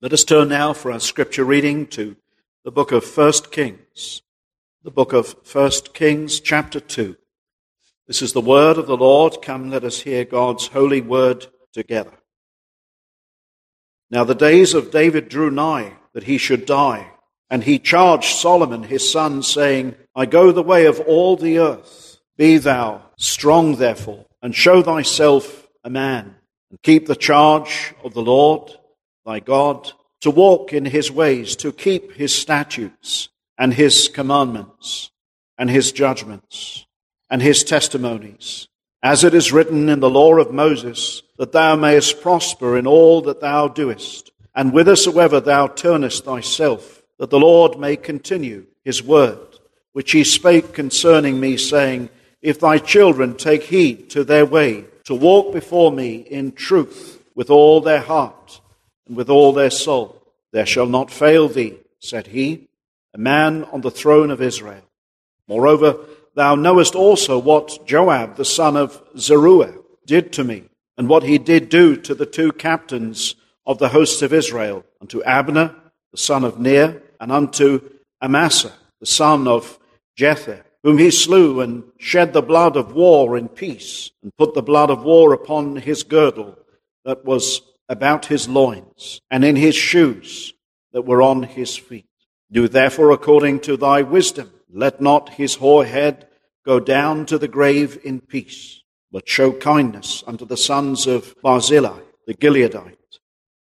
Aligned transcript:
Let 0.00 0.12
us 0.12 0.22
turn 0.22 0.50
now 0.50 0.74
for 0.74 0.92
our 0.92 1.00
scripture 1.00 1.42
reading 1.42 1.88
to 1.88 2.14
the 2.62 2.70
book 2.70 2.92
of 2.92 3.04
1 3.04 3.32
Kings. 3.50 4.22
The 4.84 4.92
book 4.92 5.12
of 5.12 5.34
1 5.52 5.70
Kings, 5.92 6.38
chapter 6.38 6.78
2. 6.78 7.16
This 8.06 8.22
is 8.22 8.32
the 8.32 8.40
word 8.40 8.78
of 8.78 8.86
the 8.86 8.96
Lord. 8.96 9.42
Come, 9.42 9.70
let 9.70 9.82
us 9.82 10.02
hear 10.02 10.24
God's 10.24 10.68
holy 10.68 11.00
word 11.00 11.48
together. 11.72 12.12
Now 14.08 14.22
the 14.22 14.36
days 14.36 14.72
of 14.72 14.92
David 14.92 15.28
drew 15.28 15.50
nigh 15.50 15.94
that 16.12 16.22
he 16.22 16.38
should 16.38 16.64
die, 16.64 17.10
and 17.50 17.64
he 17.64 17.80
charged 17.80 18.36
Solomon 18.36 18.84
his 18.84 19.10
son, 19.10 19.42
saying, 19.42 19.96
I 20.14 20.26
go 20.26 20.52
the 20.52 20.62
way 20.62 20.86
of 20.86 21.00
all 21.00 21.36
the 21.36 21.58
earth. 21.58 22.20
Be 22.36 22.58
thou 22.58 23.02
strong, 23.16 23.74
therefore, 23.74 24.26
and 24.42 24.54
show 24.54 24.80
thyself 24.80 25.66
a 25.82 25.90
man, 25.90 26.36
and 26.70 26.80
keep 26.82 27.08
the 27.08 27.16
charge 27.16 27.94
of 28.04 28.14
the 28.14 28.22
Lord 28.22 28.78
thy 29.28 29.40
God, 29.40 29.92
to 30.22 30.30
walk 30.30 30.72
in 30.72 30.86
his 30.86 31.12
ways, 31.12 31.54
to 31.56 31.70
keep 31.70 32.14
his 32.14 32.34
statutes 32.34 33.28
and 33.58 33.74
his 33.74 34.08
commandments 34.08 35.10
and 35.58 35.68
his 35.68 35.92
judgments 35.92 36.86
and 37.28 37.42
his 37.42 37.62
testimonies, 37.62 38.68
as 39.02 39.24
it 39.24 39.34
is 39.34 39.52
written 39.52 39.90
in 39.90 40.00
the 40.00 40.08
law 40.08 40.34
of 40.38 40.50
Moses, 40.50 41.22
that 41.36 41.52
thou 41.52 41.76
mayest 41.76 42.22
prosper 42.22 42.78
in 42.78 42.86
all 42.86 43.20
that 43.20 43.42
thou 43.42 43.68
doest, 43.68 44.32
and 44.54 44.70
whithersoever 44.70 45.40
thou 45.40 45.66
turnest 45.66 46.24
thyself, 46.24 47.02
that 47.18 47.28
the 47.28 47.38
Lord 47.38 47.78
may 47.78 47.96
continue 47.96 48.64
his 48.82 49.02
word, 49.02 49.46
which 49.92 50.12
he 50.12 50.24
spake 50.24 50.72
concerning 50.72 51.38
me, 51.38 51.58
saying, 51.58 52.08
If 52.40 52.60
thy 52.60 52.78
children 52.78 53.36
take 53.36 53.64
heed 53.64 54.08
to 54.10 54.24
their 54.24 54.46
way, 54.46 54.86
to 55.04 55.14
walk 55.14 55.52
before 55.52 55.92
me 55.92 56.16
in 56.16 56.52
truth 56.52 57.22
with 57.34 57.50
all 57.50 57.82
their 57.82 58.00
heart, 58.00 58.62
and 59.08 59.16
with 59.16 59.30
all 59.30 59.52
their 59.52 59.70
soul. 59.70 60.22
There 60.52 60.66
shall 60.66 60.86
not 60.86 61.10
fail 61.10 61.48
thee, 61.48 61.78
said 61.98 62.28
he, 62.28 62.68
a 63.14 63.18
man 63.18 63.64
on 63.64 63.80
the 63.80 63.90
throne 63.90 64.30
of 64.30 64.40
Israel. 64.40 64.82
Moreover, 65.48 65.98
thou 66.34 66.54
knowest 66.54 66.94
also 66.94 67.38
what 67.38 67.86
Joab 67.86 68.36
the 68.36 68.44
son 68.44 68.76
of 68.76 69.02
Zeruiah 69.18 69.74
did 70.06 70.32
to 70.34 70.44
me, 70.44 70.64
and 70.96 71.08
what 71.08 71.22
he 71.22 71.38
did 71.38 71.68
do 71.68 71.96
to 71.96 72.14
the 72.14 72.26
two 72.26 72.52
captains 72.52 73.34
of 73.66 73.78
the 73.78 73.88
hosts 73.88 74.22
of 74.22 74.32
Israel, 74.32 74.84
unto 75.00 75.22
Abner 75.22 75.74
the 76.12 76.18
son 76.18 76.44
of 76.44 76.58
Ner, 76.58 77.02
and 77.20 77.32
unto 77.32 77.80
Amasa 78.22 78.72
the 79.00 79.06
son 79.06 79.46
of 79.46 79.78
Jether, 80.16 80.62
whom 80.82 80.98
he 80.98 81.10
slew 81.10 81.60
and 81.60 81.84
shed 81.98 82.32
the 82.32 82.42
blood 82.42 82.76
of 82.76 82.94
war 82.94 83.36
in 83.36 83.48
peace, 83.48 84.10
and 84.22 84.36
put 84.36 84.54
the 84.54 84.62
blood 84.62 84.90
of 84.90 85.02
war 85.02 85.32
upon 85.32 85.76
his 85.76 86.02
girdle 86.02 86.58
that 87.04 87.24
was 87.24 87.60
about 87.88 88.26
his 88.26 88.48
loins, 88.48 89.20
and 89.30 89.44
in 89.44 89.56
his 89.56 89.74
shoes 89.74 90.52
that 90.92 91.02
were 91.02 91.22
on 91.22 91.42
his 91.42 91.76
feet. 91.76 92.06
Do 92.50 92.68
therefore 92.68 93.10
according 93.10 93.60
to 93.60 93.76
thy 93.76 94.02
wisdom. 94.02 94.50
Let 94.70 95.00
not 95.00 95.30
his 95.30 95.56
hoar 95.56 95.84
head 95.84 96.28
go 96.64 96.80
down 96.80 97.26
to 97.26 97.38
the 97.38 97.48
grave 97.48 97.98
in 98.04 98.20
peace, 98.20 98.82
but 99.10 99.28
show 99.28 99.52
kindness 99.52 100.22
unto 100.26 100.44
the 100.44 100.56
sons 100.56 101.06
of 101.06 101.34
Barzillai, 101.42 102.00
the 102.26 102.34
Gileadite, 102.34 103.18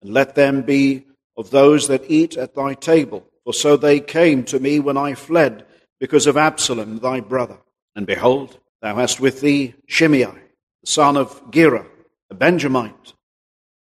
and 0.02 0.14
let 0.14 0.36
them 0.36 0.62
be 0.64 1.06
of 1.38 1.52
those 1.52 1.88
that 1.88 2.10
eat 2.10 2.38
at 2.38 2.56
thy 2.56 2.74
table. 2.74 3.26
For 3.46 3.54
so 3.54 3.78
they 3.78 4.00
came 4.00 4.44
to 4.46 4.60
me 4.60 4.80
when 4.80 4.98
I 4.98 5.16
fled 5.16 5.66
because 6.00 6.28
of 6.28 6.38
Absalom 6.38 7.00
thy 7.00 7.22
brother. 7.22 7.60
And 7.96 8.06
behold, 8.06 8.60
thou 8.82 8.96
hast 8.96 9.20
with 9.20 9.42
thee 9.42 9.76
Shimei, 9.88 10.26
the 10.26 10.88
son 10.88 11.18
of 11.18 11.52
Gera, 11.52 11.86
a 12.30 12.36
Benjamite, 12.36 13.14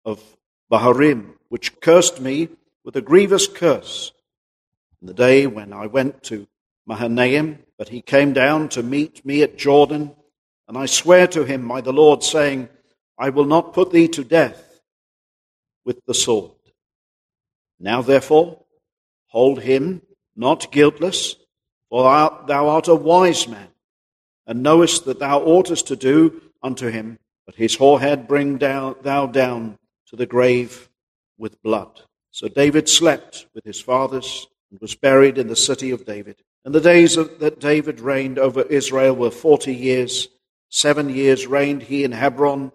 of 0.06 0.22
Bahurim, 0.72 1.34
which 1.50 1.80
cursed 1.82 2.22
me 2.22 2.50
with 2.84 2.96
a 2.96 3.02
grievous 3.02 3.48
curse. 3.48 4.12
In 5.02 5.08
the 5.08 5.14
day 5.14 5.48
when 5.48 5.74
I 5.74 5.88
went 5.88 6.24
to 6.24 6.48
Mahanaim, 6.86 7.60
but 7.78 7.90
he 7.90 8.02
came 8.02 8.34
down 8.34 8.70
to 8.70 8.84
meet 8.84 9.26
me 9.26 9.44
at 9.44 9.58
Jordan, 9.58 10.16
and 10.68 10.78
I 10.78 10.86
swear 10.86 11.28
to 11.28 11.44
him 11.44 11.68
by 11.68 11.82
the 11.82 11.94
Lord, 11.94 12.24
saying, 12.24 12.70
I 13.18 13.30
will 13.30 13.46
not 13.46 13.74
put 13.74 13.92
thee 13.92 14.08
to 14.10 14.24
death 14.24 14.82
with 15.86 16.04
the 16.06 16.14
sword. 16.14 16.52
Now 17.80 18.02
therefore, 18.02 18.64
hold 19.28 19.62
him 19.62 20.02
not 20.36 20.72
guiltless, 20.72 21.36
for 21.90 22.04
thou 22.04 22.70
art 22.70 22.88
a 22.88 22.96
wise 22.96 23.48
man, 23.48 23.68
and 24.48 24.64
knowest 24.64 25.06
that 25.06 25.20
thou 25.20 25.42
oughtest 25.42 25.88
to 25.88 25.96
do 25.96 26.42
unto 26.64 26.88
him, 26.88 27.20
but 27.46 27.56
his 27.56 27.76
hoar 27.76 28.16
bring 28.16 28.58
down, 28.58 28.96
thou 29.02 29.26
down 29.26 29.78
to 30.12 30.16
the 30.16 30.28
grave 30.28 30.90
with 31.38 31.62
blood. 31.64 32.02
So 32.30 32.48
David 32.48 32.88
slept 32.88 33.48
with 33.56 33.66
his 33.66 33.82
fathers 33.82 34.48
and 34.70 34.80
was 34.80 34.94
buried 34.94 35.38
in 35.38 35.48
the 35.48 35.56
city 35.56 35.90
of 35.92 36.06
David. 36.06 36.36
And 36.64 36.76
the 36.76 36.80
days 36.80 37.16
that 37.16 37.60
David 37.60 38.00
reigned 38.00 38.38
over 38.38 38.62
Israel 38.62 39.16
were 39.16 39.32
forty 39.32 39.74
years. 39.74 40.28
Seven 40.70 41.10
years 41.10 41.48
reigned 41.48 41.84
he 41.84 42.04
in 42.04 42.12
Hebron, 42.12 42.72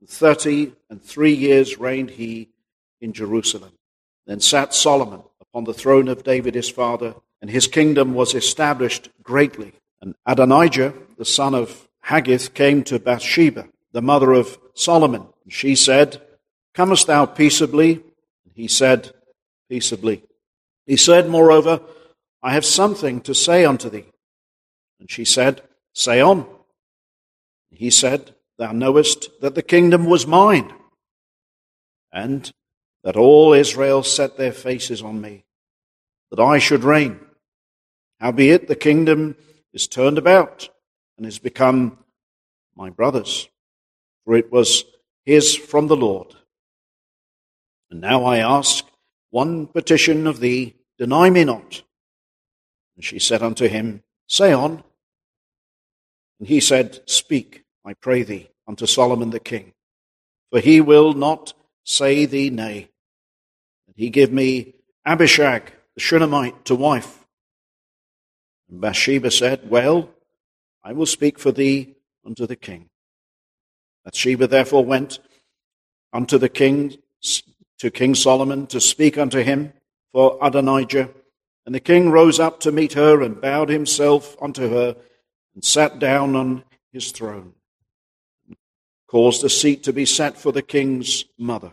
and 0.00 0.08
thirty 0.08 0.72
and 0.88 1.02
three 1.02 1.34
years 1.34 1.78
reigned 1.78 2.10
he 2.10 2.50
in 3.00 3.12
Jerusalem. 3.12 3.72
Then 4.26 4.40
sat 4.40 4.72
Solomon 4.72 5.22
upon 5.40 5.64
the 5.64 5.74
throne 5.74 6.08
of 6.08 6.22
David 6.22 6.54
his 6.54 6.70
father, 6.70 7.14
and 7.42 7.50
his 7.50 7.66
kingdom 7.66 8.14
was 8.14 8.34
established 8.34 9.08
greatly. 9.22 9.72
And 10.00 10.14
Adonijah, 10.24 10.94
the 11.18 11.24
son 11.24 11.54
of 11.54 11.88
Haggith, 12.00 12.54
came 12.54 12.84
to 12.84 12.98
Bathsheba, 12.98 13.68
the 13.92 14.02
mother 14.02 14.32
of 14.32 14.58
Solomon. 14.74 15.26
And 15.44 15.52
she 15.52 15.74
said, 15.74 16.22
Comest 16.74 17.06
thou 17.06 17.26
peaceably? 17.26 18.02
He 18.52 18.68
said, 18.68 19.12
Peaceably. 19.68 20.22
He 20.86 20.96
said, 20.96 21.28
Moreover, 21.28 21.80
I 22.42 22.52
have 22.52 22.64
something 22.64 23.20
to 23.22 23.34
say 23.34 23.64
unto 23.64 23.88
thee. 23.88 24.06
And 25.00 25.10
she 25.10 25.24
said, 25.24 25.62
Say 25.92 26.20
on. 26.20 26.46
He 27.70 27.90
said, 27.90 28.34
Thou 28.58 28.72
knowest 28.72 29.30
that 29.40 29.54
the 29.54 29.62
kingdom 29.62 30.04
was 30.06 30.26
mine, 30.26 30.72
and 32.12 32.50
that 33.02 33.16
all 33.16 33.52
Israel 33.52 34.02
set 34.02 34.36
their 34.36 34.52
faces 34.52 35.02
on 35.02 35.20
me, 35.20 35.44
that 36.30 36.40
I 36.40 36.58
should 36.58 36.84
reign. 36.84 37.18
Howbeit 38.20 38.68
the 38.68 38.76
kingdom 38.76 39.36
is 39.72 39.88
turned 39.88 40.18
about 40.18 40.68
and 41.18 41.26
is 41.26 41.38
become 41.38 41.98
my 42.76 42.90
brother's, 42.90 43.48
for 44.24 44.36
it 44.36 44.52
was 44.52 44.84
his 45.24 45.56
from 45.56 45.88
the 45.88 45.96
Lord 45.96 46.34
and 47.94 48.00
now 48.00 48.24
I 48.24 48.38
ask 48.38 48.84
one 49.30 49.68
petition 49.68 50.26
of 50.26 50.40
thee, 50.40 50.74
deny 50.98 51.30
me 51.30 51.44
not. 51.44 51.82
And 52.96 53.04
she 53.04 53.20
said 53.20 53.40
unto 53.40 53.68
him, 53.68 54.02
Say 54.26 54.52
on. 54.52 54.82
And 56.40 56.48
he 56.48 56.58
said, 56.58 57.08
Speak, 57.08 57.62
I 57.84 57.94
pray 57.94 58.24
thee, 58.24 58.48
unto 58.66 58.86
Solomon 58.86 59.30
the 59.30 59.38
king, 59.38 59.74
for 60.50 60.58
he 60.58 60.80
will 60.80 61.12
not 61.12 61.54
say 61.84 62.26
thee 62.26 62.50
nay. 62.50 62.88
And 63.86 63.94
he 63.94 64.10
give 64.10 64.32
me 64.32 64.74
Abishag 65.06 65.70
the 65.94 66.00
Shunammite 66.00 66.64
to 66.64 66.74
wife. 66.74 67.24
And 68.68 68.80
Bathsheba 68.80 69.30
said, 69.30 69.70
Well, 69.70 70.10
I 70.82 70.94
will 70.94 71.06
speak 71.06 71.38
for 71.38 71.52
thee 71.52 71.94
unto 72.26 72.44
the 72.44 72.56
king. 72.56 72.88
Bathsheba 74.04 74.48
therefore 74.48 74.84
went 74.84 75.20
unto 76.12 76.38
the 76.38 76.48
king 76.48 76.98
to 77.84 77.90
King 77.90 78.14
Solomon 78.14 78.66
to 78.68 78.80
speak 78.80 79.18
unto 79.18 79.42
him 79.42 79.74
for 80.10 80.38
Adonijah. 80.40 81.10
And 81.66 81.74
the 81.74 81.80
king 81.80 82.10
rose 82.10 82.40
up 82.40 82.60
to 82.60 82.72
meet 82.72 82.94
her 82.94 83.20
and 83.20 83.38
bowed 83.38 83.68
himself 83.68 84.40
unto 84.40 84.70
her 84.70 84.96
and 85.54 85.62
sat 85.62 85.98
down 85.98 86.34
on 86.34 86.64
his 86.92 87.12
throne, 87.12 87.52
and 88.46 88.56
caused 89.06 89.44
a 89.44 89.50
seat 89.50 89.82
to 89.82 89.92
be 89.92 90.06
set 90.06 90.38
for 90.38 90.50
the 90.50 90.62
king's 90.62 91.26
mother. 91.36 91.72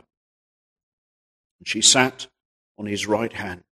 And 1.59 1.67
she 1.67 1.81
sat 1.81 2.27
on 2.77 2.87
his 2.87 3.07
right 3.07 3.31
hand. 3.31 3.63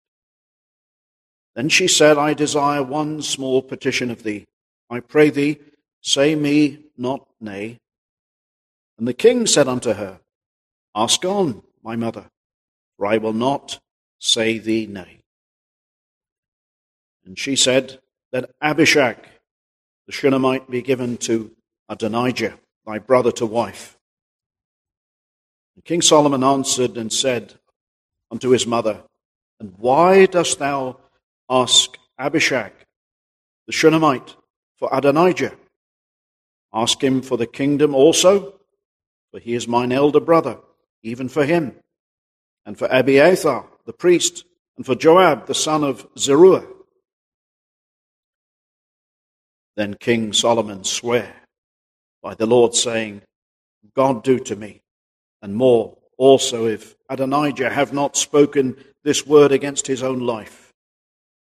Then 1.55 1.67
she 1.67 1.89
said, 1.89 2.17
I 2.17 2.33
desire 2.33 2.83
one 2.83 3.21
small 3.21 3.61
petition 3.61 4.09
of 4.09 4.23
thee. 4.23 4.47
I 4.89 5.01
pray 5.01 5.29
thee, 5.29 5.59
say 5.99 6.35
me 6.35 6.85
not 6.97 7.27
nay. 7.41 7.79
And 8.97 9.05
the 9.05 9.13
king 9.13 9.45
said 9.45 9.67
unto 9.67 9.91
her, 9.93 10.21
Ask 10.95 11.25
on 11.25 11.63
my 11.83 11.95
mother, 11.95 12.25
for 12.97 13.05
I 13.07 13.17
will 13.17 13.33
not 13.33 13.79
say 14.19 14.57
thee 14.57 14.85
nay. 14.85 15.21
And 17.25 17.37
she 17.37 17.55
said, 17.55 17.99
Let 18.31 18.49
Abishag 18.61 19.17
the 20.05 20.11
Shunammite 20.11 20.69
be 20.69 20.81
given 20.81 21.17
to 21.17 21.51
Adonijah, 21.87 22.55
thy 22.85 22.97
brother 22.97 23.31
to 23.33 23.45
wife. 23.45 23.97
And 25.75 25.85
King 25.85 26.01
Solomon 26.01 26.43
answered 26.43 26.97
and 26.97 27.13
said 27.13 27.53
unto 28.31 28.49
his 28.49 28.65
mother, 28.65 29.03
And 29.59 29.75
why 29.77 30.25
dost 30.25 30.59
thou 30.59 30.97
ask 31.49 31.97
Abishag 32.17 32.71
the 33.67 33.73
Shunammite 33.73 34.35
for 34.77 34.89
Adonijah? 34.91 35.55
Ask 36.73 37.03
him 37.03 37.21
for 37.21 37.37
the 37.37 37.47
kingdom 37.47 37.95
also, 37.95 38.55
for 39.31 39.39
he 39.39 39.53
is 39.53 39.67
mine 39.67 39.91
elder 39.91 40.19
brother 40.19 40.57
even 41.03 41.29
for 41.29 41.45
him. 41.45 41.75
and 42.65 42.77
for 42.77 42.87
Abiathar 42.91 43.65
the 43.85 43.93
priest, 43.93 44.45
and 44.77 44.85
for 44.85 44.93
Joab 44.93 45.47
the 45.47 45.55
son 45.55 45.83
of 45.83 46.07
Zeruiah. 46.15 46.67
Then 49.75 49.95
King 49.95 50.33
Solomon 50.33 50.83
sware 50.83 51.33
by 52.21 52.35
the 52.35 52.45
Lord, 52.45 52.75
saying, 52.75 53.23
God 53.95 54.23
do 54.23 54.37
to 54.37 54.55
me, 54.55 54.81
and 55.41 55.55
more 55.55 55.97
also 56.17 56.67
if 56.67 56.95
Adonijah 57.09 57.71
have 57.71 57.91
not 57.91 58.15
spoken 58.15 58.75
this 59.03 59.25
word 59.25 59.51
against 59.51 59.87
his 59.87 60.03
own 60.03 60.19
life. 60.19 60.71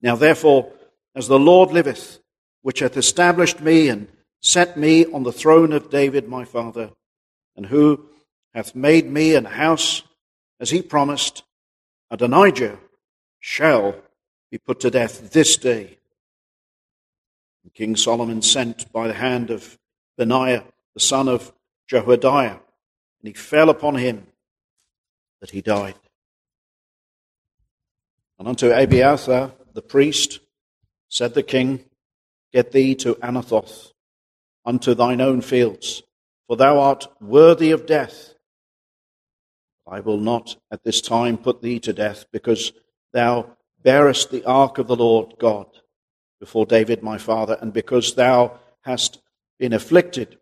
Now 0.01 0.15
therefore, 0.15 0.71
as 1.17 1.27
the 1.27 1.39
Lord 1.41 1.73
liveth, 1.73 2.21
which 2.63 2.79
hath 2.79 2.97
established 2.97 3.61
me 3.61 3.89
and 3.89 4.07
set 4.41 4.77
me 4.77 5.05
on 5.07 5.25
the 5.25 5.33
throne 5.33 5.73
of 5.73 5.91
David 5.91 6.29
my 6.29 6.45
father, 6.45 6.91
and 7.57 7.67
who 7.67 8.07
hath 8.55 8.75
made 8.75 9.11
me 9.11 9.35
an 9.35 9.45
house 9.45 10.03
as 10.61 10.71
he 10.71 10.83
promised, 10.83 11.45
Adonijah 12.11 12.79
shall 13.41 13.95
be 14.51 14.59
put 14.59 14.81
to 14.81 14.91
death 14.91 15.33
this 15.33 15.57
day. 15.57 15.99
And 17.63 17.75
King 17.75 17.97
Solomon 17.97 18.43
sent 18.43 18.91
by 18.93 19.07
the 19.07 19.15
hand 19.15 19.51
of 19.51 19.79
Benaiah, 20.17 20.65
the 20.95 21.01
son 21.01 21.29
of 21.29 21.53
Jehoiada, 21.87 22.61
and 23.21 23.29
he 23.29 23.33
fell 23.33 23.71
upon 23.71 23.97
him 23.97 24.27
that 25.41 25.51
he 25.51 25.61
died. 25.61 25.95
And 28.39 28.49
unto 28.49 28.71
Abiathar 28.71 29.53
the 29.75 29.83
priest 29.83 30.41
said 31.09 31.35
the 31.35 31.43
king, 31.43 31.85
Get 32.53 32.73
thee 32.73 32.95
to 32.97 33.15
Anathoth, 33.17 33.93
unto 34.65 34.95
thine 34.95 35.21
own 35.21 35.41
fields, 35.41 36.03
for 36.47 36.57
thou 36.57 36.81
art 36.81 37.07
worthy 37.21 37.71
of 37.71 37.87
death. 37.87 38.35
I 39.91 40.01
will 40.01 40.19
not 40.19 40.57
at 40.71 40.85
this 40.85 41.01
time 41.01 41.39
put 41.39 41.63
thee 41.63 41.81
to 41.81 41.93
death, 41.93 42.27
because 42.33 42.73
thou 43.13 43.57
bearest 43.83 44.31
the 44.31 44.45
ark 44.45 44.79
of 44.79 44.87
the 44.87 44.97
Lord 44.97 45.35
God 45.39 45.67
before 46.41 46.67
David 46.67 47.03
my 47.03 47.19
father, 47.19 47.59
and 47.61 47.73
because 47.73 48.15
thou 48.15 48.59
hast 48.83 49.21
been 49.59 49.73
afflicted 49.73 50.39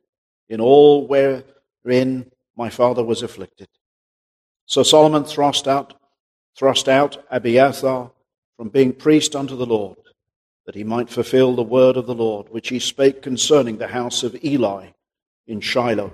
in 0.48 0.60
all 0.60 1.06
wherein 1.06 2.30
my 2.56 2.68
father 2.70 3.04
was 3.04 3.22
afflicted. 3.22 3.68
So 4.66 4.82
Solomon 4.82 5.24
thrust 5.24 5.68
out, 5.68 5.94
thrust 6.56 6.88
out 6.88 7.24
Abiathar 7.30 8.10
from 8.56 8.68
being 8.68 8.92
priest 8.92 9.36
unto 9.36 9.56
the 9.56 9.66
Lord, 9.66 9.98
that 10.66 10.74
he 10.74 10.84
might 10.84 11.08
fulfill 11.08 11.54
the 11.54 11.62
word 11.62 11.96
of 11.96 12.06
the 12.06 12.14
Lord, 12.14 12.48
which 12.50 12.68
he 12.68 12.78
spake 12.78 13.22
concerning 13.22 13.78
the 13.78 13.88
house 13.88 14.22
of 14.22 14.42
Eli 14.44 14.88
in 15.46 15.60
Shiloh. 15.60 16.12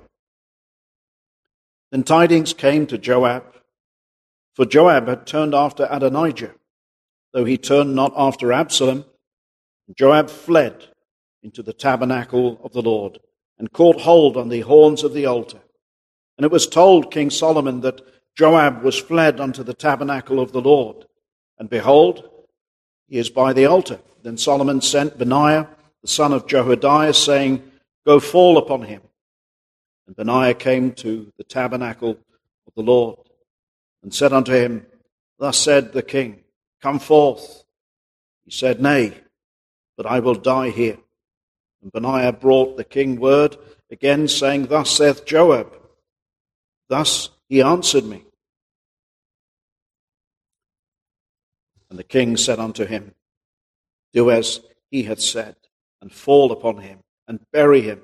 Then 1.92 2.04
tidings 2.04 2.54
came 2.54 2.86
to 2.86 2.96
Joab, 2.96 3.44
for 4.54 4.64
Joab 4.64 5.08
had 5.08 5.26
turned 5.26 5.54
after 5.54 5.86
Adonijah, 5.90 6.54
though 7.34 7.44
he 7.44 7.58
turned 7.58 7.94
not 7.94 8.14
after 8.16 8.50
Absalom. 8.50 9.04
Joab 9.94 10.30
fled 10.30 10.88
into 11.42 11.62
the 11.62 11.74
tabernacle 11.74 12.58
of 12.64 12.72
the 12.72 12.80
Lord 12.80 13.18
and 13.58 13.70
caught 13.72 14.00
hold 14.00 14.38
on 14.38 14.48
the 14.48 14.62
horns 14.62 15.04
of 15.04 15.12
the 15.12 15.26
altar. 15.26 15.60
And 16.38 16.46
it 16.46 16.50
was 16.50 16.66
told 16.66 17.12
King 17.12 17.28
Solomon 17.28 17.82
that 17.82 18.00
Joab 18.36 18.82
was 18.82 18.98
fled 18.98 19.38
unto 19.38 19.62
the 19.62 19.74
tabernacle 19.74 20.40
of 20.40 20.52
the 20.52 20.62
Lord. 20.62 21.04
And 21.58 21.68
behold, 21.68 22.26
he 23.06 23.18
is 23.18 23.28
by 23.28 23.52
the 23.52 23.66
altar. 23.66 24.00
Then 24.22 24.38
Solomon 24.38 24.80
sent 24.80 25.18
Benaiah, 25.18 25.68
the 26.00 26.08
son 26.08 26.32
of 26.32 26.46
Jehoiada, 26.46 27.12
saying, 27.12 27.62
Go 28.06 28.18
fall 28.18 28.56
upon 28.56 28.82
him. 28.82 29.02
And 30.12 30.26
Benaiah 30.28 30.52
came 30.52 30.92
to 30.96 31.32
the 31.38 31.44
tabernacle 31.44 32.18
of 32.66 32.74
the 32.76 32.82
Lord 32.82 33.18
and 34.02 34.12
said 34.12 34.34
unto 34.34 34.52
him, 34.52 34.84
Thus 35.38 35.56
said 35.56 35.94
the 35.94 36.02
king, 36.02 36.44
Come 36.82 36.98
forth. 36.98 37.64
He 38.44 38.50
said, 38.50 38.82
Nay, 38.82 39.16
but 39.96 40.04
I 40.04 40.18
will 40.18 40.34
die 40.34 40.68
here. 40.68 40.98
And 41.80 41.90
Benaiah 41.90 42.34
brought 42.34 42.76
the 42.76 42.84
king 42.84 43.18
word 43.18 43.56
again, 43.90 44.28
saying, 44.28 44.66
Thus 44.66 44.90
saith 44.90 45.24
Joab. 45.24 45.72
Thus 46.90 47.30
he 47.48 47.62
answered 47.62 48.04
me. 48.04 48.22
And 51.88 51.98
the 51.98 52.04
king 52.04 52.36
said 52.36 52.58
unto 52.58 52.84
him, 52.84 53.14
Do 54.12 54.30
as 54.30 54.60
he 54.90 55.04
hath 55.04 55.22
said, 55.22 55.56
and 56.02 56.12
fall 56.12 56.52
upon 56.52 56.82
him, 56.82 56.98
and 57.26 57.40
bury 57.50 57.80
him, 57.80 58.02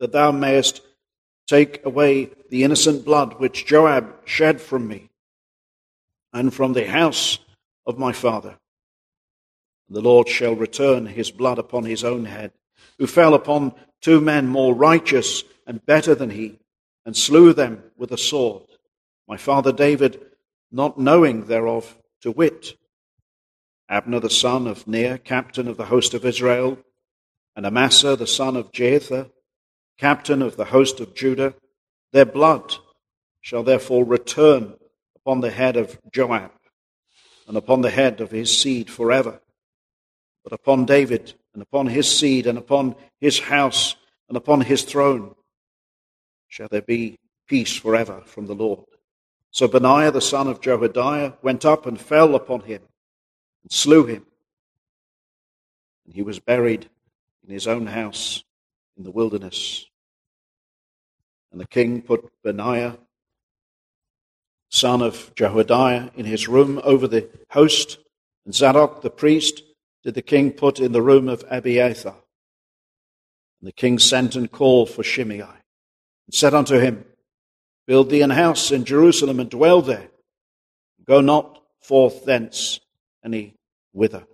that 0.00 0.10
thou 0.10 0.32
mayest 0.32 0.80
take 1.46 1.84
away 1.84 2.30
the 2.50 2.64
innocent 2.64 3.04
blood 3.04 3.38
which 3.38 3.66
Joab 3.66 4.14
shed 4.24 4.60
from 4.60 4.86
me, 4.88 5.10
and 6.32 6.52
from 6.52 6.72
the 6.72 6.86
house 6.86 7.38
of 7.86 7.98
my 7.98 8.12
father. 8.12 8.58
The 9.88 10.00
Lord 10.00 10.28
shall 10.28 10.54
return 10.54 11.06
his 11.06 11.30
blood 11.30 11.58
upon 11.58 11.84
his 11.84 12.02
own 12.02 12.24
head, 12.24 12.52
who 12.98 13.06
fell 13.06 13.34
upon 13.34 13.74
two 14.00 14.20
men 14.20 14.48
more 14.48 14.74
righteous 14.74 15.44
and 15.66 15.84
better 15.86 16.14
than 16.14 16.30
he, 16.30 16.58
and 17.04 17.16
slew 17.16 17.52
them 17.52 17.82
with 17.96 18.10
a 18.10 18.18
sword. 18.18 18.64
My 19.28 19.36
father 19.36 19.72
David, 19.72 20.20
not 20.72 20.98
knowing 20.98 21.46
thereof, 21.46 21.98
to 22.22 22.32
wit, 22.32 22.76
Abner 23.88 24.18
the 24.18 24.30
son 24.30 24.66
of 24.66 24.88
Ner, 24.88 25.18
captain 25.18 25.68
of 25.68 25.76
the 25.76 25.86
host 25.86 26.12
of 26.12 26.24
Israel, 26.24 26.78
and 27.54 27.64
Amasa 27.64 28.16
the 28.16 28.26
son 28.26 28.56
of 28.56 28.72
Jether, 28.72 29.30
captain 29.98 30.42
of 30.42 30.56
the 30.56 30.66
host 30.66 31.00
of 31.00 31.14
Judah, 31.14 31.54
their 32.12 32.24
blood 32.24 32.76
shall 33.40 33.62
therefore 33.62 34.04
return 34.04 34.74
upon 35.14 35.40
the 35.40 35.50
head 35.50 35.76
of 35.76 35.98
Joab 36.12 36.50
and 37.46 37.56
upon 37.56 37.80
the 37.80 37.90
head 37.90 38.20
of 38.20 38.30
his 38.30 38.56
seed 38.56 38.90
forever. 38.90 39.40
But 40.42 40.52
upon 40.52 40.84
David 40.84 41.34
and 41.54 41.62
upon 41.62 41.86
his 41.86 42.10
seed 42.10 42.46
and 42.46 42.58
upon 42.58 42.96
his 43.20 43.38
house 43.38 43.96
and 44.28 44.36
upon 44.36 44.60
his 44.62 44.82
throne 44.82 45.34
shall 46.48 46.68
there 46.70 46.82
be 46.82 47.18
peace 47.48 47.76
forever 47.76 48.22
from 48.26 48.46
the 48.46 48.54
Lord. 48.54 48.84
So 49.50 49.68
Benaiah 49.68 50.10
the 50.10 50.20
son 50.20 50.48
of 50.48 50.60
Jehoiada 50.60 51.38
went 51.42 51.64
up 51.64 51.86
and 51.86 52.00
fell 52.00 52.34
upon 52.34 52.60
him 52.62 52.82
and 53.62 53.72
slew 53.72 54.04
him. 54.04 54.26
And 56.04 56.14
he 56.14 56.22
was 56.22 56.38
buried 56.38 56.88
in 57.44 57.52
his 57.52 57.66
own 57.66 57.86
house 57.86 58.44
in 58.96 59.04
the 59.04 59.10
wilderness. 59.10 59.86
And 61.52 61.60
the 61.60 61.66
king 61.66 62.02
put 62.02 62.30
Benaiah, 62.42 62.98
son 64.70 65.02
of 65.02 65.32
Jehoiada, 65.34 66.10
in 66.16 66.24
his 66.24 66.48
room 66.48 66.80
over 66.84 67.06
the 67.06 67.28
host, 67.50 67.98
and 68.44 68.54
Zadok 68.54 69.02
the 69.02 69.10
priest 69.10 69.62
did 70.02 70.14
the 70.14 70.22
king 70.22 70.52
put 70.52 70.80
in 70.80 70.92
the 70.92 71.02
room 71.02 71.28
of 71.28 71.44
Abiathar. 71.50 72.16
And 73.60 73.68
the 73.68 73.72
king 73.72 73.98
sent 73.98 74.36
and 74.36 74.50
called 74.50 74.90
for 74.90 75.02
Shimei, 75.02 75.40
and 75.40 76.34
said 76.34 76.54
unto 76.54 76.78
him, 76.78 77.04
Build 77.86 78.10
thee 78.10 78.22
an 78.22 78.30
house 78.30 78.72
in 78.72 78.84
Jerusalem 78.84 79.40
and 79.40 79.48
dwell 79.48 79.80
there. 79.80 80.08
Go 81.04 81.20
not 81.20 81.62
forth 81.80 82.24
thence 82.24 82.80
any 83.24 83.54
whither. 83.92 84.26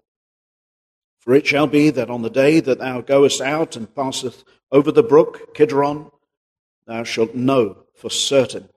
For 1.22 1.34
it 1.34 1.46
shall 1.46 1.68
be 1.68 1.90
that 1.90 2.10
on 2.10 2.22
the 2.22 2.30
day 2.30 2.58
that 2.60 2.80
thou 2.80 3.00
goest 3.00 3.40
out 3.40 3.76
and 3.76 3.94
passest 3.94 4.44
over 4.72 4.90
the 4.90 5.04
brook 5.04 5.54
Kidron, 5.54 6.10
thou 6.86 7.04
shalt 7.04 7.34
know 7.34 7.84
for 7.94 8.10
certain 8.10 8.68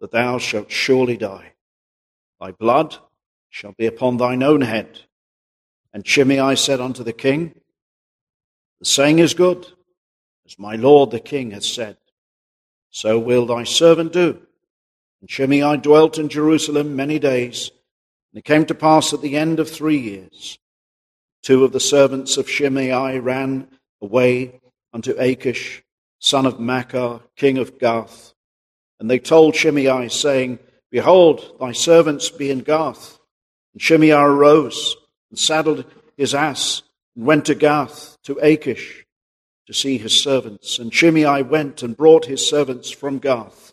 that 0.00 0.10
thou 0.10 0.38
shalt 0.38 0.70
surely 0.70 1.16
die. 1.16 1.52
Thy 2.40 2.50
blood 2.50 2.96
shall 3.50 3.72
be 3.72 3.86
upon 3.86 4.16
thine 4.16 4.42
own 4.42 4.62
head. 4.62 5.00
And 5.92 6.06
Shimei 6.06 6.56
said 6.56 6.80
unto 6.80 7.04
the 7.04 7.12
king, 7.12 7.54
The 8.80 8.86
saying 8.86 9.20
is 9.20 9.34
good, 9.34 9.66
as 10.46 10.58
my 10.58 10.74
lord 10.74 11.12
the 11.12 11.20
king 11.20 11.52
has 11.52 11.66
said. 11.70 11.98
So 12.90 13.18
will 13.18 13.46
thy 13.46 13.62
servant 13.62 14.12
do. 14.12 14.40
And 15.20 15.30
Shimei 15.30 15.76
dwelt 15.76 16.18
in 16.18 16.28
Jerusalem 16.28 16.96
many 16.96 17.18
days 17.18 17.70
and 18.32 18.38
it 18.38 18.44
came 18.44 18.64
to 18.66 18.74
pass 18.74 19.12
at 19.12 19.22
the 19.22 19.36
end 19.36 19.58
of 19.58 19.68
three 19.68 19.98
years, 19.98 20.58
two 21.42 21.64
of 21.64 21.72
the 21.72 21.80
servants 21.80 22.36
of 22.36 22.48
Shimei 22.48 23.18
ran 23.18 23.68
away 24.00 24.60
unto 24.92 25.12
Achish, 25.18 25.82
son 26.18 26.46
of 26.46 26.58
Maachah, 26.58 27.22
king 27.36 27.58
of 27.58 27.78
Gath. 27.78 28.34
And 28.98 29.10
they 29.10 29.18
told 29.18 29.54
Shimei, 29.54 30.08
saying, 30.08 30.58
Behold, 30.90 31.56
thy 31.60 31.72
servants 31.72 32.30
be 32.30 32.50
in 32.50 32.60
Gath. 32.60 33.18
And 33.72 33.80
Shimei 33.80 34.10
arose 34.10 34.96
and 35.30 35.38
saddled 35.38 35.84
his 36.16 36.34
ass 36.34 36.82
and 37.16 37.24
went 37.24 37.46
to 37.46 37.54
Gath, 37.54 38.18
to 38.24 38.38
Achish, 38.38 39.06
to 39.66 39.72
see 39.72 39.98
his 39.98 40.20
servants. 40.20 40.78
And 40.78 40.92
Shimei 40.92 41.42
went 41.42 41.82
and 41.82 41.96
brought 41.96 42.26
his 42.26 42.46
servants 42.46 42.90
from 42.90 43.18
Gath. 43.18 43.72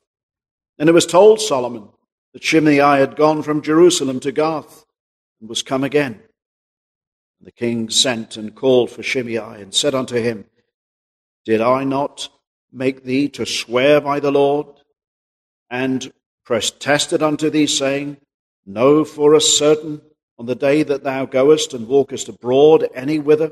And 0.80 0.88
it 0.88 0.94
was 0.94 1.06
told 1.06 1.42
Solomon, 1.42 1.90
that 2.34 2.44
Shimei 2.44 2.76
had 2.76 3.16
gone 3.16 3.42
from 3.42 3.64
Jerusalem 3.64 4.20
to 4.20 4.32
Gath 4.32 4.86
and 5.40 5.50
was 5.50 5.64
come 5.64 5.84
again. 5.84 6.22
And 7.40 7.48
the 7.48 7.52
king 7.52 7.90
sent 7.90 8.38
and 8.38 8.56
called 8.56 8.90
for 8.90 9.04
Shimei 9.04 9.62
and 9.62 9.74
said 9.74 9.94
unto 9.94 10.16
him, 10.16 10.46
Did 11.46 11.62
I 11.62 11.84
not 11.84 12.30
make 12.72 13.04
thee 13.04 13.30
to 13.30 13.46
swear 13.46 14.02
by 14.02 14.20
the 14.20 14.32
Lord 14.32 14.68
and 15.70 16.12
protested 16.46 17.22
unto 17.22 17.50
thee, 17.50 17.68
saying, 17.68 18.18
Know 18.66 19.06
for 19.06 19.34
a 19.34 19.42
certain 19.42 20.02
on 20.40 20.46
the 20.46 20.56
day 20.56 20.84
that 20.84 21.04
thou 21.04 21.26
goest 21.26 21.74
and 21.74 21.88
walkest 21.88 22.30
abroad 22.30 22.88
any 22.94 23.20
whither, 23.20 23.52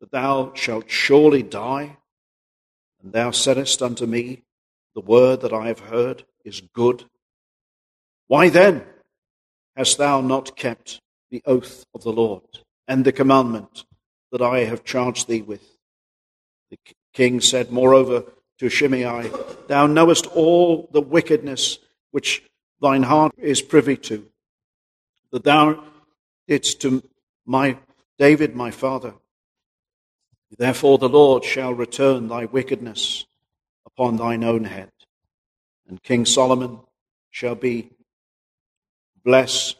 that 0.00 0.10
thou 0.10 0.52
shalt 0.54 0.90
surely 0.90 1.42
die. 1.42 1.96
And 3.02 3.12
thou 3.12 3.30
saidst 3.30 3.82
unto 3.82 4.06
me, 4.06 4.42
The 4.94 5.00
word 5.00 5.40
that 5.42 5.52
I 5.52 5.68
have 5.68 5.80
heard 5.80 6.24
is 6.44 6.60
good. 6.60 7.04
Why 8.26 8.48
then 8.48 8.84
hast 9.76 9.98
thou 9.98 10.20
not 10.20 10.56
kept 10.56 11.00
the 11.30 11.42
oath 11.46 11.84
of 11.94 12.02
the 12.02 12.12
Lord 12.12 12.63
and 12.86 13.04
the 13.04 13.12
commandment 13.12 13.84
that 14.32 14.42
I 14.42 14.60
have 14.60 14.84
charged 14.84 15.28
thee 15.28 15.42
with? 15.42 15.62
The 16.70 16.78
king 17.12 17.40
said, 17.40 17.70
moreover, 17.70 18.24
to 18.58 18.68
Shimei, 18.68 19.30
Thou 19.68 19.86
knowest 19.86 20.26
all 20.26 20.88
the 20.92 21.00
wickedness 21.00 21.78
which 22.10 22.42
thine 22.80 23.02
heart 23.02 23.32
is 23.38 23.62
privy 23.62 23.96
to, 23.96 24.26
that 25.32 25.44
thou 25.44 25.82
didst 26.46 26.80
to 26.82 27.02
my 27.46 27.78
David 28.18 28.54
my 28.54 28.70
father. 28.70 29.14
Therefore 30.56 30.98
the 30.98 31.08
Lord 31.08 31.44
shall 31.44 31.72
return 31.72 32.28
thy 32.28 32.44
wickedness 32.44 33.26
upon 33.86 34.16
thine 34.16 34.44
own 34.44 34.64
head, 34.64 34.92
and 35.88 36.02
King 36.02 36.26
Solomon 36.26 36.80
shall 37.30 37.56
be 37.56 37.90
blessed, 39.24 39.76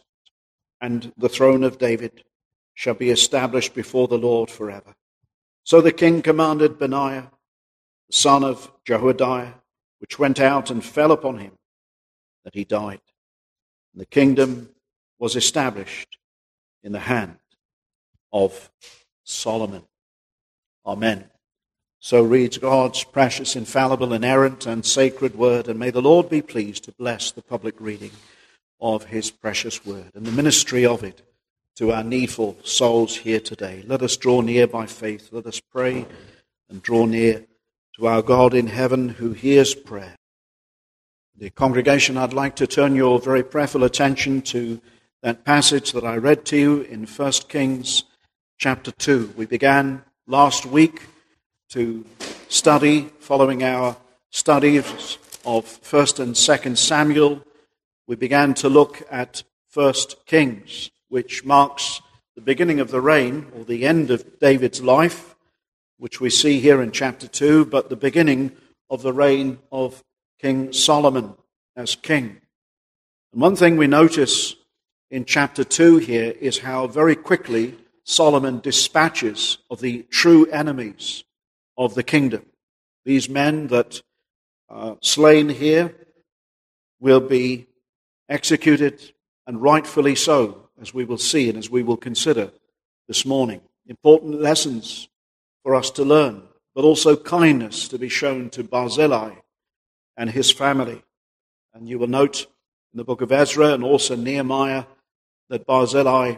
and 0.80 1.12
the 1.16 1.28
throne 1.28 1.62
of 1.62 1.78
David 1.78 2.24
shall 2.74 2.94
be 2.94 3.10
established 3.10 3.74
before 3.74 4.08
the 4.08 4.18
Lord 4.18 4.50
forever. 4.50 4.94
So 5.62 5.80
the 5.80 5.92
king 5.92 6.20
commanded 6.20 6.78
Benaiah, 6.78 7.30
the 8.08 8.16
son 8.16 8.44
of 8.44 8.70
Jehoiada, 8.84 9.54
which 10.00 10.18
went 10.18 10.40
out 10.40 10.70
and 10.70 10.84
fell 10.84 11.12
upon 11.12 11.38
him, 11.38 11.52
that 12.44 12.54
he 12.54 12.64
died. 12.64 13.00
And 13.92 14.02
the 14.02 14.06
kingdom 14.06 14.70
was 15.18 15.36
established 15.36 16.18
in 16.82 16.92
the 16.92 17.00
hand 17.00 17.38
of 18.32 18.70
Solomon. 19.22 19.84
Amen. 20.84 21.30
So 22.00 22.22
reads 22.22 22.58
God's 22.58 23.02
precious, 23.04 23.56
infallible, 23.56 24.12
inerrant, 24.12 24.66
and 24.66 24.84
sacred 24.84 25.36
word, 25.36 25.68
and 25.68 25.78
may 25.78 25.90
the 25.90 26.02
Lord 26.02 26.28
be 26.28 26.42
pleased 26.42 26.84
to 26.84 26.92
bless 26.92 27.30
the 27.30 27.40
public 27.40 27.80
reading 27.80 28.10
of 28.78 29.04
his 29.04 29.30
precious 29.30 29.86
word 29.86 30.10
and 30.14 30.26
the 30.26 30.32
ministry 30.32 30.84
of 30.84 31.02
it 31.02 31.22
to 31.76 31.92
our 31.92 32.04
needful 32.04 32.56
souls 32.62 33.16
here 33.16 33.40
today. 33.40 33.84
Let 33.86 34.02
us 34.02 34.16
draw 34.16 34.40
near 34.40 34.66
by 34.66 34.86
faith. 34.86 35.28
Let 35.32 35.46
us 35.46 35.60
pray 35.60 36.06
and 36.68 36.82
draw 36.82 37.06
near 37.06 37.44
to 37.96 38.06
our 38.06 38.22
God 38.22 38.54
in 38.54 38.66
heaven 38.66 39.08
who 39.08 39.32
hears 39.32 39.74
prayer. 39.74 40.16
The 41.36 41.50
congregation, 41.50 42.16
I'd 42.16 42.32
like 42.32 42.56
to 42.56 42.66
turn 42.66 42.94
your 42.94 43.18
very 43.18 43.42
prayerful 43.42 43.84
attention 43.84 44.42
to 44.42 44.80
that 45.22 45.44
passage 45.44 45.92
that 45.92 46.04
I 46.04 46.16
read 46.16 46.44
to 46.46 46.56
you 46.56 46.80
in 46.82 47.06
1 47.06 47.32
Kings 47.48 48.04
chapter 48.58 48.92
2. 48.92 49.34
We 49.36 49.46
began 49.46 50.04
last 50.26 50.66
week 50.66 51.02
to 51.70 52.04
study, 52.48 53.10
following 53.18 53.64
our 53.64 53.96
studies 54.30 55.18
of 55.44 55.64
1st 55.64 56.20
and 56.20 56.34
2nd 56.34 56.76
Samuel, 56.76 57.44
we 58.06 58.16
began 58.16 58.54
to 58.54 58.68
look 58.68 59.02
at 59.10 59.42
1st 59.74 60.26
Kings, 60.26 60.90
which 61.14 61.44
marks 61.44 62.02
the 62.34 62.40
beginning 62.40 62.80
of 62.80 62.90
the 62.90 63.00
reign 63.00 63.46
or 63.54 63.62
the 63.62 63.86
end 63.86 64.10
of 64.10 64.40
David's 64.40 64.82
life, 64.82 65.36
which 65.96 66.20
we 66.20 66.28
see 66.28 66.58
here 66.58 66.82
in 66.82 66.90
chapter 66.90 67.28
2, 67.28 67.66
but 67.66 67.88
the 67.88 67.94
beginning 67.94 68.50
of 68.90 69.02
the 69.02 69.12
reign 69.12 69.56
of 69.70 70.02
King 70.40 70.72
Solomon 70.72 71.34
as 71.76 71.94
king. 71.94 72.40
And 73.32 73.40
one 73.40 73.54
thing 73.54 73.76
we 73.76 73.86
notice 73.86 74.56
in 75.08 75.24
chapter 75.24 75.62
2 75.62 75.98
here 75.98 76.34
is 76.40 76.58
how 76.58 76.88
very 76.88 77.14
quickly 77.14 77.76
Solomon 78.02 78.58
dispatches 78.58 79.58
of 79.70 79.80
the 79.80 80.02
true 80.10 80.46
enemies 80.46 81.22
of 81.78 81.94
the 81.94 82.02
kingdom. 82.02 82.44
These 83.04 83.28
men 83.28 83.68
that 83.68 84.02
are 84.68 84.98
slain 85.00 85.48
here 85.48 85.94
will 86.98 87.20
be 87.20 87.68
executed, 88.28 89.12
and 89.46 89.62
rightfully 89.62 90.16
so, 90.16 90.63
as 90.84 90.92
we 90.92 91.06
will 91.06 91.16
see 91.16 91.48
and 91.48 91.56
as 91.56 91.70
we 91.70 91.82
will 91.82 91.96
consider 91.96 92.52
this 93.08 93.24
morning. 93.24 93.62
Important 93.86 94.38
lessons 94.38 95.08
for 95.62 95.74
us 95.74 95.90
to 95.92 96.04
learn, 96.04 96.42
but 96.74 96.84
also 96.84 97.16
kindness 97.16 97.88
to 97.88 97.98
be 97.98 98.10
shown 98.10 98.50
to 98.50 98.62
Barzillai 98.62 99.32
and 100.18 100.28
his 100.28 100.52
family. 100.52 101.02
And 101.72 101.88
you 101.88 101.98
will 101.98 102.06
note 102.06 102.42
in 102.92 102.98
the 102.98 103.04
book 103.04 103.22
of 103.22 103.32
Ezra 103.32 103.72
and 103.72 103.82
also 103.82 104.14
Nehemiah 104.14 104.84
that 105.48 105.64
Barzillai 105.64 106.34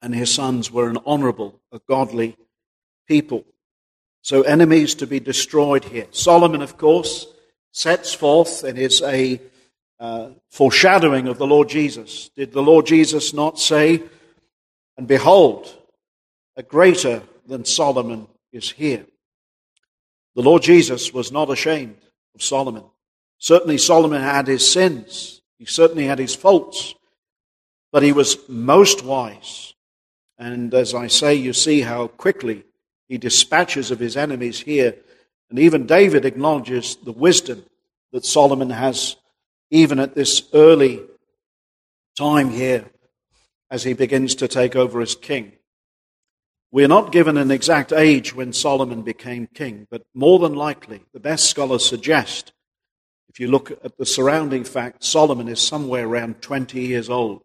and 0.00 0.14
his 0.14 0.32
sons 0.32 0.70
were 0.70 0.88
an 0.88 0.98
honorable, 1.04 1.60
a 1.70 1.80
godly 1.86 2.36
people. 3.06 3.44
So 4.22 4.40
enemies 4.42 4.94
to 4.94 5.06
be 5.06 5.20
destroyed 5.20 5.84
here. 5.84 6.06
Solomon, 6.10 6.62
of 6.62 6.78
course, 6.78 7.26
sets 7.70 8.14
forth 8.14 8.64
and 8.64 8.78
is 8.78 9.02
a 9.02 9.42
uh, 10.02 10.28
foreshadowing 10.50 11.28
of 11.28 11.38
the 11.38 11.46
Lord 11.46 11.70
Jesus. 11.70 12.30
Did 12.36 12.52
the 12.52 12.62
Lord 12.62 12.84
Jesus 12.84 13.32
not 13.32 13.58
say, 13.58 14.02
And 14.98 15.08
behold, 15.08 15.74
a 16.56 16.62
greater 16.62 17.22
than 17.46 17.64
Solomon 17.64 18.28
is 18.52 18.70
here? 18.70 19.06
The 20.34 20.42
Lord 20.42 20.62
Jesus 20.62 21.14
was 21.14 21.32
not 21.32 21.48
ashamed 21.48 21.96
of 22.34 22.42
Solomon. 22.42 22.84
Certainly, 23.38 23.78
Solomon 23.78 24.20
had 24.20 24.46
his 24.46 24.70
sins, 24.70 25.40
he 25.58 25.64
certainly 25.64 26.04
had 26.04 26.18
his 26.18 26.34
faults, 26.34 26.94
but 27.90 28.02
he 28.02 28.12
was 28.12 28.36
most 28.48 29.02
wise 29.02 29.72
and 30.42 30.74
as 30.74 30.92
I 30.92 31.06
say, 31.06 31.36
you 31.36 31.52
see 31.52 31.82
how 31.82 32.08
quickly 32.08 32.64
he 33.08 33.16
dispatches 33.16 33.92
of 33.92 34.00
his 34.00 34.16
enemies 34.16 34.58
here. 34.58 34.96
And 35.48 35.58
even 35.60 35.86
David 35.86 36.24
acknowledges 36.24 36.96
the 36.96 37.12
wisdom 37.12 37.64
that 38.12 38.24
Solomon 38.24 38.70
has, 38.70 39.14
even 39.72 39.98
at 39.98 40.14
this 40.14 40.42
early 40.52 41.00
time 42.16 42.50
here, 42.50 42.90
as 43.70 43.82
he 43.82 43.94
begins 43.94 44.34
to 44.34 44.46
take 44.46 44.76
over 44.76 45.00
as 45.00 45.14
king. 45.14 45.52
We 46.70 46.84
are 46.84 46.88
not 46.88 47.10
given 47.10 47.38
an 47.38 47.50
exact 47.50 47.90
age 47.90 48.34
when 48.34 48.52
Solomon 48.52 49.00
became 49.00 49.46
king, 49.46 49.86
but 49.90 50.02
more 50.14 50.38
than 50.38 50.54
likely, 50.54 51.00
the 51.14 51.20
best 51.20 51.48
scholars 51.48 51.86
suggest, 51.86 52.52
if 53.30 53.40
you 53.40 53.48
look 53.48 53.70
at 53.82 53.96
the 53.96 54.04
surrounding 54.04 54.64
facts, 54.64 55.08
Solomon 55.08 55.48
is 55.48 55.58
somewhere 55.58 56.06
around 56.06 56.42
20 56.42 56.78
years 56.78 57.08
old 57.08 57.42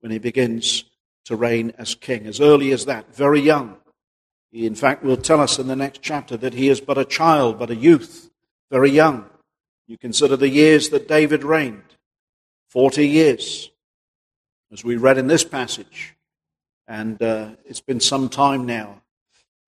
when 0.00 0.12
he 0.12 0.18
begins 0.18 0.84
to 1.24 1.34
reign 1.34 1.72
as 1.78 1.94
king, 1.94 2.26
as 2.26 2.42
early 2.42 2.72
as 2.72 2.84
that, 2.84 3.14
very 3.14 3.40
young. 3.40 3.78
He, 4.52 4.66
in 4.66 4.74
fact, 4.74 5.02
will 5.02 5.16
tell 5.16 5.40
us 5.40 5.58
in 5.58 5.66
the 5.66 5.76
next 5.76 6.02
chapter 6.02 6.36
that 6.36 6.52
he 6.52 6.68
is 6.68 6.82
but 6.82 6.98
a 6.98 7.06
child, 7.06 7.58
but 7.58 7.70
a 7.70 7.74
youth, 7.74 8.28
very 8.70 8.90
young. 8.90 9.30
You 9.86 9.98
consider 9.98 10.36
the 10.36 10.48
years 10.48 10.88
that 10.90 11.08
David 11.08 11.44
reigned 11.44 11.82
40 12.68 13.06
years, 13.06 13.70
as 14.72 14.82
we 14.82 14.96
read 14.96 15.18
in 15.18 15.26
this 15.26 15.44
passage. 15.44 16.16
And 16.88 17.20
uh, 17.22 17.50
it's 17.66 17.80
been 17.80 18.00
some 18.00 18.28
time 18.30 18.64
now. 18.64 19.02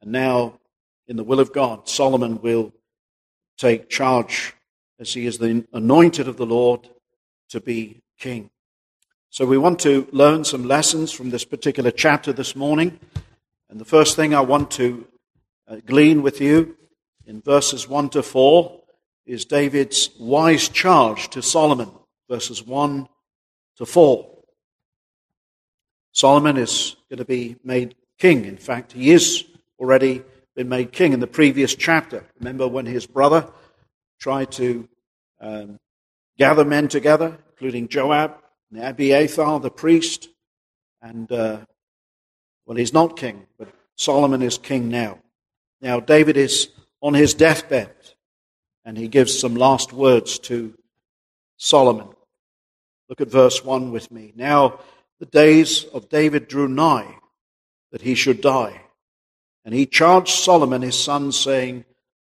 And 0.01 0.13
now, 0.13 0.59
in 1.07 1.17
the 1.17 1.25
will 1.25 1.39
of 1.39 1.53
God, 1.53 1.89
Solomon 1.89 2.41
will 2.41 2.73
take 3.59 3.91
charge 3.91 4.55
as 4.99 5.13
he 5.13 5.27
is 5.27 5.39
the 5.39 5.67
anointed 5.73 6.29
of 6.29 6.39
the 6.39 6.47
Lord 6.47 6.89
to 7.51 7.61
be 7.61 8.01
king. 8.19 8.51
So 9.29 9.45
we 9.45 9.59
want 9.59 9.79
to 9.81 10.09
learn 10.13 10.45
some 10.45 10.65
lessons 10.65 11.13
from 11.13 11.29
this 11.29 11.45
particular 11.45 11.91
chapter 11.91 12.33
this 12.33 12.57
morning. 12.57 12.99
And 13.69 13.79
the 13.79 13.85
first 13.85 14.17
thing 14.17 14.35
I 14.35 14.41
want 14.41 14.71
to 14.73 15.07
uh, 15.69 15.77
glean 15.85 16.23
with 16.23 16.41
you 16.41 16.77
in 17.27 17.43
verses 17.43 17.87
1 17.87 18.11
to 18.11 18.23
4 18.23 18.81
is 19.27 19.45
David's 19.45 20.11
wise 20.19 20.69
charge 20.69 21.29
to 21.31 21.43
Solomon, 21.43 21.91
verses 22.31 22.65
1 22.65 23.09
to 23.77 23.87
4. 23.87 24.31
Solomon 26.13 26.57
is 26.57 26.97
going 27.11 27.19
to 27.19 27.25
be 27.25 27.57
made 27.63 27.95
king. 28.19 28.45
In 28.45 28.57
fact, 28.57 28.93
he 28.93 29.11
is 29.11 29.45
already 29.79 30.23
been 30.55 30.69
made 30.69 30.93
king 30.93 31.13
in 31.13 31.21
the 31.21 31.27
previous 31.27 31.75
chapter. 31.75 32.25
Remember 32.39 32.67
when 32.67 32.87
his 32.87 33.07
brother 33.07 33.47
tried 34.19 34.53
to 34.53 34.89
um, 35.41 35.79
gather 36.39 36.65
men 36.65 36.89
together, 36.89 37.39
including 37.51 37.89
Joab, 37.89 38.39
and 38.71 38.83
Abiathar, 38.83 39.61
the 39.61 39.71
priest, 39.71 40.29
and, 41.03 41.31
uh, 41.31 41.59
well, 42.65 42.77
he's 42.77 42.95
not 42.95 43.17
king, 43.17 43.47
but 43.59 43.69
Solomon 43.97 44.43
is 44.43 44.59
king 44.59 44.89
now. 44.89 45.19
Now, 45.81 46.01
David 46.01 46.37
is 46.37 46.71
on 47.03 47.15
his 47.15 47.35
deathbed, 47.35 47.95
and 48.87 48.97
he 48.97 49.09
gives 49.09 49.39
some 49.39 49.55
last 49.55 49.93
words 49.93 50.39
to 50.39 50.73
Solomon. 51.59 52.09
Look 53.11 53.21
at 53.21 53.29
verse 53.29 53.63
1 53.63 53.93
with 53.93 54.11
me. 54.11 54.33
Now, 54.35 54.81
the 55.21 55.27
days 55.27 55.85
of 55.85 56.09
David 56.09 56.49
drew 56.49 56.69
nigh 56.69 57.19
that 57.93 58.01
he 58.01 58.15
should 58.15 58.41
die. 58.41 58.81
And 59.65 59.75
he 59.75 59.85
charged 59.85 60.31
Solomon 60.31 60.81
his 60.81 60.99
son, 60.99 61.33
saying, 61.33 61.85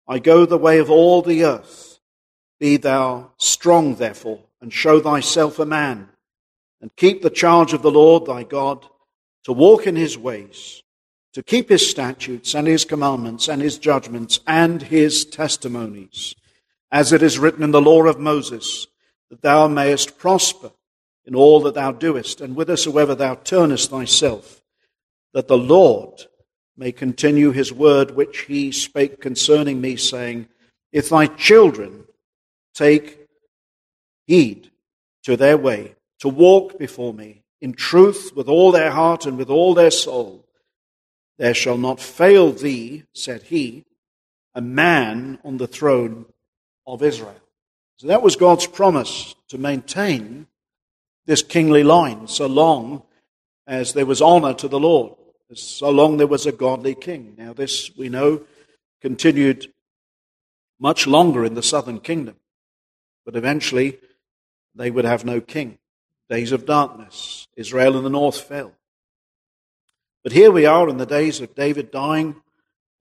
I 0.07 0.19
go 0.19 0.45
the 0.45 0.57
way 0.57 0.79
of 0.79 0.89
all 0.89 1.21
the 1.21 1.45
earth. 1.45 1.99
Be 2.59 2.77
thou 2.77 3.31
strong, 3.37 3.95
therefore, 3.95 4.41
and 4.59 4.73
show 4.73 4.99
thyself 4.99 5.59
a 5.59 5.65
man 5.65 6.09
and 6.81 6.95
keep 6.95 7.21
the 7.21 7.29
charge 7.29 7.73
of 7.73 7.81
the 7.81 7.91
Lord 7.91 8.25
thy 8.25 8.43
God, 8.43 8.85
to 9.43 9.53
walk 9.53 9.87
in 9.87 9.95
his 9.95 10.17
ways, 10.17 10.83
to 11.33 11.41
keep 11.41 11.69
his 11.69 11.89
statutes 11.89 12.53
and 12.53 12.67
his 12.67 12.85
commandments 12.85 13.47
and 13.47 13.61
his 13.61 13.77
judgments 13.77 14.39
and 14.45 14.81
his 14.81 15.25
testimonies, 15.25 16.35
as 16.91 17.12
it 17.12 17.22
is 17.22 17.39
written 17.39 17.63
in 17.63 17.72
the 17.72 17.82
law 17.82 18.03
of 18.03 18.20
Moses, 18.20 18.88
that 19.29 19.41
thou 19.41 19.67
mayest 19.67 20.17
prosper 20.17 20.72
in 21.25 21.36
all 21.36 21.60
that 21.62 21.74
thou 21.74 21.91
doest, 21.91 22.39
and 22.39 22.53
whithersoever 22.53 23.13
thou 23.13 23.36
turnest 23.36 23.89
thyself, 23.89 24.62
that 25.34 25.48
the 25.48 25.58
Lord 25.58 26.24
may 26.77 26.91
continue 26.91 27.51
his 27.51 27.74
word 27.74 28.12
which 28.12 28.41
he 28.41 28.72
spake 28.72 29.20
concerning 29.20 29.82
me, 29.82 29.98
saying, 29.98 30.48
If 30.94 31.10
thy 31.10 31.27
children 31.27 32.06
take 32.74 33.27
heed 34.25 34.72
to 35.24 35.36
their 35.36 35.58
way, 35.58 35.96
to 36.20 36.29
walk 36.29 36.79
before 36.79 37.13
me 37.13 37.44
in 37.60 37.74
truth 37.74 38.32
with 38.36 38.48
all 38.48 38.72
their 38.72 38.91
heart 38.91 39.25
and 39.25 39.38
with 39.38 39.50
all 39.50 39.74
their 39.74 39.91
soul, 39.91 40.46
there 41.38 41.53
shall 41.53 41.77
not 41.77 42.00
fail 42.00 42.51
thee, 42.51 43.03
said 43.13 43.44
he, 43.44 43.84
a 44.56 44.62
man 44.62 45.39
on 45.44 45.58
the 45.58 45.67
throne 45.67 46.25
of 46.88 47.03
Israel. 47.03 47.36
So 47.98 48.08
that 48.08 48.22
was 48.22 48.36
God's 48.36 48.65
promise 48.65 49.36
to 49.50 49.58
maintain 49.58 50.48
this 51.25 51.44
kingly 51.44 51.84
line 51.84 52.27
so 52.27 52.48
long 52.48 53.03
as 53.67 53.94
there 53.94 54.06
was 54.06 54.22
honor 54.22 54.53
to 54.53 54.67
the 54.67 54.79
Lord, 54.79 55.13
so 55.53 55.89
long 55.89 56.17
there 56.17 56.25
was 56.25 56.46
a 56.46 56.51
godly 56.51 56.96
king. 56.96 57.36
Now, 57.38 57.53
this, 57.53 57.96
we 57.98 58.08
know, 58.08 58.41
continued 59.01 59.72
much 60.79 61.06
longer 61.06 61.44
in 61.44 61.53
the 61.53 61.63
southern 61.63 62.00
kingdom, 62.00 62.36
but 63.25 63.36
eventually 63.36 64.00
they 64.74 64.89
would 64.89 65.06
have 65.06 65.25
no 65.25 65.41
king. 65.41 65.77
Days 66.29 66.51
of 66.51 66.65
darkness. 66.65 67.48
Israel 67.56 67.98
in 67.98 68.03
the 68.03 68.10
north 68.10 68.39
fell. 68.39 68.74
But 70.24 70.34
here 70.34 70.51
we 70.51 70.65
are 70.65 70.88
in 70.88 70.98
the 70.98 71.06
days 71.06 71.41
of 71.41 71.56
David 71.56 71.89
dying 71.89 72.36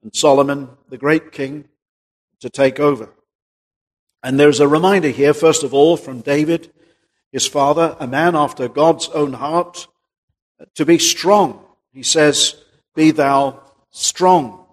and 0.01 0.15
Solomon, 0.15 0.69
the 0.89 0.97
great 0.97 1.31
king, 1.31 1.65
to 2.39 2.49
take 2.49 2.79
over. 2.79 3.09
And 4.23 4.39
there's 4.39 4.59
a 4.59 4.67
reminder 4.67 5.09
here, 5.09 5.33
first 5.33 5.63
of 5.63 5.73
all, 5.73 5.97
from 5.97 6.21
David, 6.21 6.71
his 7.31 7.45
father, 7.45 7.95
a 7.99 8.07
man 8.07 8.35
after 8.35 8.67
God's 8.67 9.09
own 9.09 9.33
heart, 9.33 9.87
to 10.75 10.85
be 10.85 10.97
strong. 10.97 11.63
He 11.93 12.03
says, 12.03 12.55
Be 12.95 13.11
thou 13.11 13.61
strong. 13.91 14.65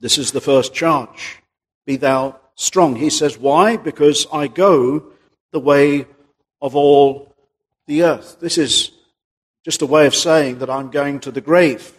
This 0.00 0.18
is 0.18 0.32
the 0.32 0.40
first 0.40 0.74
charge. 0.74 1.42
Be 1.84 1.96
thou 1.96 2.38
strong. 2.54 2.96
He 2.96 3.10
says, 3.10 3.38
Why? 3.38 3.76
Because 3.76 4.26
I 4.32 4.48
go 4.48 5.12
the 5.52 5.60
way 5.60 6.06
of 6.60 6.74
all 6.74 7.34
the 7.86 8.02
earth. 8.02 8.38
This 8.40 8.58
is 8.58 8.90
just 9.64 9.82
a 9.82 9.86
way 9.86 10.06
of 10.06 10.14
saying 10.14 10.58
that 10.58 10.70
I'm 10.70 10.90
going 10.90 11.20
to 11.20 11.30
the 11.30 11.40
grave. 11.40 11.92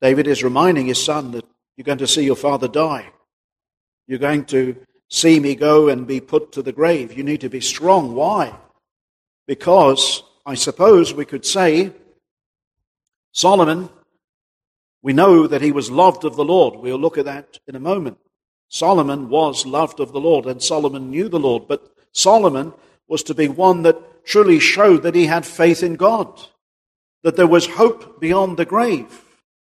David 0.00 0.26
is 0.26 0.42
reminding 0.42 0.86
his 0.86 1.02
son 1.02 1.30
that 1.32 1.44
you're 1.76 1.84
going 1.84 1.98
to 1.98 2.06
see 2.06 2.24
your 2.24 2.36
father 2.36 2.68
die. 2.68 3.10
You're 4.06 4.18
going 4.18 4.44
to 4.46 4.76
see 5.08 5.38
me 5.40 5.54
go 5.54 5.88
and 5.88 6.06
be 6.06 6.20
put 6.20 6.52
to 6.52 6.62
the 6.62 6.72
grave. 6.72 7.16
You 7.16 7.22
need 7.22 7.42
to 7.42 7.48
be 7.48 7.60
strong. 7.60 8.14
Why? 8.14 8.54
Because 9.46 10.22
I 10.44 10.54
suppose 10.54 11.14
we 11.14 11.24
could 11.24 11.44
say 11.46 11.92
Solomon, 13.32 13.88
we 15.02 15.12
know 15.12 15.46
that 15.46 15.62
he 15.62 15.72
was 15.72 15.90
loved 15.90 16.24
of 16.24 16.36
the 16.36 16.44
Lord. 16.44 16.76
We'll 16.76 16.98
look 16.98 17.18
at 17.18 17.24
that 17.24 17.58
in 17.66 17.74
a 17.74 17.80
moment. 17.80 18.18
Solomon 18.68 19.28
was 19.28 19.66
loved 19.66 20.00
of 20.00 20.12
the 20.12 20.20
Lord, 20.20 20.46
and 20.46 20.62
Solomon 20.62 21.10
knew 21.10 21.28
the 21.28 21.40
Lord, 21.40 21.68
but 21.68 21.92
Solomon 22.12 22.72
was 23.08 23.22
to 23.24 23.34
be 23.34 23.48
one 23.48 23.82
that 23.82 24.24
truly 24.24 24.58
showed 24.58 25.02
that 25.02 25.14
he 25.14 25.26
had 25.26 25.44
faith 25.44 25.82
in 25.82 25.96
God, 25.96 26.40
that 27.22 27.36
there 27.36 27.46
was 27.46 27.66
hope 27.66 28.20
beyond 28.20 28.56
the 28.56 28.64
grave. 28.64 29.24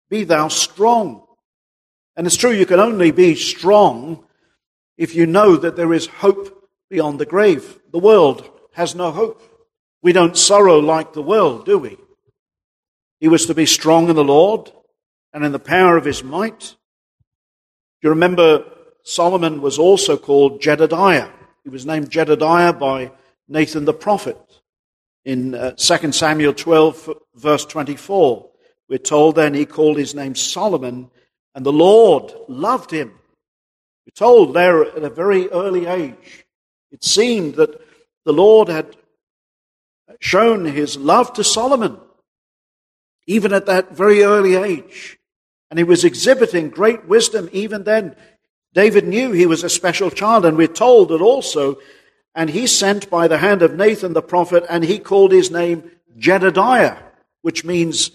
Be 0.10 0.24
thou 0.24 0.48
strong. 0.48 1.23
And 2.15 2.28
it's 2.28 2.38
true, 2.38 2.52
you 2.52 2.65
can 2.65 2.80
only 2.80 3.12
be 3.12 3.36
strong 3.36 4.23
if 4.97 5.15
you 5.15 5.26
know 5.26 5.56
that 5.56 5.76
there 5.76 5.93
is 5.93 6.08
hope 6.08 6.69
beyond 6.89 7.19
the 7.19 7.26
grave. 7.26 7.80
The 7.91 7.99
world 7.99 8.49
has 8.73 8.95
no 8.95 9.12
hope. 9.12 9.41
We 10.02 10.13
don't 10.13 10.38
sorrow 10.38 10.80
like 10.80 11.13
the 11.13 11.21
world, 11.21 11.65
do 11.65 11.78
we? 11.78 11.97
He 13.19 13.28
was 13.28 13.45
to 13.45 13.56
be 13.56 13.65
strong 13.65 14.10
in 14.10 14.15
the 14.15 14.23
Lord 14.23 14.71
and 15.32 15.43
in 15.43 15.52
the 15.52 15.60
power 15.60 15.97
of 15.97 16.06
his 16.06 16.23
might. 16.23 16.60
Do 16.60 18.08
you 18.08 18.10
remember 18.10 18.65
Solomon 19.04 19.62
was 19.62 19.80
also 19.80 20.17
called 20.17 20.62
Jedediah? 20.62 21.30
He 21.63 21.69
was 21.69 21.86
named 21.86 22.10
Jedediah 22.10 22.73
by 22.73 23.12
Nathan 23.47 23.86
the 23.86 23.93
prophet. 23.93 24.38
In 25.26 25.56
uh, 25.56 25.71
2 25.71 26.12
Samuel 26.12 26.54
12, 26.54 27.10
verse 27.36 27.65
24, 27.65 28.49
we're 28.89 28.97
told 28.97 29.36
then 29.36 29.54
he 29.54 29.65
called 29.65 29.97
his 29.97 30.13
name 30.13 30.36
Solomon, 30.36 31.10
and 31.56 31.66
the 31.66 31.72
Lord 31.72 32.34
loved 32.48 32.92
him. 32.92 33.10
We're 34.06 34.12
told 34.16 34.54
there 34.54 34.84
at 34.84 35.04
a 35.04 35.10
very 35.10 35.50
early 35.50 35.86
age, 35.86 36.46
it 36.92 37.04
seemed 37.04 37.56
that 37.56 37.80
the 38.26 38.34
Lord 38.34 38.68
had 38.70 38.96
shown 40.20 40.66
his 40.66 40.98
love 40.98 41.34
to 41.34 41.44
Solomon, 41.44 41.98
even 43.28 43.54
at 43.54 43.66
that 43.66 43.96
very 43.96 44.24
early 44.24 44.56
age. 44.56 45.18
And 45.70 45.80
he 45.80 45.84
was 45.84 46.04
exhibiting 46.04 46.70
great 46.70 47.08
wisdom 47.08 47.50
even 47.52 47.84
then. 47.84 48.16
David 48.74 49.08
knew 49.08 49.32
he 49.32 49.46
was 49.46 49.63
a 49.63 49.70
special 49.70 50.12
child, 50.12 50.46
and 50.46 50.58
we're 50.58 50.68
told 50.68 51.10
that 51.10 51.22
also, 51.22 51.78
and 52.36 52.50
he 52.50 52.68
sent 52.68 53.10
by 53.10 53.28
the 53.28 53.38
hand 53.38 53.62
of 53.62 53.76
Nathan 53.76 54.13
the 54.13 54.22
prophet, 54.22 54.66
and 54.70 54.84
he 54.84 55.00
called 55.00 55.32
his 55.32 55.52
name 55.52 55.89
Jedediah, 56.18 56.98
which 57.42 57.63
means, 57.63 58.12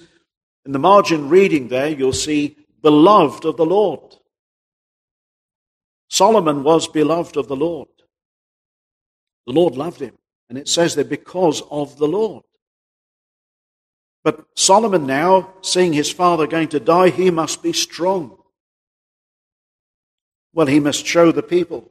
in 0.64 0.72
the 0.72 0.78
margin 0.78 1.28
reading 1.28 1.68
there, 1.68 1.88
you'll 1.88 2.12
see, 2.12 2.56
beloved 2.82 3.44
of 3.44 3.56
the 3.56 3.66
Lord. 3.66 4.16
Solomon 6.08 6.62
was 6.62 6.88
beloved 6.88 7.36
of 7.36 7.48
the 7.48 7.56
Lord. 7.56 7.88
The 9.46 9.52
Lord 9.52 9.76
loved 9.76 10.00
him. 10.00 10.16
And 10.48 10.56
it 10.56 10.68
says 10.68 10.94
there, 10.94 11.04
because 11.04 11.62
of 11.70 11.98
the 11.98 12.08
Lord. 12.08 12.44
But 14.24 14.44
Solomon 14.56 15.06
now, 15.06 15.54
seeing 15.62 15.92
his 15.92 16.10
father 16.10 16.46
going 16.46 16.68
to 16.68 16.80
die, 16.80 17.10
he 17.10 17.30
must 17.30 17.62
be 17.62 17.72
strong. 17.72 18.38
Well, 20.52 20.66
he 20.66 20.80
must 20.80 21.06
show 21.06 21.30
the 21.30 21.42
people 21.42 21.90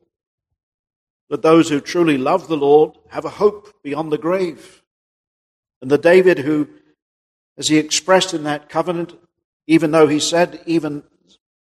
that 1.30 1.42
those 1.42 1.70
who 1.70 1.80
truly 1.80 2.18
love 2.18 2.48
the 2.48 2.58
Lord 2.58 2.98
have 3.10 3.26
a 3.26 3.30
hope 3.30 3.82
beyond 3.84 4.12
the 4.12 4.18
grave. 4.18 4.82
And 5.82 5.92
the 5.92 5.98
David 5.98 6.40
who, 6.40 6.68
as 7.58 7.68
he 7.68 7.78
expressed 7.78 8.34
in 8.34 8.44
that 8.44 8.70
covenant, 8.70 9.14
even 9.68 9.92
though 9.92 10.08
he 10.08 10.20
said, 10.20 10.62
even 10.66 11.04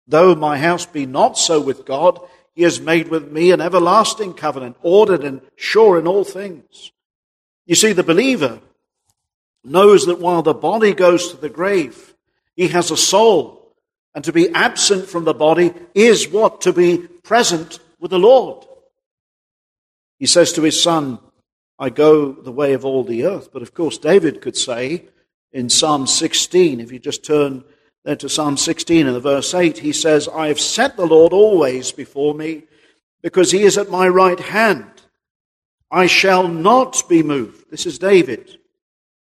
though 0.07 0.33
my 0.33 0.57
house 0.57 0.85
be 0.85 1.05
not 1.05 1.37
so 1.37 1.61
with 1.61 1.85
God, 1.85 2.19
he 2.53 2.63
has 2.63 2.81
made 2.81 3.09
with 3.09 3.31
me 3.31 3.51
an 3.51 3.61
everlasting 3.61 4.33
covenant, 4.33 4.77
ordered 4.81 5.23
and 5.23 5.41
sure 5.55 5.99
in 5.99 6.07
all 6.07 6.23
things. 6.23 6.91
You 7.65 7.75
see, 7.75 7.93
the 7.93 8.03
believer 8.03 8.59
knows 9.63 10.05
that 10.07 10.19
while 10.19 10.41
the 10.41 10.53
body 10.53 10.93
goes 10.93 11.29
to 11.29 11.37
the 11.37 11.49
grave, 11.49 12.15
he 12.55 12.69
has 12.69 12.91
a 12.91 12.97
soul 12.97 13.75
and 14.13 14.23
to 14.25 14.33
be 14.33 14.49
absent 14.49 15.07
from 15.07 15.23
the 15.23 15.33
body 15.33 15.73
is 15.93 16.27
what? 16.27 16.61
To 16.61 16.73
be 16.73 16.97
present 17.23 17.79
with 17.99 18.11
the 18.11 18.19
Lord. 18.19 18.65
He 20.19 20.25
says 20.25 20.53
to 20.53 20.61
his 20.61 20.81
son, 20.81 21.19
I 21.79 21.89
go 21.89 22.31
the 22.31 22.51
way 22.51 22.73
of 22.73 22.85
all 22.85 23.03
the 23.03 23.25
earth. 23.25 23.49
But 23.51 23.61
of 23.61 23.73
course, 23.73 23.97
David 23.97 24.41
could 24.41 24.57
say 24.57 25.05
in 25.51 25.69
Psalm 25.69 26.05
16, 26.07 26.79
if 26.79 26.91
you 26.91 26.99
just 26.99 27.23
turn 27.23 27.63
there 28.03 28.15
to 28.15 28.29
Psalm 28.29 28.57
16 28.57 29.07
and 29.07 29.15
the 29.15 29.19
verse 29.19 29.53
8, 29.53 29.77
he 29.79 29.93
says, 29.93 30.27
I 30.27 30.47
have 30.47 30.59
set 30.59 30.97
the 30.97 31.05
Lord 31.05 31.33
always 31.33 31.91
before 31.91 32.33
me 32.33 32.63
because 33.21 33.51
he 33.51 33.63
is 33.63 33.77
at 33.77 33.89
my 33.89 34.07
right 34.07 34.39
hand. 34.39 34.89
I 35.91 36.07
shall 36.07 36.47
not 36.47 37.07
be 37.07 37.21
moved. 37.21 37.69
This 37.69 37.85
is 37.85 37.99
David, 37.99 38.57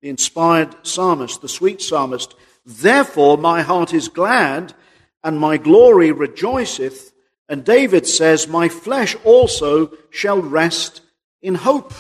the 0.01 0.09
inspired 0.09 0.75
psalmist, 0.85 1.41
the 1.41 1.49
sweet 1.49 1.81
psalmist. 1.81 2.35
Therefore, 2.65 3.37
my 3.37 3.61
heart 3.61 3.93
is 3.93 4.09
glad 4.09 4.73
and 5.23 5.39
my 5.39 5.57
glory 5.57 6.11
rejoiceth. 6.11 7.11
And 7.47 7.65
David 7.65 8.05
says, 8.05 8.47
My 8.47 8.69
flesh 8.69 9.15
also 9.23 9.91
shall 10.11 10.41
rest 10.41 11.01
in 11.41 11.55
hope. 11.55 11.93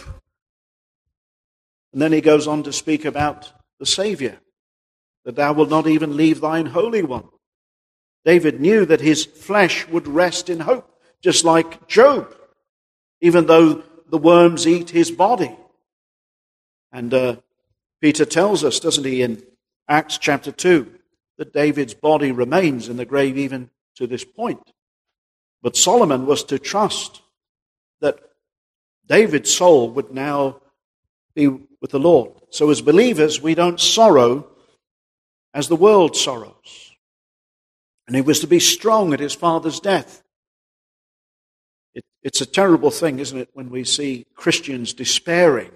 And 1.93 2.01
then 2.01 2.11
he 2.11 2.21
goes 2.21 2.47
on 2.47 2.63
to 2.63 2.73
speak 2.73 3.05
about 3.05 3.51
the 3.79 3.85
Savior, 3.85 4.39
that 5.25 5.35
thou 5.35 5.53
wilt 5.53 5.69
not 5.69 5.87
even 5.87 6.17
leave 6.17 6.41
thine 6.41 6.67
Holy 6.67 7.03
One. 7.03 7.29
David 8.25 8.59
knew 8.59 8.85
that 8.85 9.01
his 9.01 9.25
flesh 9.25 9.87
would 9.87 10.07
rest 10.07 10.49
in 10.49 10.61
hope, 10.61 10.89
just 11.21 11.43
like 11.43 11.87
Job, 11.87 12.33
even 13.21 13.45
though 13.45 13.83
the 14.09 14.17
worms 14.17 14.67
eat 14.67 14.89
his 14.89 15.11
body. 15.11 15.55
And 16.91 17.13
uh, 17.13 17.35
Peter 18.01 18.25
tells 18.25 18.63
us, 18.63 18.79
doesn't 18.79 19.05
he, 19.05 19.21
in 19.21 19.43
Acts 19.87 20.17
chapter 20.17 20.51
2, 20.51 20.91
that 21.37 21.53
David's 21.53 21.93
body 21.93 22.31
remains 22.31 22.89
in 22.89 22.97
the 22.97 23.05
grave 23.05 23.37
even 23.37 23.69
to 23.95 24.07
this 24.07 24.25
point. 24.25 24.71
But 25.61 25.75
Solomon 25.75 26.25
was 26.25 26.43
to 26.45 26.59
trust 26.59 27.21
that 28.01 28.19
David's 29.07 29.53
soul 29.53 29.89
would 29.91 30.11
now 30.11 30.61
be 31.35 31.47
with 31.47 31.91
the 31.91 31.99
Lord. 31.99 32.31
So 32.49 32.69
as 32.69 32.81
believers, 32.81 33.41
we 33.41 33.55
don't 33.55 33.79
sorrow 33.79 34.47
as 35.59 35.67
the 35.67 35.75
world 35.75 36.15
sorrows. 36.15 36.95
And 38.07 38.15
he 38.15 38.21
was 38.21 38.39
to 38.39 38.47
be 38.47 38.61
strong 38.61 39.13
at 39.13 39.19
his 39.19 39.35
father's 39.35 39.81
death. 39.81 40.23
It, 41.93 42.05
it's 42.23 42.39
a 42.39 42.45
terrible 42.45 42.91
thing, 42.91 43.19
isn't 43.19 43.37
it, 43.37 43.49
when 43.53 43.69
we 43.69 43.83
see 43.83 44.25
Christians 44.35 44.93
despairing. 44.93 45.71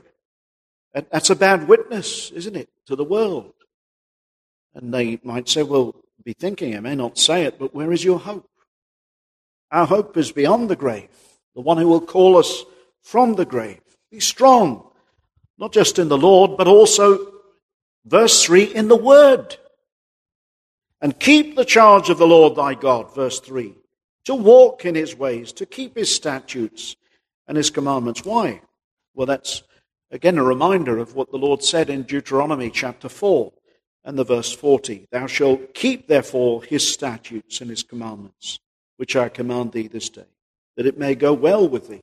That's 0.93 1.29
a 1.29 1.35
bad 1.35 1.67
witness, 1.67 2.31
isn't 2.31 2.55
it, 2.55 2.69
to 2.85 2.95
the 2.95 3.03
world? 3.03 3.53
And 4.73 4.93
they 4.93 5.19
might 5.21 5.49
say, 5.49 5.63
well, 5.63 5.93
be 6.23 6.33
thinking, 6.33 6.77
I 6.77 6.79
may 6.79 6.95
not 6.95 7.17
say 7.17 7.43
it, 7.43 7.59
but 7.59 7.75
where 7.75 7.91
is 7.91 8.05
your 8.05 8.19
hope? 8.19 8.49
Our 9.69 9.85
hope 9.85 10.15
is 10.15 10.31
beyond 10.31 10.69
the 10.69 10.77
grave, 10.77 11.09
the 11.55 11.61
one 11.61 11.77
who 11.77 11.89
will 11.89 11.99
call 11.99 12.37
us 12.37 12.63
from 13.01 13.35
the 13.35 13.45
grave. 13.45 13.81
Be 14.11 14.21
strong, 14.21 14.87
not 15.57 15.73
just 15.73 15.99
in 15.99 16.07
the 16.07 16.17
Lord, 16.17 16.55
but 16.55 16.67
also, 16.67 17.33
verse 18.05 18.43
3, 18.43 18.63
in 18.63 18.87
the 18.87 18.95
Word. 18.95 19.57
And 21.03 21.19
keep 21.19 21.57
the 21.57 21.65
charge 21.65 22.09
of 22.09 22.17
the 22.17 22.25
Lord 22.25 22.55
thy 22.55 22.75
God, 22.75 23.13
verse 23.13 23.41
3, 23.41 23.75
to 24.23 24.33
walk 24.33 24.85
in 24.85 24.95
his 24.95 25.17
ways, 25.17 25.51
to 25.51 25.65
keep 25.65 25.97
his 25.97 26.15
statutes 26.15 26.95
and 27.45 27.57
his 27.57 27.69
commandments. 27.69 28.23
Why? 28.23 28.61
Well, 29.13 29.27
that's 29.27 29.63
again 30.11 30.37
a 30.37 30.43
reminder 30.45 30.97
of 30.97 31.13
what 31.13 31.29
the 31.29 31.37
Lord 31.37 31.61
said 31.61 31.89
in 31.89 32.03
Deuteronomy 32.03 32.69
chapter 32.69 33.09
4 33.09 33.51
and 34.05 34.17
the 34.17 34.23
verse 34.23 34.53
40. 34.53 35.09
Thou 35.11 35.27
shalt 35.27 35.73
keep 35.73 36.07
therefore 36.07 36.63
his 36.63 36.87
statutes 36.87 37.59
and 37.59 37.69
his 37.69 37.83
commandments, 37.83 38.59
which 38.95 39.17
I 39.17 39.27
command 39.27 39.73
thee 39.73 39.89
this 39.89 40.07
day, 40.07 40.23
that 40.77 40.85
it 40.85 40.97
may 40.97 41.15
go 41.15 41.33
well 41.33 41.67
with 41.67 41.89
thee. 41.89 42.01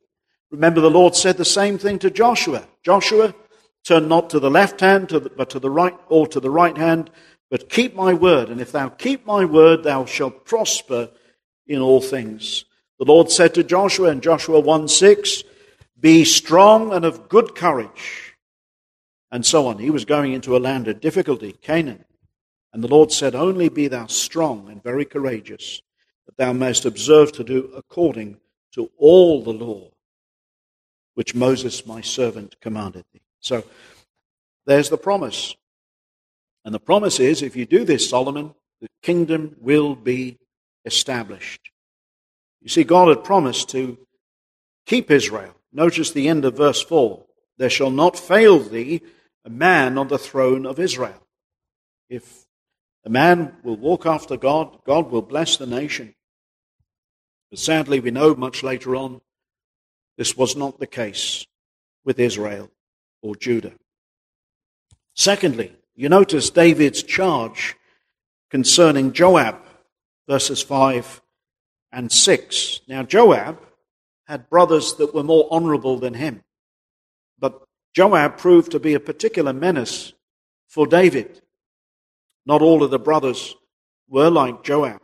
Remember, 0.50 0.82
the 0.82 0.90
Lord 0.90 1.16
said 1.16 1.38
the 1.38 1.44
same 1.46 1.78
thing 1.78 1.98
to 2.00 2.10
Joshua. 2.10 2.68
Joshua, 2.82 3.34
turn 3.82 4.08
not 4.08 4.28
to 4.28 4.40
the 4.40 4.50
left 4.50 4.80
hand, 4.80 5.30
but 5.38 5.48
to 5.48 5.58
the 5.58 5.70
right, 5.70 5.96
or 6.10 6.26
to 6.26 6.38
the 6.38 6.50
right 6.50 6.76
hand, 6.76 7.10
but 7.50 7.68
keep 7.68 7.94
my 7.94 8.14
word. 8.14 8.48
And 8.48 8.60
if 8.60 8.72
thou 8.72 8.88
keep 8.88 9.26
my 9.26 9.44
word, 9.44 9.82
thou 9.82 10.04
shalt 10.04 10.44
prosper 10.44 11.10
in 11.66 11.80
all 11.80 12.00
things. 12.00 12.64
The 12.98 13.04
Lord 13.04 13.30
said 13.30 13.54
to 13.54 13.64
Joshua 13.64 14.10
in 14.10 14.20
Joshua 14.20 14.60
1 14.60 14.88
6, 14.88 15.42
Be 15.98 16.24
strong 16.24 16.92
and 16.92 17.04
of 17.04 17.28
good 17.28 17.54
courage 17.54 18.36
and 19.30 19.44
so 19.44 19.66
on. 19.66 19.78
He 19.78 19.90
was 19.90 20.04
going 20.04 20.32
into 20.32 20.56
a 20.56 20.58
land 20.58 20.88
of 20.88 21.00
difficulty, 21.00 21.52
Canaan. 21.52 22.04
And 22.72 22.82
the 22.84 22.88
Lord 22.88 23.10
said, 23.12 23.34
Only 23.34 23.68
be 23.68 23.88
thou 23.88 24.06
strong 24.06 24.68
and 24.70 24.82
very 24.82 25.04
courageous, 25.04 25.82
that 26.26 26.36
thou 26.36 26.52
mayest 26.52 26.84
observe 26.84 27.32
to 27.32 27.44
do 27.44 27.72
according 27.76 28.38
to 28.72 28.90
all 28.96 29.42
the 29.42 29.52
law 29.52 29.90
which 31.14 31.34
Moses 31.34 31.86
my 31.86 32.00
servant 32.00 32.56
commanded 32.60 33.04
thee. 33.12 33.20
So 33.40 33.64
there's 34.66 34.90
the 34.90 34.96
promise. 34.96 35.54
And 36.64 36.75
the 36.75 36.81
promise 36.81 37.20
is 37.20 37.42
if 37.42 37.57
you 37.57 37.66
do 37.66 37.85
this, 37.85 38.09
Solomon, 38.09 38.55
the 38.81 38.88
kingdom 39.03 39.57
will 39.61 39.94
be 39.94 40.38
established. 40.85 41.70
You 42.61 42.68
see, 42.68 42.85
God 42.85 43.09
had 43.09 43.25
promised 43.25 43.70
to 43.70 43.99
keep 44.87 45.11
Israel. 45.11 45.55
Notice 45.73 46.11
the 46.11 46.29
end 46.29 46.44
of 46.44 46.57
verse 46.57 46.83
4 46.83 47.25
There 47.59 47.70
shall 47.70 47.90
not 47.90 48.18
fail 48.18 48.59
thee 48.59 49.03
a 49.44 49.51
man 49.51 49.96
on 49.96 50.09
the 50.09 50.18
throne 50.18 50.66
of 50.66 50.79
Israel. 50.79 51.27
If 52.09 52.44
a 53.05 53.11
man 53.11 53.57
will 53.62 53.77
walk 53.77 54.05
after 54.05 54.37
God, 54.37 54.79
God 54.85 55.11
will 55.11 55.23
bless 55.23 55.57
the 55.57 55.66
nation. 55.66 56.14
But 57.51 57.59
sadly, 57.59 58.01
we 58.01 58.11
know 58.11 58.35
much 58.35 58.62
later 58.62 58.94
on 58.94 59.20
this 60.16 60.37
was 60.37 60.55
not 60.55 60.79
the 60.79 60.87
case 60.87 61.46
with 62.05 62.20
Israel 62.20 62.70
or 63.23 63.35
Judah. 63.37 63.73
Secondly, 65.14 65.73
you 66.00 66.08
notice 66.08 66.48
David's 66.48 67.02
charge 67.02 67.76
concerning 68.50 69.12
Joab, 69.12 69.56
verses 70.26 70.62
5 70.62 71.20
and 71.92 72.10
6. 72.10 72.80
Now, 72.88 73.02
Joab 73.02 73.60
had 74.24 74.48
brothers 74.48 74.94
that 74.94 75.14
were 75.14 75.22
more 75.22 75.46
honorable 75.50 75.98
than 75.98 76.14
him, 76.14 76.42
but 77.38 77.62
Joab 77.94 78.38
proved 78.38 78.70
to 78.70 78.80
be 78.80 78.94
a 78.94 79.00
particular 79.00 79.52
menace 79.52 80.14
for 80.68 80.86
David. 80.86 81.42
Not 82.46 82.62
all 82.62 82.82
of 82.82 82.90
the 82.90 82.98
brothers 82.98 83.54
were 84.08 84.30
like 84.30 84.62
Joab. 84.62 85.02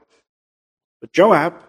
But 1.02 1.12
Joab, 1.12 1.62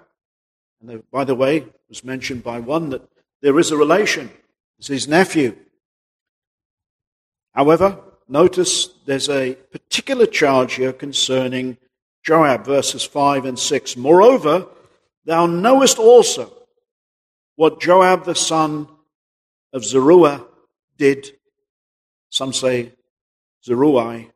and 0.79 1.03
by 1.11 1.25
the 1.25 1.35
way, 1.35 1.65
was 1.89 2.01
mentioned 2.01 2.45
by 2.45 2.61
one 2.61 2.91
that 2.91 3.05
there 3.41 3.59
is 3.59 3.71
a 3.71 3.77
relation. 3.77 4.31
It's 4.79 4.87
his 4.87 5.05
nephew. 5.05 5.57
However, 7.51 7.99
notice 8.27 8.87
there's 9.05 9.29
a 9.29 9.55
particular 9.71 10.25
charge 10.25 10.75
here 10.75 10.93
concerning 10.93 11.77
Joab, 12.23 12.65
verses 12.65 13.03
5 13.03 13.45
and 13.45 13.57
6. 13.57 13.97
Moreover, 13.97 14.67
thou 15.25 15.45
knowest 15.45 15.97
also 15.97 16.51
what 17.55 17.79
Joab 17.79 18.25
the 18.25 18.35
son 18.35 18.87
of 19.73 19.83
Zeruiah 19.83 20.45
did, 20.97 21.31
some 22.29 22.53
say 22.53 22.93
Zeruiah, 23.65 24.27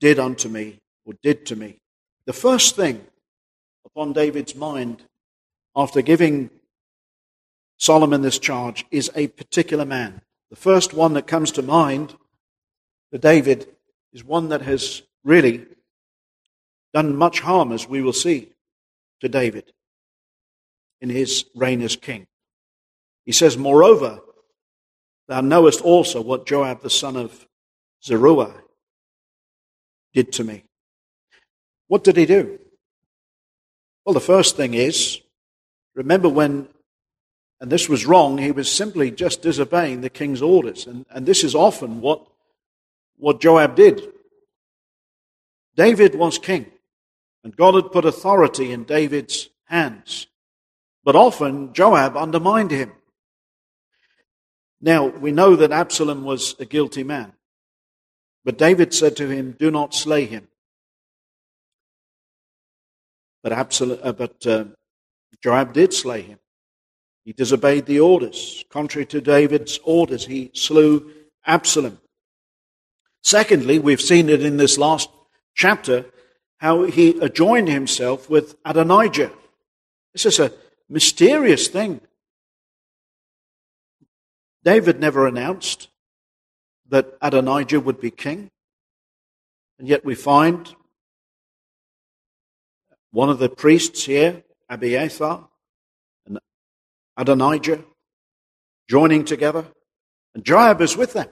did 0.00 0.18
unto 0.18 0.48
me, 0.48 0.80
or 1.04 1.14
did 1.22 1.46
to 1.46 1.56
me. 1.56 1.78
The 2.26 2.32
first 2.32 2.76
thing 2.76 3.06
upon 3.84 4.12
David's 4.12 4.54
mind 4.54 5.02
after 5.76 6.02
giving 6.02 6.50
Solomon 7.76 8.22
this 8.22 8.38
charge 8.38 8.84
is 8.90 9.10
a 9.14 9.28
particular 9.28 9.84
man. 9.84 10.20
The 10.50 10.56
first 10.56 10.92
one 10.92 11.14
that 11.14 11.26
comes 11.26 11.52
to 11.52 11.62
mind 11.62 12.16
for 13.10 13.18
David 13.18 13.66
is 14.12 14.24
one 14.24 14.48
that 14.48 14.62
has 14.62 15.02
really 15.24 15.66
done 16.92 17.16
much 17.16 17.40
harm, 17.40 17.72
as 17.72 17.88
we 17.88 18.02
will 18.02 18.12
see, 18.12 18.50
to 19.20 19.28
David 19.28 19.72
in 21.00 21.10
his 21.10 21.44
reign 21.54 21.82
as 21.82 21.96
king. 21.96 22.26
He 23.24 23.32
says, 23.32 23.56
Moreover, 23.56 24.20
Thou 25.30 25.42
knowest 25.42 25.80
also 25.80 26.20
what 26.20 26.44
Joab 26.44 26.82
the 26.82 26.90
son 26.90 27.16
of 27.16 27.46
Zeruiah 28.02 28.52
did 30.12 30.32
to 30.32 30.44
me. 30.44 30.64
What 31.86 32.02
did 32.02 32.16
he 32.16 32.26
do? 32.26 32.58
Well, 34.04 34.12
the 34.12 34.20
first 34.20 34.56
thing 34.56 34.74
is, 34.74 35.20
remember 35.94 36.28
when, 36.28 36.66
and 37.60 37.70
this 37.70 37.88
was 37.88 38.06
wrong, 38.06 38.38
he 38.38 38.50
was 38.50 38.68
simply 38.68 39.12
just 39.12 39.40
disobeying 39.40 40.00
the 40.00 40.10
king's 40.10 40.42
orders. 40.42 40.88
And, 40.88 41.06
and 41.10 41.26
this 41.26 41.44
is 41.44 41.54
often 41.54 42.00
what, 42.00 42.26
what 43.20 43.40
Joab 43.40 43.76
did. 43.76 44.02
David 45.76 46.14
was 46.14 46.38
king, 46.38 46.66
and 47.44 47.54
God 47.56 47.74
had 47.74 47.92
put 47.92 48.04
authority 48.04 48.72
in 48.72 48.84
David's 48.84 49.48
hands. 49.64 50.26
But 51.04 51.16
often 51.16 51.72
Joab 51.72 52.16
undermined 52.16 52.70
him. 52.70 52.92
Now, 54.80 55.06
we 55.06 55.32
know 55.32 55.56
that 55.56 55.72
Absalom 55.72 56.24
was 56.24 56.56
a 56.58 56.64
guilty 56.64 57.04
man. 57.04 57.32
But 58.44 58.58
David 58.58 58.94
said 58.94 59.16
to 59.16 59.28
him, 59.28 59.52
Do 59.58 59.70
not 59.70 59.94
slay 59.94 60.24
him. 60.24 60.48
But, 63.42 63.52
Absalom, 63.52 63.98
uh, 64.02 64.12
but 64.12 64.46
uh, 64.46 64.64
Joab 65.42 65.72
did 65.72 65.92
slay 65.92 66.22
him. 66.22 66.38
He 67.24 67.32
disobeyed 67.32 67.86
the 67.86 68.00
orders. 68.00 68.64
Contrary 68.70 69.06
to 69.06 69.20
David's 69.20 69.78
orders, 69.84 70.26
he 70.26 70.50
slew 70.54 71.12
Absalom. 71.46 72.00
Secondly, 73.22 73.78
we've 73.78 74.00
seen 74.00 74.28
it 74.28 74.42
in 74.42 74.56
this 74.56 74.78
last 74.78 75.10
chapter 75.54 76.06
how 76.58 76.84
he 76.84 77.18
adjoined 77.20 77.68
himself 77.68 78.28
with 78.28 78.56
Adonijah. 78.64 79.32
This 80.12 80.26
is 80.26 80.38
a 80.38 80.52
mysterious 80.88 81.68
thing. 81.68 82.00
David 84.64 85.00
never 85.00 85.26
announced 85.26 85.88
that 86.88 87.16
Adonijah 87.22 87.80
would 87.80 88.00
be 88.00 88.10
king. 88.10 88.50
And 89.78 89.88
yet 89.88 90.04
we 90.04 90.14
find 90.14 90.74
one 93.12 93.30
of 93.30 93.38
the 93.38 93.48
priests 93.48 94.04
here, 94.04 94.42
Abiathar, 94.68 95.48
and 96.26 96.38
Adonijah 97.16 97.84
joining 98.88 99.24
together, 99.24 99.66
and 100.34 100.44
Joab 100.44 100.80
is 100.80 100.96
with 100.96 101.14
them. 101.14 101.28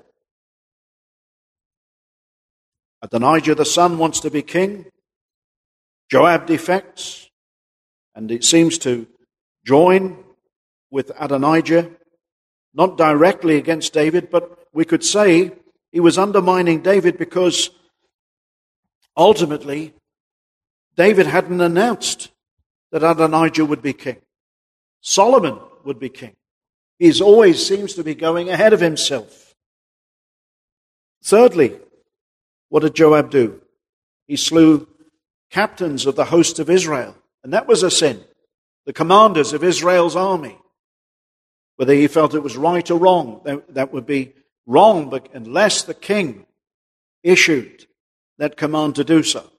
Adonijah 3.03 3.55
the 3.55 3.65
son 3.65 3.99
wants 3.99 4.21
to 4.21 4.31
be 4.31 4.43
king. 4.43 4.87
Joab 6.11 6.47
defects, 6.47 7.31
and 8.15 8.31
it 8.31 8.43
seems 8.43 8.79
to 8.79 9.07
join 9.65 10.25
with 10.91 11.13
Adonijah 11.21 11.91
not 12.75 12.97
directly 12.97 13.57
against 13.57 13.93
David, 13.93 14.31
but 14.31 14.67
we 14.73 14.85
could 14.85 15.05
say 15.05 15.53
he 15.93 16.01
was 16.01 16.19
undermining 16.19 16.81
David 16.81 17.19
because 17.19 17.71
ultimately 19.17 19.95
David 20.97 21.27
hadn't 21.27 21.61
announced 21.61 22.31
that 22.93 23.03
Adonijah 23.03 23.65
would 23.65 23.83
be 23.83 23.93
king. 23.93 24.19
Solomon 25.01 25.59
would 25.85 25.99
be 25.99 26.09
king. 26.09 26.37
He 26.99 27.21
always 27.21 27.65
seems 27.65 27.95
to 27.95 28.05
be 28.05 28.15
going 28.15 28.49
ahead 28.49 28.73
of 28.73 28.81
himself. 28.81 29.55
Thirdly, 31.23 31.79
what 32.69 32.83
did 32.83 32.95
Joab 32.95 33.31
do? 33.31 33.61
He 34.27 34.37
slew 34.37 34.87
captains 35.51 36.07
of 36.07 36.17
the 36.17 36.27
host 36.27 36.59
of 36.59 36.69
Israel, 36.69 37.17
and 37.43 37.53
that 37.53 37.67
was 37.67 37.83
a 37.83 37.91
sin. 37.91 38.23
The 38.87 38.93
commanders 38.93 39.53
of 39.53 39.65
Israel's 39.65 40.17
army. 40.17 40.59
Whether 41.77 41.95
he 41.95 42.09
felt 42.09 42.35
it 42.35 42.43
was 42.43 42.57
right 42.57 42.91
or 42.91 42.99
wrong, 42.99 43.63
that 43.71 43.93
would 43.93 44.07
be 44.07 44.33
wrong 44.67 45.09
but 45.09 45.29
unless 45.33 45.83
the 45.83 45.95
king 45.95 46.47
issued 47.23 47.87
that 48.39 48.57
command 48.57 48.97
to 48.97 49.05
do 49.05 49.23
so. 49.23 49.51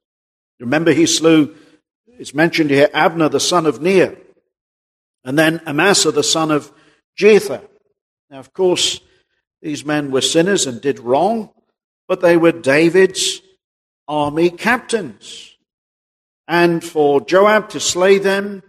Remember, 0.60 0.92
he 0.92 1.06
slew, 1.06 1.56
it's 2.08 2.34
mentioned 2.34 2.70
here, 2.70 2.90
Abner 2.94 3.30
the 3.30 3.40
son 3.40 3.66
of 3.66 3.82
Ner, 3.82 4.16
and 5.24 5.38
then 5.38 5.62
Amasa 5.66 6.12
the 6.12 6.24
son 6.24 6.52
of 6.52 6.72
Jether. 7.18 7.66
Now, 8.30 8.40
of 8.40 8.54
course, 8.54 9.00
these 9.62 9.86
men 9.86 10.12
were 10.12 10.22
sinners 10.22 10.66
and 10.66 10.82
did 10.82 11.00
wrong, 11.00 11.52
but 12.10 12.22
they 12.22 12.36
were 12.36 12.52
David's 12.52 13.40
army 14.08 14.50
captains. 14.50 15.56
And 16.48 16.84
for 16.84 17.22
Joab 17.22 17.70
to 17.70 17.80
slay 17.80 18.18
them 18.18 18.64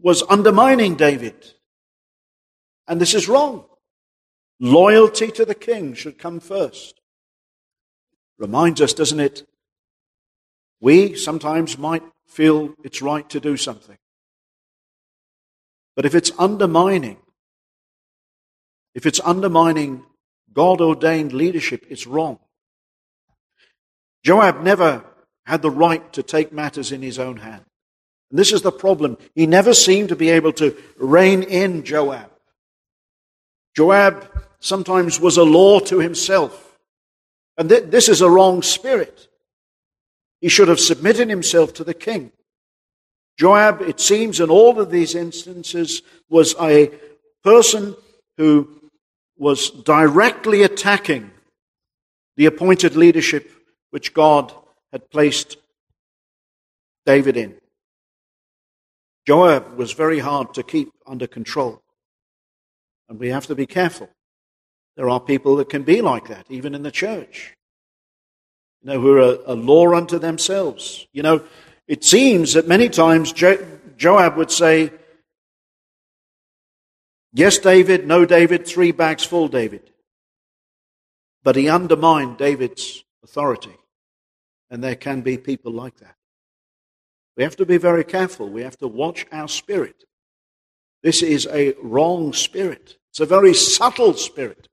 was 0.00 0.22
undermining 0.22 0.94
David. 0.94 1.52
And 2.88 2.98
this 2.98 3.12
is 3.12 3.28
wrong. 3.28 3.66
Loyalty 4.58 5.30
to 5.32 5.44
the 5.44 5.54
king 5.54 5.92
should 5.92 6.18
come 6.18 6.40
first. 6.40 6.98
Reminds 8.38 8.80
us, 8.80 8.94
doesn't 8.94 9.20
it? 9.20 9.46
We 10.80 11.16
sometimes 11.16 11.76
might 11.76 12.02
feel 12.26 12.74
it's 12.82 13.02
right 13.02 13.28
to 13.28 13.40
do 13.40 13.58
something. 13.58 13.98
But 15.94 16.06
if 16.06 16.14
it's 16.14 16.32
undermining, 16.38 17.18
if 18.94 19.04
it's 19.04 19.20
undermining 19.20 20.06
God 20.52 20.80
ordained 20.80 21.32
leadership, 21.32 21.86
it's 21.88 22.06
wrong. 22.06 22.38
Joab 24.24 24.62
never 24.62 25.04
had 25.44 25.62
the 25.62 25.70
right 25.70 26.12
to 26.12 26.22
take 26.22 26.52
matters 26.52 26.92
in 26.92 27.02
his 27.02 27.18
own 27.18 27.38
hand. 27.38 27.64
And 28.30 28.38
this 28.38 28.52
is 28.52 28.62
the 28.62 28.72
problem. 28.72 29.16
He 29.34 29.46
never 29.46 29.74
seemed 29.74 30.10
to 30.10 30.16
be 30.16 30.30
able 30.30 30.52
to 30.54 30.76
rein 30.96 31.42
in 31.42 31.84
Joab. 31.84 32.30
Joab 33.76 34.28
sometimes 34.60 35.18
was 35.18 35.36
a 35.36 35.42
law 35.44 35.80
to 35.80 35.98
himself. 35.98 36.78
And 37.56 37.68
th- 37.68 37.84
this 37.84 38.08
is 38.08 38.20
a 38.20 38.30
wrong 38.30 38.62
spirit. 38.62 39.28
He 40.40 40.48
should 40.48 40.68
have 40.68 40.80
submitted 40.80 41.28
himself 41.28 41.74
to 41.74 41.84
the 41.84 41.94
king. 41.94 42.32
Joab, 43.38 43.80
it 43.82 44.00
seems, 44.00 44.40
in 44.40 44.50
all 44.50 44.78
of 44.78 44.90
these 44.90 45.14
instances, 45.14 46.02
was 46.28 46.54
a 46.60 46.90
person 47.42 47.96
who 48.36 48.79
was 49.40 49.70
directly 49.70 50.62
attacking 50.62 51.30
the 52.36 52.44
appointed 52.44 52.94
leadership 52.94 53.50
which 53.88 54.12
God 54.12 54.52
had 54.92 55.10
placed 55.10 55.56
David 57.06 57.38
in. 57.38 57.54
Joab 59.26 59.76
was 59.76 59.92
very 59.92 60.18
hard 60.18 60.52
to 60.54 60.62
keep 60.62 60.92
under 61.06 61.26
control. 61.26 61.80
And 63.08 63.18
we 63.18 63.28
have 63.28 63.46
to 63.46 63.54
be 63.54 63.66
careful. 63.66 64.10
There 64.96 65.08
are 65.08 65.18
people 65.18 65.56
that 65.56 65.70
can 65.70 65.84
be 65.84 66.02
like 66.02 66.28
that, 66.28 66.44
even 66.50 66.74
in 66.74 66.82
the 66.82 66.90
church. 66.90 67.54
You 68.82 68.90
know, 68.90 69.00
who 69.00 69.12
are 69.12 69.20
a, 69.20 69.38
a 69.46 69.54
law 69.54 69.94
unto 69.94 70.18
themselves. 70.18 71.06
You 71.12 71.22
know, 71.22 71.44
it 71.88 72.04
seems 72.04 72.52
that 72.52 72.68
many 72.68 72.90
times 72.90 73.32
jo- 73.32 73.66
Joab 73.96 74.36
would 74.36 74.50
say, 74.50 74.92
Yes, 77.32 77.58
David, 77.58 78.06
no, 78.06 78.24
David, 78.24 78.66
three 78.66 78.92
bags 78.92 79.24
full, 79.24 79.48
David. 79.48 79.90
But 81.42 81.56
he 81.56 81.68
undermined 81.68 82.38
David's 82.38 83.04
authority. 83.22 83.76
And 84.70 84.82
there 84.82 84.96
can 84.96 85.20
be 85.20 85.38
people 85.38 85.72
like 85.72 85.96
that. 85.98 86.16
We 87.36 87.44
have 87.44 87.56
to 87.56 87.66
be 87.66 87.76
very 87.76 88.04
careful. 88.04 88.48
We 88.48 88.62
have 88.62 88.76
to 88.78 88.88
watch 88.88 89.26
our 89.32 89.48
spirit. 89.48 90.04
This 91.02 91.22
is 91.22 91.46
a 91.50 91.74
wrong 91.82 92.32
spirit. 92.32 92.98
It's 93.10 93.20
a 93.20 93.26
very 93.26 93.54
subtle 93.54 94.14
spirit. 94.14 94.68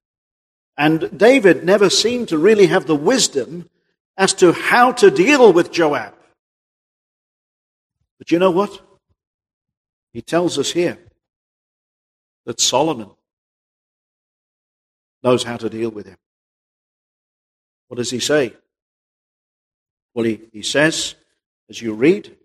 And 0.78 1.18
David 1.18 1.64
never 1.64 1.90
seemed 1.90 2.30
to 2.30 2.38
really 2.38 2.68
have 2.68 2.86
the 2.86 2.96
wisdom 2.96 3.70
as 4.18 4.34
to 4.36 4.52
how 4.52 4.92
to 4.94 5.10
deal 5.10 5.54
with 5.54 5.72
Joab. 5.72 6.14
But 8.18 8.32
you 8.32 8.40
know 8.40 8.52
what? 8.52 8.80
He 10.14 10.22
tells 10.22 10.58
us 10.58 10.72
here 10.72 10.98
that 12.48 12.62
Solomon 12.62 13.12
knows 15.22 15.44
how 15.44 15.58
to 15.58 15.70
deal 15.70 15.90
with 15.90 16.06
him. 16.08 16.18
What 17.90 17.98
does 17.98 18.10
he 18.10 18.20
say? 18.20 18.54
Well, 20.14 20.24
he, 20.24 20.40
he 20.54 20.62
says, 20.62 21.16
as 21.70 21.82
you 21.82 21.94
read, 21.94 22.38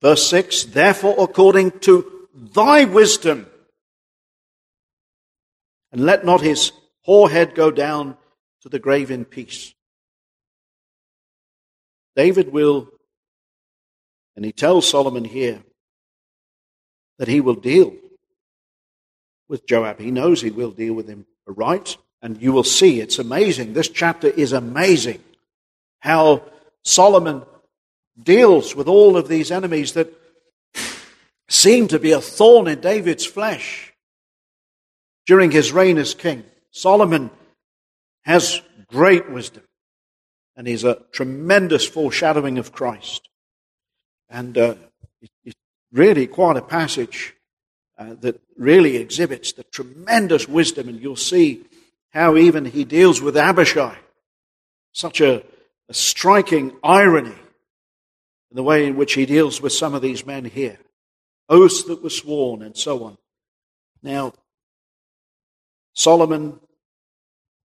verse 0.00 0.26
6, 0.28 0.64
therefore, 0.64 1.14
according 1.18 1.78
to 1.80 2.26
thy 2.34 2.86
wisdom, 2.86 3.46
and 5.92 6.06
let 6.06 6.24
not 6.24 6.40
his 6.40 6.72
hoar 7.02 7.28
head 7.28 7.54
go 7.54 7.70
down 7.70 8.16
to 8.62 8.70
the 8.70 8.78
grave 8.78 9.10
in 9.10 9.26
peace. 9.26 9.74
David 12.16 12.50
will, 12.50 12.88
and 14.36 14.44
he 14.44 14.52
tells 14.52 14.88
Solomon 14.88 15.26
here, 15.26 15.62
that 17.18 17.28
he 17.28 17.42
will 17.42 17.54
deal 17.54 17.94
with 19.48 19.66
Joab. 19.66 19.98
He 19.98 20.10
knows 20.10 20.40
he 20.40 20.50
will 20.50 20.70
deal 20.70 20.94
with 20.94 21.08
him 21.08 21.26
right, 21.46 21.96
and 22.22 22.40
you 22.40 22.52
will 22.52 22.64
see 22.64 23.00
it's 23.00 23.18
amazing. 23.18 23.72
This 23.72 23.88
chapter 23.88 24.28
is 24.28 24.52
amazing 24.52 25.22
how 26.00 26.42
Solomon 26.84 27.42
deals 28.22 28.74
with 28.74 28.88
all 28.88 29.16
of 29.16 29.28
these 29.28 29.50
enemies 29.50 29.92
that 29.92 30.12
seem 31.48 31.88
to 31.88 31.98
be 31.98 32.12
a 32.12 32.20
thorn 32.20 32.68
in 32.68 32.80
David's 32.80 33.24
flesh 33.24 33.92
during 35.26 35.50
his 35.50 35.72
reign 35.72 35.98
as 35.98 36.14
king. 36.14 36.44
Solomon 36.70 37.30
has 38.22 38.60
great 38.88 39.30
wisdom, 39.30 39.62
and 40.56 40.66
he's 40.66 40.84
a 40.84 41.02
tremendous 41.12 41.86
foreshadowing 41.86 42.58
of 42.58 42.72
Christ. 42.72 43.28
And 44.28 44.56
uh, 44.58 44.74
it's 45.44 45.56
really 45.92 46.26
quite 46.26 46.56
a 46.56 46.62
passage 46.62 47.34
uh, 47.98 48.14
that 48.20 48.40
really 48.56 48.96
exhibits 48.96 49.52
the 49.52 49.64
tremendous 49.64 50.48
wisdom, 50.48 50.88
and 50.88 51.00
you'll 51.00 51.16
see 51.16 51.64
how 52.10 52.36
even 52.36 52.64
he 52.64 52.84
deals 52.84 53.20
with 53.20 53.36
Abishai. 53.36 53.98
Such 54.92 55.20
a, 55.20 55.42
a 55.88 55.94
striking 55.94 56.76
irony 56.82 57.34
in 58.50 58.56
the 58.56 58.62
way 58.62 58.86
in 58.86 58.96
which 58.96 59.14
he 59.14 59.26
deals 59.26 59.60
with 59.60 59.72
some 59.72 59.94
of 59.94 60.02
these 60.02 60.24
men 60.24 60.44
here. 60.44 60.78
Oaths 61.48 61.82
that 61.84 62.02
were 62.02 62.10
sworn, 62.10 62.62
and 62.62 62.76
so 62.76 63.04
on. 63.04 63.18
Now, 64.02 64.32
Solomon, 65.94 66.60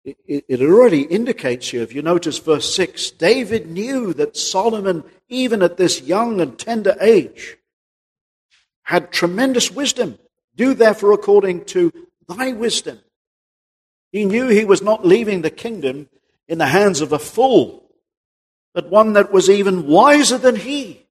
it, 0.04 0.44
it 0.48 0.62
already 0.62 1.02
indicates 1.02 1.68
here, 1.68 1.82
if 1.82 1.94
you 1.94 2.02
notice 2.02 2.38
verse 2.38 2.74
6, 2.74 3.10
David 3.12 3.68
knew 3.68 4.12
that 4.14 4.36
Solomon, 4.36 5.02
even 5.28 5.62
at 5.62 5.76
this 5.76 6.02
young 6.02 6.40
and 6.40 6.58
tender 6.58 6.96
age, 7.00 7.56
had 8.90 9.12
tremendous 9.12 9.70
wisdom. 9.70 10.18
Do 10.56 10.74
therefore 10.74 11.12
according 11.12 11.64
to 11.66 11.92
thy 12.26 12.50
wisdom. 12.50 12.98
He 14.10 14.24
knew 14.24 14.48
he 14.48 14.64
was 14.64 14.82
not 14.82 15.06
leaving 15.06 15.42
the 15.42 15.50
kingdom 15.50 16.08
in 16.48 16.58
the 16.58 16.66
hands 16.66 17.00
of 17.00 17.12
a 17.12 17.18
fool, 17.20 17.88
but 18.74 18.90
one 18.90 19.12
that 19.12 19.32
was 19.32 19.48
even 19.48 19.86
wiser 19.86 20.38
than 20.38 20.56
he, 20.56 21.06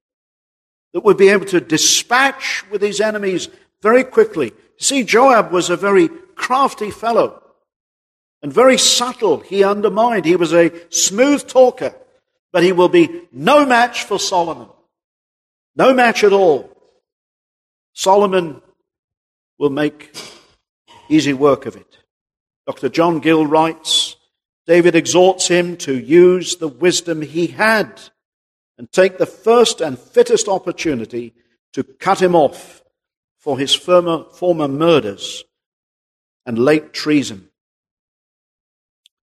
that 0.92 1.04
would 1.04 1.16
be 1.16 1.30
able 1.30 1.46
to 1.46 1.60
dispatch 1.60 2.64
with 2.70 2.82
his 2.82 3.00
enemies 3.00 3.48
very 3.80 4.04
quickly. 4.04 4.52
See, 4.78 5.02
Joab 5.02 5.50
was 5.50 5.70
a 5.70 5.76
very 5.76 6.10
crafty 6.34 6.90
fellow 6.90 7.42
and 8.42 8.52
very 8.52 8.76
subtle. 8.76 9.40
He 9.40 9.64
undermined. 9.64 10.26
He 10.26 10.36
was 10.36 10.52
a 10.52 10.70
smooth 10.90 11.46
talker, 11.46 11.94
but 12.52 12.62
he 12.62 12.72
will 12.72 12.90
be 12.90 13.22
no 13.32 13.64
match 13.64 14.04
for 14.04 14.18
Solomon. 14.18 14.68
No 15.76 15.94
match 15.94 16.24
at 16.24 16.34
all. 16.34 16.76
Solomon 18.00 18.62
will 19.58 19.68
make 19.68 20.16
easy 21.10 21.34
work 21.34 21.66
of 21.66 21.76
it. 21.76 21.98
Dr. 22.66 22.88
John 22.88 23.20
Gill 23.20 23.44
writes 23.44 24.16
David 24.66 24.94
exhorts 24.94 25.48
him 25.48 25.76
to 25.76 25.98
use 25.98 26.56
the 26.56 26.68
wisdom 26.68 27.20
he 27.20 27.48
had 27.48 28.00
and 28.78 28.90
take 28.90 29.18
the 29.18 29.26
first 29.26 29.82
and 29.82 29.98
fittest 29.98 30.48
opportunity 30.48 31.34
to 31.74 31.84
cut 31.84 32.22
him 32.22 32.34
off 32.34 32.82
for 33.38 33.58
his 33.58 33.74
former, 33.74 34.24
former 34.32 34.66
murders 34.66 35.44
and 36.46 36.58
late 36.58 36.94
treason. 36.94 37.50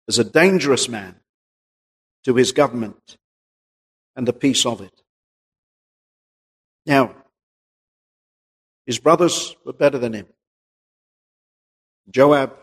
As 0.07 0.17
a 0.17 0.23
dangerous 0.23 0.87
man 0.87 1.15
to 2.23 2.35
his 2.35 2.53
government 2.53 3.17
and 4.15 4.25
the 4.25 4.31
peace 4.31 4.65
of 4.65 4.79
it. 4.79 5.03
Now, 6.85 7.20
his 8.85 8.99
brothers 8.99 9.55
were 9.65 9.73
better 9.73 9.97
than 9.97 10.13
him. 10.13 10.27
Joab 12.09 12.53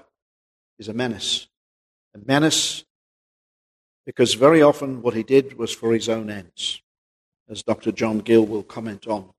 is 0.78 0.88
a 0.88 0.94
menace, 0.94 1.48
a 2.14 2.18
menace 2.18 2.84
because 4.04 4.34
very 4.34 4.62
often 4.62 5.02
what 5.02 5.14
he 5.14 5.22
did 5.22 5.58
was 5.58 5.74
for 5.74 5.92
his 5.92 6.08
own 6.08 6.30
ends, 6.30 6.80
as 7.48 7.62
Dr. 7.62 7.92
John 7.92 8.20
Gill 8.20 8.46
will 8.46 8.62
comment 8.62 9.06
on 9.06 9.30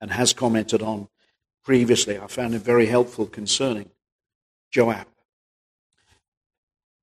and 0.00 0.10
has 0.10 0.32
commented 0.32 0.82
on 0.82 1.08
previously. 1.64 2.18
I 2.18 2.26
found 2.26 2.54
it 2.54 2.62
very 2.62 2.86
helpful 2.86 3.26
concerning 3.26 3.90
Joab. 4.72 5.06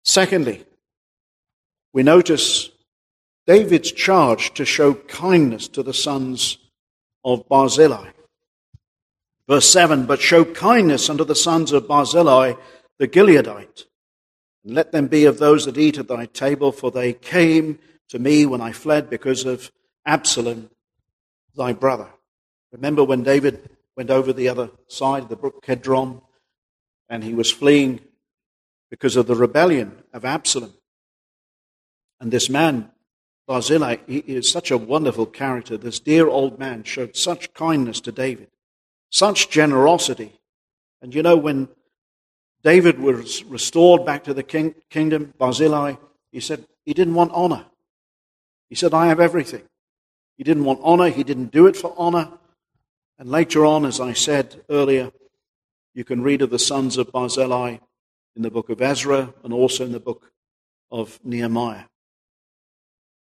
Secondly, 0.04 0.66
we 1.94 2.04
notice 2.04 2.70
David's 3.48 3.92
charge 3.92 4.54
to 4.56 4.66
show 4.66 4.94
kindness 4.94 5.68
to 5.70 5.84
the 5.84 5.94
sons 5.94 6.58
of 7.24 7.48
Barzillai. 7.48 8.10
Verse 9.48 9.70
7 9.70 10.06
But 10.06 10.22
show 10.22 10.46
kindness 10.46 11.10
unto 11.10 11.24
the 11.24 11.36
sons 11.36 11.72
of 11.72 11.88
Barzillai 11.88 12.54
the 13.00 13.08
Gileadite, 13.08 13.86
and 14.64 14.76
let 14.76 14.92
them 14.92 15.08
be 15.08 15.26
of 15.26 15.40
those 15.40 15.66
that 15.66 15.78
eat 15.78 15.98
at 15.98 16.08
thy 16.08 16.26
table, 16.26 16.72
for 16.72 16.92
they 16.92 17.14
came 17.14 17.80
to 18.10 18.20
me 18.20 18.46
when 18.46 18.62
I 18.62 18.72
fled 18.72 19.10
because 19.10 19.46
of 19.46 19.72
Absalom, 20.06 20.70
thy 21.56 21.74
brother. 21.74 22.10
Remember 22.72 23.04
when 23.04 23.24
David 23.24 23.70
went 23.96 24.10
over 24.10 24.34
the 24.34 24.50
other 24.50 24.72
side 24.88 25.24
of 25.24 25.30
the 25.30 25.36
brook 25.36 25.64
Kedron 25.66 26.22
and 27.10 27.24
he 27.24 27.34
was 27.34 27.52
fleeing 27.52 28.00
because 28.90 29.16
of 29.16 29.28
the 29.28 29.36
rebellion 29.36 30.04
of 30.14 30.26
Absalom. 30.26 30.74
And 32.20 32.32
this 32.32 32.50
man, 32.50 32.92
Barzillai, 33.48 33.98
he 34.08 34.20
is 34.20 34.50
such 34.50 34.72
a 34.72 34.78
wonderful 34.78 35.26
character. 35.26 35.78
This 35.78 36.00
dear 36.00 36.28
old 36.28 36.58
man 36.58 36.84
showed 36.84 37.16
such 37.16 37.54
kindness 37.54 38.00
to 38.02 38.12
David, 38.12 38.50
such 39.14 39.52
generosity. 39.52 40.34
And 41.02 41.14
you 41.14 41.22
know, 41.22 41.38
when 41.38 41.70
David 42.64 43.00
was 43.00 43.44
restored 43.44 44.06
back 44.06 44.24
to 44.24 44.34
the 44.34 44.42
king, 44.42 44.74
kingdom, 44.90 45.34
Barzillai, 45.38 45.96
he 46.32 46.40
said 46.40 46.66
he 46.84 46.96
didn't 46.96 47.14
want 47.14 47.32
honor. 47.32 47.66
He 48.70 48.76
said, 48.76 48.94
I 48.94 49.08
have 49.08 49.20
everything. 49.20 49.62
He 50.36 50.44
didn't 50.44 50.66
want 50.66 50.80
honor. 50.82 51.10
He 51.10 51.24
didn't 51.24 51.52
do 51.52 51.68
it 51.68 51.78
for 51.78 51.94
honor. 51.96 52.32
And 53.20 53.30
later 53.30 53.66
on, 53.66 53.86
as 53.86 54.00
I 54.00 54.14
said 54.14 54.64
earlier, 54.68 55.12
you 55.94 56.04
can 56.04 56.24
read 56.24 56.42
of 56.42 56.50
the 56.50 56.58
sons 56.58 56.98
of 56.98 57.12
Barzillai 57.12 57.78
in 58.36 58.42
the 58.42 58.50
book 58.50 58.70
of 58.70 58.82
Ezra 58.82 59.32
and 59.44 59.54
also 59.54 59.86
in 59.86 59.92
the 59.92 60.00
book 60.00 60.32
of 60.90 61.20
Nehemiah. 61.24 61.84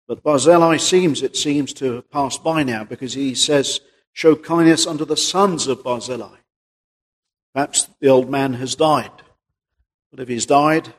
But 0.06 0.22
Barzillai 0.22 0.76
seems, 0.76 1.22
it 1.22 1.36
seems, 1.36 1.72
to 1.74 1.94
have 1.94 2.10
passed 2.10 2.44
by 2.44 2.62
now 2.62 2.84
because 2.84 3.14
he 3.14 3.34
says, 3.34 3.80
Show 4.12 4.36
kindness 4.36 4.86
unto 4.86 5.04
the 5.04 5.16
sons 5.16 5.66
of 5.66 5.82
Barzillai. 5.82 6.36
Perhaps 7.54 7.88
the 8.00 8.08
old 8.08 8.30
man 8.30 8.54
has 8.54 8.74
died. 8.74 9.10
But 10.10 10.20
if 10.20 10.28
he's 10.28 10.46
died, 10.46 10.92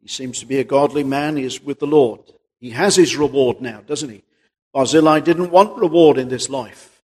he 0.00 0.08
seems 0.08 0.40
to 0.40 0.46
be 0.46 0.58
a 0.58 0.64
godly 0.64 1.04
man. 1.04 1.36
He 1.36 1.44
is 1.44 1.62
with 1.62 1.80
the 1.80 1.86
Lord. 1.86 2.20
He 2.60 2.70
has 2.70 2.96
his 2.96 3.16
reward 3.16 3.60
now, 3.60 3.80
doesn't 3.80 4.10
he? 4.10 4.22
Barzillai 4.72 5.20
didn't 5.20 5.50
want 5.50 5.78
reward 5.78 6.18
in 6.18 6.28
this 6.28 6.48
life, 6.48 7.02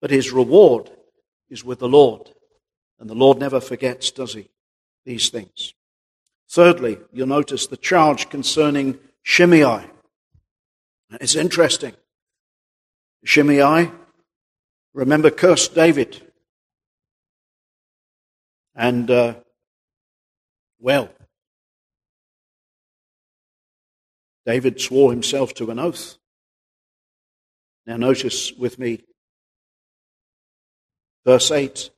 but 0.00 0.10
his 0.10 0.32
reward 0.32 0.90
is 1.48 1.64
with 1.64 1.78
the 1.78 1.88
Lord. 1.88 2.30
And 2.98 3.08
the 3.08 3.14
Lord 3.14 3.38
never 3.38 3.60
forgets, 3.60 4.10
does 4.10 4.34
he, 4.34 4.48
these 5.04 5.30
things. 5.30 5.72
Thirdly, 6.48 6.98
you'll 7.12 7.28
notice 7.28 7.66
the 7.66 7.76
charge 7.76 8.28
concerning 8.28 8.98
Shimei. 9.22 9.84
It's 11.12 11.36
interesting. 11.36 11.94
Shimei, 13.24 13.90
remember, 14.92 15.30
cursed 15.30 15.74
David. 15.74 16.20
And, 18.74 19.10
uh, 19.10 19.34
well, 20.78 21.10
David 24.46 24.80
swore 24.80 25.10
himself 25.10 25.54
to 25.54 25.70
an 25.70 25.78
oath. 25.78 26.16
Now, 27.86 27.96
notice 27.96 28.52
with 28.52 28.78
me 28.78 29.00
verse 31.24 31.50
8 31.50 31.90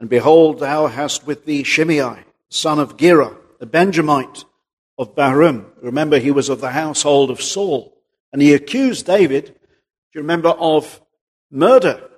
And 0.00 0.08
behold, 0.08 0.60
thou 0.60 0.86
hast 0.86 1.26
with 1.26 1.44
thee 1.44 1.64
Shimei, 1.64 2.24
son 2.48 2.78
of 2.78 2.96
Gera, 2.96 3.36
a 3.60 3.66
Benjamite 3.66 4.44
of 4.98 5.14
Bahurim. 5.14 5.66
Remember, 5.82 6.18
he 6.18 6.30
was 6.30 6.48
of 6.48 6.60
the 6.60 6.70
household 6.70 7.30
of 7.30 7.42
Saul. 7.42 7.96
And 8.32 8.40
he 8.42 8.54
accused 8.54 9.06
David, 9.06 9.46
do 9.46 9.52
you 10.14 10.20
remember, 10.22 10.50
of 10.50 11.00
murder, 11.54 12.10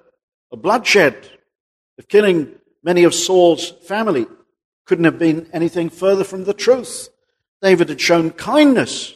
of 0.51 0.63
bloodshed, 0.63 1.31
of 1.99 2.09
killing 2.09 2.55
many 2.83 3.05
of 3.05 3.15
Saul's 3.15 3.71
family. 3.71 4.27
Couldn't 4.87 5.05
have 5.05 5.19
been 5.19 5.49
anything 5.53 5.91
further 5.91 6.25
from 6.25 6.45
the 6.45 6.55
truth. 6.55 7.09
David 7.61 7.89
had 7.89 8.01
shown 8.01 8.31
kindness, 8.31 9.15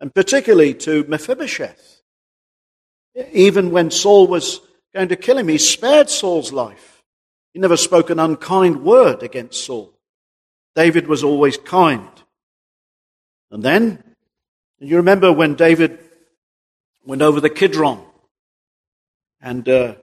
and 0.00 0.14
particularly 0.14 0.74
to 0.74 1.04
Mephibosheth. 1.04 2.02
Even 3.32 3.70
when 3.70 3.90
Saul 3.90 4.26
was 4.26 4.60
going 4.94 5.08
to 5.08 5.16
kill 5.16 5.38
him, 5.38 5.48
he 5.48 5.58
spared 5.58 6.08
Saul's 6.08 6.52
life. 6.52 7.02
He 7.52 7.58
never 7.58 7.76
spoke 7.76 8.10
an 8.10 8.18
unkind 8.18 8.82
word 8.82 9.22
against 9.22 9.64
Saul. 9.64 9.92
David 10.74 11.08
was 11.08 11.24
always 11.24 11.56
kind. 11.56 12.08
And 13.50 13.62
then, 13.62 14.02
you 14.78 14.96
remember 14.96 15.32
when 15.32 15.54
David 15.54 15.98
went 17.04 17.22
over 17.22 17.40
the 17.40 17.50
Kidron, 17.50 18.04
and 19.40 19.68
uh, 19.68 19.94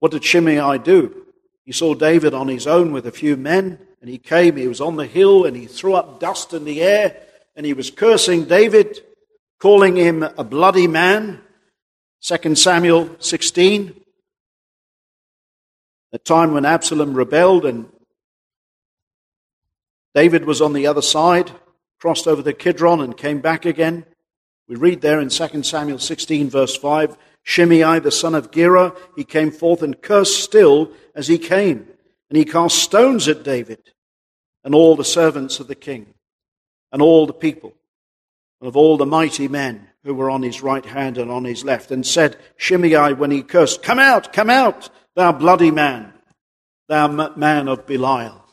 what 0.00 0.12
did 0.12 0.24
Shimei 0.24 0.78
do? 0.78 1.26
He 1.64 1.72
saw 1.72 1.94
David 1.94 2.34
on 2.34 2.48
his 2.48 2.66
own 2.66 2.92
with 2.92 3.06
a 3.06 3.12
few 3.12 3.36
men, 3.36 3.78
and 4.00 4.10
he 4.10 4.18
came, 4.18 4.56
he 4.56 4.66
was 4.66 4.80
on 4.80 4.96
the 4.96 5.06
hill, 5.06 5.44
and 5.44 5.56
he 5.56 5.66
threw 5.66 5.94
up 5.94 6.18
dust 6.18 6.52
in 6.52 6.64
the 6.64 6.82
air, 6.82 7.16
and 7.54 7.64
he 7.64 7.72
was 7.72 7.90
cursing 7.90 8.46
David, 8.46 9.00
calling 9.60 9.96
him 9.96 10.22
a 10.22 10.42
bloody 10.42 10.88
man. 10.88 11.40
2 12.22 12.54
Samuel 12.56 13.16
16. 13.20 13.94
A 16.12 16.18
time 16.18 16.52
when 16.52 16.64
Absalom 16.64 17.14
rebelled 17.14 17.64
and 17.64 17.88
David 20.14 20.44
was 20.44 20.60
on 20.60 20.72
the 20.72 20.86
other 20.86 21.00
side, 21.00 21.50
crossed 21.98 22.26
over 22.26 22.42
the 22.42 22.52
Kidron 22.52 23.00
and 23.00 23.16
came 23.16 23.40
back 23.40 23.64
again. 23.64 24.04
We 24.68 24.76
read 24.76 25.00
there 25.00 25.20
in 25.20 25.30
2 25.30 25.62
Samuel 25.62 25.98
16, 25.98 26.50
verse 26.50 26.76
5 26.76 27.16
Shimei, 27.42 27.98
the 27.98 28.10
son 28.10 28.34
of 28.34 28.50
Gera, 28.50 28.94
he 29.16 29.24
came 29.24 29.50
forth 29.50 29.82
and 29.82 30.00
cursed 30.00 30.42
still 30.42 30.92
as 31.14 31.28
he 31.28 31.38
came. 31.38 31.88
And 32.30 32.36
he 32.36 32.44
cast 32.44 32.78
stones 32.78 33.28
at 33.28 33.42
David 33.42 33.90
and 34.64 34.74
all 34.74 34.96
the 34.96 35.04
servants 35.04 35.60
of 35.60 35.66
the 35.66 35.74
king 35.74 36.14
and 36.90 37.02
all 37.02 37.26
the 37.26 37.32
people 37.32 37.74
and 38.60 38.68
of 38.68 38.76
all 38.76 38.96
the 38.96 39.06
mighty 39.06 39.48
men 39.48 39.88
who 40.04 40.14
were 40.14 40.30
on 40.30 40.42
his 40.42 40.62
right 40.62 40.84
hand 40.84 41.18
and 41.18 41.30
on 41.30 41.44
his 41.44 41.64
left, 41.64 41.90
and 41.90 42.04
said, 42.04 42.36
Shimei, 42.56 43.12
when 43.12 43.30
he 43.30 43.42
cursed, 43.42 43.82
Come 43.82 43.98
out, 43.98 44.32
come 44.32 44.50
out, 44.50 44.90
thou 45.14 45.32
bloody 45.32 45.70
man, 45.70 46.12
thou 46.88 47.08
man 47.36 47.68
of 47.68 47.86
Belial, 47.86 48.44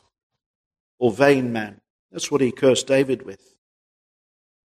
or 0.98 1.10
vain 1.10 1.52
man. 1.52 1.80
That's 2.12 2.30
what 2.30 2.40
he 2.40 2.52
cursed 2.52 2.86
David 2.86 3.24
with. 3.24 3.49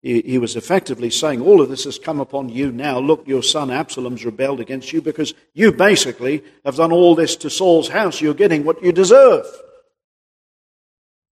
He, 0.04 0.20
he 0.20 0.36
was 0.36 0.54
effectively 0.54 1.08
saying, 1.08 1.40
All 1.40 1.62
of 1.62 1.70
this 1.70 1.84
has 1.84 1.98
come 1.98 2.20
upon 2.20 2.50
you 2.50 2.70
now. 2.70 2.98
Look, 2.98 3.26
your 3.26 3.42
son 3.42 3.70
Absalom's 3.70 4.22
rebelled 4.22 4.60
against 4.60 4.92
you 4.92 5.00
because 5.00 5.32
you 5.54 5.72
basically 5.72 6.44
have 6.62 6.76
done 6.76 6.92
all 6.92 7.14
this 7.14 7.36
to 7.36 7.48
Saul's 7.48 7.88
house. 7.88 8.20
You're 8.20 8.34
getting 8.34 8.64
what 8.64 8.82
you 8.82 8.92
deserve. 8.92 9.46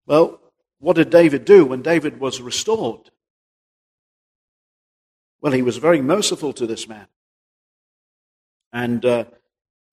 Well, 0.07 0.39
what 0.79 0.95
did 0.95 1.09
David 1.09 1.43
do 1.43 1.65
when 1.65 1.81
David 1.81 2.21
was 2.21 2.41
restored? 2.41 3.11
Well, 5.41 5.51
he 5.51 5.63
was 5.63 5.75
very 5.75 6.01
merciful 6.01 6.53
to 6.53 6.65
this 6.65 6.87
man. 6.87 7.07
And 8.71 9.03
uh, 9.03 9.25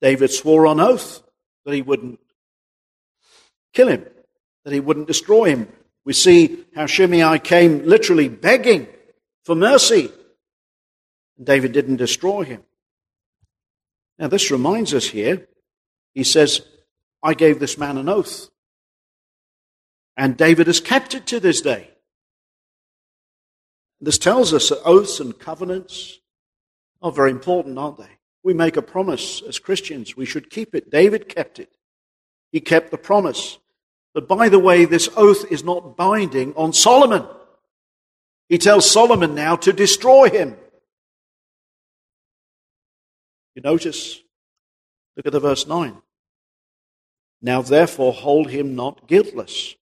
David 0.01 0.31
swore 0.31 0.65
on 0.65 0.79
oath 0.79 1.21
that 1.65 1.73
he 1.73 1.81
wouldn't 1.81 2.21
kill 3.73 3.89
him, 3.89 4.05
that 4.63 4.71
he 4.71 4.79
wouldn't 4.79 5.07
destroy 5.07 5.49
him, 5.49 5.67
we 6.05 6.13
see 6.13 6.65
how 6.75 6.85
Shimei 6.85 7.39
came 7.39 7.85
literally 7.85 8.29
begging 8.29 8.87
for 9.43 9.55
mercy. 9.55 10.11
David 11.41 11.71
didn't 11.71 11.97
destroy 11.97 12.43
him. 12.43 12.63
Now, 14.17 14.27
this 14.27 14.51
reminds 14.51 14.93
us 14.93 15.07
here, 15.07 15.47
he 16.13 16.23
says, 16.23 16.61
I 17.23 17.33
gave 17.33 17.59
this 17.59 17.77
man 17.77 17.97
an 17.97 18.09
oath. 18.09 18.49
And 20.17 20.35
David 20.35 20.67
has 20.67 20.81
kept 20.81 21.13
it 21.13 21.25
to 21.27 21.39
this 21.39 21.61
day. 21.61 21.89
This 24.01 24.17
tells 24.17 24.53
us 24.53 24.69
that 24.69 24.83
oaths 24.83 25.19
and 25.19 25.37
covenants 25.37 26.19
are 27.01 27.11
very 27.11 27.31
important, 27.31 27.77
aren't 27.77 27.97
they? 27.97 28.09
We 28.43 28.53
make 28.53 28.77
a 28.77 28.81
promise 28.81 29.41
as 29.41 29.59
Christians, 29.59 30.15
we 30.15 30.25
should 30.25 30.49
keep 30.49 30.73
it. 30.73 30.89
David 30.89 31.29
kept 31.29 31.59
it. 31.59 31.69
He 32.51 32.61
kept 32.61 32.91
the 32.91 32.97
promise. 32.97 33.57
But 34.13 34.27
by 34.27 34.49
the 34.49 34.59
way, 34.59 34.85
this 34.85 35.09
oath 35.15 35.51
is 35.51 35.63
not 35.63 35.95
binding 35.95 36.53
on 36.55 36.73
Solomon. 36.73 37.25
He 38.47 38.57
tells 38.57 38.89
Solomon 38.89 39.35
now 39.35 39.55
to 39.57 39.71
destroy 39.71 40.29
him. 40.29 40.55
You 43.55 43.61
notice, 43.61 44.21
look 45.15 45.25
at 45.25 45.31
the 45.31 45.39
verse 45.39 45.67
9. 45.67 46.01
Now 47.41 47.61
therefore 47.61 48.13
hold 48.13 48.49
him 48.49 48.75
not 48.75 49.07
guiltless, 49.07 49.75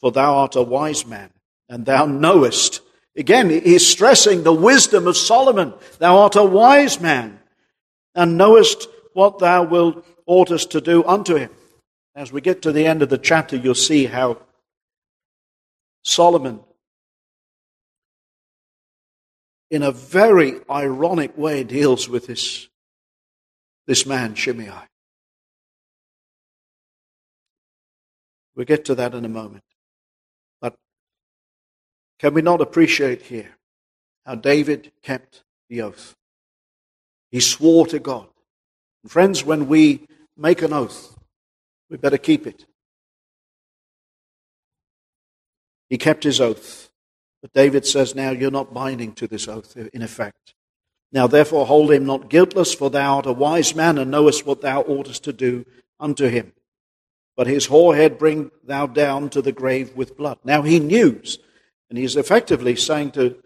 for 0.00 0.12
thou 0.12 0.36
art 0.36 0.56
a 0.56 0.62
wise 0.62 1.06
man, 1.06 1.30
and 1.68 1.84
thou 1.84 2.06
knowest. 2.06 2.80
Again, 3.16 3.50
he's 3.50 3.86
stressing 3.86 4.42
the 4.42 4.52
wisdom 4.52 5.06
of 5.06 5.16
Solomon. 5.16 5.74
Thou 5.98 6.18
art 6.18 6.36
a 6.36 6.44
wise 6.44 7.00
man, 7.00 7.40
and 8.14 8.38
knowest 8.38 8.88
what 9.12 9.38
thou 9.38 9.64
wilt 9.64 10.04
oughtest 10.26 10.70
to 10.72 10.80
do 10.80 11.04
unto 11.04 11.36
him. 11.36 11.50
As 12.14 12.32
we 12.32 12.40
get 12.40 12.62
to 12.62 12.72
the 12.72 12.86
end 12.86 13.02
of 13.02 13.08
the 13.08 13.18
chapter, 13.18 13.56
you'll 13.56 13.74
see 13.74 14.06
how 14.06 14.38
Solomon, 16.02 16.60
in 19.70 19.82
a 19.82 19.90
very 19.90 20.60
ironic 20.70 21.36
way, 21.36 21.64
deals 21.64 22.08
with 22.08 22.26
this, 22.26 22.68
this 23.86 24.06
man, 24.06 24.34
Shimei. 24.34 24.70
We'll 28.54 28.66
get 28.66 28.84
to 28.84 28.94
that 28.94 29.14
in 29.14 29.24
a 29.24 29.28
moment. 29.28 29.64
But 30.60 30.76
can 32.20 32.34
we 32.34 32.42
not 32.42 32.60
appreciate 32.60 33.22
here 33.22 33.56
how 34.24 34.36
David 34.36 34.92
kept 35.02 35.42
the 35.68 35.82
oath? 35.82 36.14
He 37.32 37.40
swore 37.40 37.88
to 37.88 37.98
God. 37.98 38.28
Friends, 39.08 39.44
when 39.44 39.66
we 39.66 40.06
make 40.36 40.62
an 40.62 40.72
oath, 40.72 41.18
we 41.94 41.98
better 41.98 42.18
keep 42.18 42.44
it. 42.44 42.66
He 45.88 45.96
kept 45.96 46.24
his 46.24 46.40
oath. 46.40 46.90
But 47.40 47.52
David 47.52 47.86
says, 47.86 48.16
Now 48.16 48.32
you're 48.32 48.50
not 48.50 48.74
binding 48.74 49.12
to 49.12 49.28
this 49.28 49.46
oath, 49.46 49.76
in 49.76 50.02
effect. 50.02 50.54
Now 51.12 51.28
therefore 51.28 51.66
hold 51.66 51.92
him 51.92 52.04
not 52.04 52.28
guiltless, 52.28 52.74
for 52.74 52.90
thou 52.90 53.14
art 53.14 53.26
a 53.26 53.32
wise 53.32 53.76
man, 53.76 53.96
and 53.96 54.10
knowest 54.10 54.44
what 54.44 54.60
thou 54.60 54.82
oughtest 54.82 55.22
to 55.22 55.32
do 55.32 55.66
unto 56.00 56.26
him. 56.26 56.52
But 57.36 57.46
his 57.46 57.66
hoar 57.66 57.94
head 57.94 58.18
bring 58.18 58.50
thou 58.64 58.88
down 58.88 59.30
to 59.30 59.40
the 59.40 59.52
grave 59.52 59.94
with 59.94 60.16
blood. 60.16 60.38
Now 60.42 60.62
he 60.62 60.80
knew, 60.80 61.22
and 61.90 61.96
he's 61.96 62.16
effectively 62.16 62.74
saying 62.74 63.12
to 63.12 63.36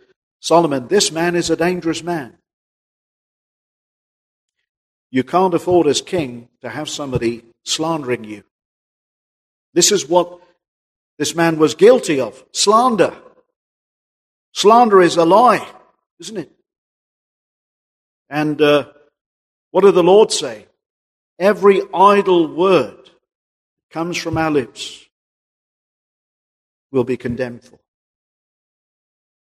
Solomon, 0.41 0.89
This 0.89 1.13
man 1.13 1.37
is 1.37 1.51
a 1.51 1.57
dangerous 1.57 2.03
man. 2.03 2.39
You 5.11 5.23
can't 5.23 5.53
afford 5.53 5.87
as 5.87 6.01
king 6.01 6.49
to 6.63 6.71
have 6.71 6.89
somebody 6.89 7.45
slandering 7.65 8.25
you. 8.25 8.45
This 9.75 9.93
is 9.93 10.09
what 10.09 10.41
this 11.19 11.35
man 11.35 11.59
was 11.59 11.75
guilty 11.75 12.21
of 12.21 12.45
slander. 12.53 13.15
Slander 14.53 15.03
is 15.03 15.17
a 15.17 15.25
lie, 15.25 15.67
isn't 16.21 16.37
it? 16.37 16.53
And 18.31 18.61
uh, 18.61 18.89
what 19.71 19.83
did 19.83 19.95
the 19.95 20.03
Lord 20.03 20.33
say? 20.33 20.67
Every 21.39 21.83
idle 21.95 22.55
word 22.55 23.11
comes 23.91 24.17
from 24.17 24.37
our 24.37 24.51
lips 24.51 25.07
will 26.91 27.05
be 27.05 27.17
condemned 27.17 27.65
for. 27.65 27.79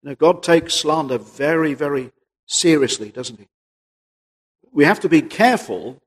Know, 0.05 0.14
God 0.14 0.42
takes 0.42 0.74
slander 0.74 1.16
very, 1.16 1.72
very 1.72 2.12
seriously, 2.46 3.09
doesn't 3.09 3.38
he? 3.38 3.48
We 4.70 4.84
have 4.84 5.00
to 5.00 5.09
be 5.09 5.22
careful 5.22 6.02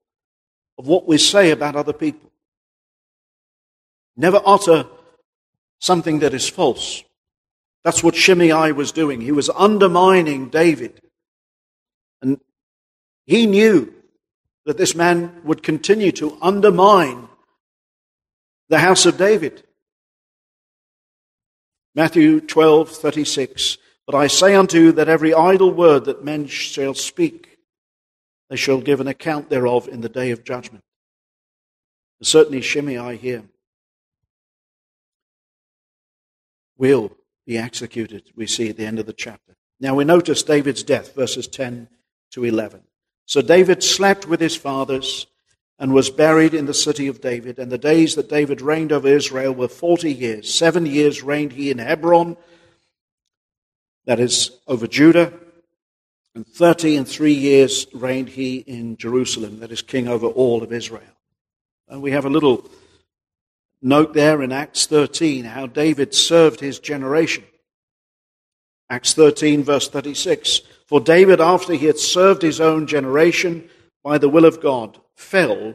of 0.77 0.87
what 0.87 1.07
we 1.07 1.17
say 1.17 1.51
about 1.51 1.75
other 1.75 1.93
people. 1.93 2.31
Never 4.15 4.41
utter 4.45 4.87
something 5.79 6.19
that 6.19 6.33
is 6.33 6.47
false. 6.49 7.03
That's 7.83 8.03
what 8.03 8.15
Shimei 8.15 8.71
was 8.71 8.91
doing. 8.91 9.21
He 9.21 9.31
was 9.31 9.49
undermining 9.49 10.49
David. 10.49 11.01
And 12.21 12.39
he 13.25 13.45
knew 13.45 13.93
that 14.65 14.77
this 14.77 14.95
man 14.95 15.41
would 15.43 15.63
continue 15.63 16.11
to 16.13 16.37
undermine 16.41 17.27
the 18.69 18.79
house 18.79 19.05
of 19.05 19.17
David. 19.17 19.63
Matthew 21.95 22.41
12:36 22.41 23.77
But 24.05 24.15
I 24.15 24.27
say 24.27 24.55
unto 24.55 24.79
you 24.79 24.91
that 24.93 25.09
every 25.09 25.33
idle 25.33 25.71
word 25.71 26.05
that 26.05 26.23
men 26.23 26.47
shall 26.47 26.93
speak 26.93 27.56
they 28.49 28.55
shall 28.55 28.81
give 28.81 28.99
an 28.99 29.07
account 29.07 29.49
thereof 29.49 29.87
in 29.87 30.01
the 30.01 30.09
day 30.09 30.31
of 30.31 30.43
judgment. 30.43 30.83
And 32.19 32.27
certainly 32.27 32.61
Shimei 32.61 33.17
here 33.17 33.43
will 36.77 37.11
be 37.45 37.57
executed, 37.57 38.31
we 38.35 38.47
see 38.47 38.69
at 38.69 38.77
the 38.77 38.85
end 38.85 38.99
of 38.99 39.05
the 39.05 39.13
chapter. 39.13 39.55
Now 39.79 39.95
we 39.95 40.03
notice 40.03 40.43
David's 40.43 40.83
death, 40.83 41.15
verses 41.15 41.47
10 41.47 41.87
to 42.31 42.43
11. 42.43 42.81
So 43.25 43.41
David 43.41 43.83
slept 43.83 44.27
with 44.27 44.39
his 44.39 44.55
fathers 44.55 45.27
and 45.79 45.93
was 45.93 46.09
buried 46.09 46.53
in 46.53 46.65
the 46.65 46.73
city 46.73 47.07
of 47.07 47.21
David. 47.21 47.59
And 47.59 47.71
the 47.71 47.77
days 47.77 48.15
that 48.15 48.29
David 48.29 48.61
reigned 48.61 48.91
over 48.91 49.07
Israel 49.07 49.53
were 49.53 49.67
40 49.67 50.11
years. 50.11 50.53
Seven 50.53 50.85
years 50.85 51.21
reigned 51.21 51.53
he 51.53 51.69
in 51.69 51.77
Hebron, 51.77 52.37
that 54.05 54.19
is, 54.19 54.51
over 54.67 54.87
Judah. 54.87 55.33
And 56.37 56.45
thirty 56.45 56.97
and 56.97 57.07
three 57.07 57.33
years 57.33 57.87
reigned 57.95 58.29
he 58.29 58.57
in 58.57 58.95
Jerusalem, 58.97 59.59
that 59.61 59.71
is, 59.71 59.81
king 59.81 60.07
over 60.07 60.27
all 60.27 60.61
of 60.61 60.71
Israel. 60.71 61.01
And 61.87 61.99
we 61.99 62.11
have 62.11 62.25
a 62.25 62.29
little 62.29 62.69
note 63.81 64.13
there 64.13 64.43
in 64.43 64.51
Acts 64.51 64.85
13 64.85 65.45
how 65.45 65.65
David 65.65 66.13
served 66.13 66.59
his 66.59 66.77
generation. 66.77 67.43
Acts 68.87 69.15
13, 69.15 69.63
verse 69.63 69.89
36. 69.89 70.61
For 70.85 71.01
David, 71.01 71.41
after 71.41 71.73
he 71.73 71.87
had 71.87 71.97
served 71.97 72.43
his 72.43 72.61
own 72.61 72.85
generation 72.85 73.67
by 74.03 74.19
the 74.19 74.29
will 74.29 74.45
of 74.45 74.61
God, 74.61 74.99
fell 75.15 75.73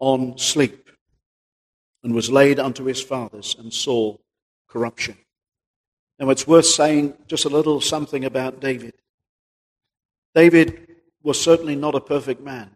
on 0.00 0.38
sleep 0.38 0.90
and 2.02 2.16
was 2.16 2.32
laid 2.32 2.58
unto 2.58 2.82
his 2.82 3.00
fathers 3.00 3.54
and 3.56 3.72
saw 3.72 4.16
corruption. 4.68 5.16
Now, 6.18 6.30
it's 6.30 6.48
worth 6.48 6.66
saying 6.66 7.14
just 7.28 7.44
a 7.44 7.48
little 7.48 7.80
something 7.80 8.24
about 8.24 8.58
David. 8.58 8.94
David 10.38 10.86
was 11.24 11.42
certainly 11.42 11.74
not 11.74 11.96
a 11.96 12.00
perfect 12.00 12.40
man, 12.40 12.70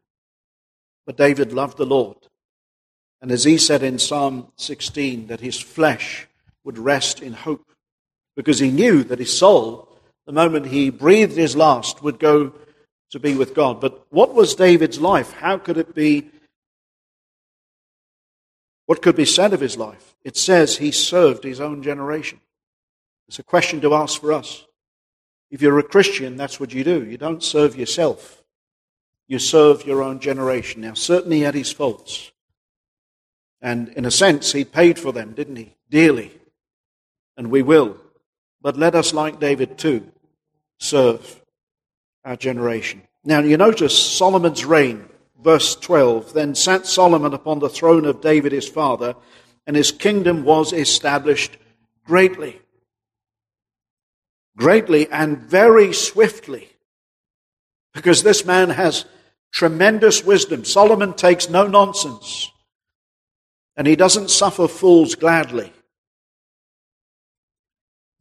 but 1.07 1.17
David 1.17 1.53
loved 1.53 1.79
the 1.79 1.87
Lord. 1.87 2.17
And 3.21 3.31
as 3.31 3.45
he 3.45 3.57
said 3.57 3.85
in 3.85 4.01
Psalm 4.01 4.49
16, 4.57 5.29
that 5.29 5.39
his 5.39 5.61
flesh 5.61 6.27
would 6.65 6.77
rest 6.77 7.23
in 7.23 7.35
hope, 7.35 7.71
because 8.35 8.59
he 8.59 8.73
knew 8.73 9.05
that 9.05 9.21
his 9.21 9.39
soul, 9.39 9.89
the 10.27 10.33
moment 10.33 10.67
he 10.67 10.91
breathed 10.91 11.37
his 11.37 11.55
last, 11.55 12.03
would 12.03 12.19
go 12.19 12.53
to 13.13 13.21
be 13.21 13.37
with 13.37 13.55
God. 13.55 13.81
But 13.81 14.07
what 14.11 14.35
was 14.35 14.57
David's 14.57 15.01
life? 15.01 15.31
How 15.31 15.57
could 15.57 15.79
it 15.79 15.95
be? 15.95 16.33
What 18.87 19.03
could 19.03 19.15
be 19.15 19.25
said 19.25 19.53
of 19.53 19.61
his 19.61 19.77
life? 19.77 20.17
It 20.25 20.37
says 20.37 20.79
he 20.79 20.91
served 20.91 21.45
his 21.45 21.61
own 21.61 21.85
generation. 21.85 22.41
It's 23.29 23.39
a 23.39 23.45
question 23.45 23.81
to 23.83 23.95
ask 23.95 24.21
for 24.21 24.33
us. 24.33 24.67
If 25.53 25.61
you're 25.61 25.79
a 25.79 25.83
Christian, 25.83 26.39
that's 26.39 26.59
what 26.59 26.73
you 26.73 26.83
do. 26.83 27.05
You 27.05 27.19
don't 27.19 27.45
serve 27.45 27.77
yourself, 27.77 28.43
you 29.29 29.39
serve 29.39 29.87
your 29.87 30.03
own 30.03 30.19
generation. 30.19 30.81
Now, 30.81 30.95
certainly 30.95 31.37
he 31.37 31.43
had 31.43 31.55
his 31.55 31.71
faults. 31.71 32.33
And 33.61 33.91
in 33.91 34.07
a 34.07 34.11
sense, 34.11 34.53
he 34.53 34.65
paid 34.65 34.99
for 34.99 35.13
them, 35.13 35.35
didn't 35.35 35.57
he? 35.57 35.77
Dearly. 35.89 36.33
And 37.37 37.51
we 37.51 37.63
will. 37.63 37.97
But 38.63 38.79
let 38.79 38.95
us, 38.95 39.13
like 39.13 39.39
David 39.39 39.77
too, 39.77 40.11
serve 40.79 41.43
our 42.25 42.37
generation. 42.37 43.03
Now, 43.23 43.41
you 43.41 43.57
notice 43.59 43.97
Solomon's 43.97 44.65
reign, 44.65 45.05
verse 45.41 45.77
12. 45.77 46.33
Then 46.33 46.55
sat 46.55 46.87
Solomon 46.87 47.35
upon 47.35 47.59
the 47.59 47.69
throne 47.69 48.07
of 48.07 48.23
David 48.23 48.53
his 48.53 48.69
father, 48.69 49.15
and 49.67 49.77
his 49.77 49.93
kingdom 49.93 50.45
was 50.45 50.73
established 50.73 51.59
greatly 52.05 52.59
greatly 54.57 55.09
and 55.11 55.39
very 55.39 55.93
swiftly. 55.93 56.69
Because 57.95 58.23
this 58.23 58.45
man 58.45 58.71
has 58.71 59.05
tremendous 59.53 60.25
wisdom. 60.25 60.65
Solomon 60.65 61.13
takes 61.15 61.49
no 61.49 61.67
nonsense. 61.67 62.51
And 63.77 63.87
he 63.87 63.97
doesn't 63.97 64.31
suffer 64.31 64.69
fools 64.69 65.15
gladly. 65.15 65.73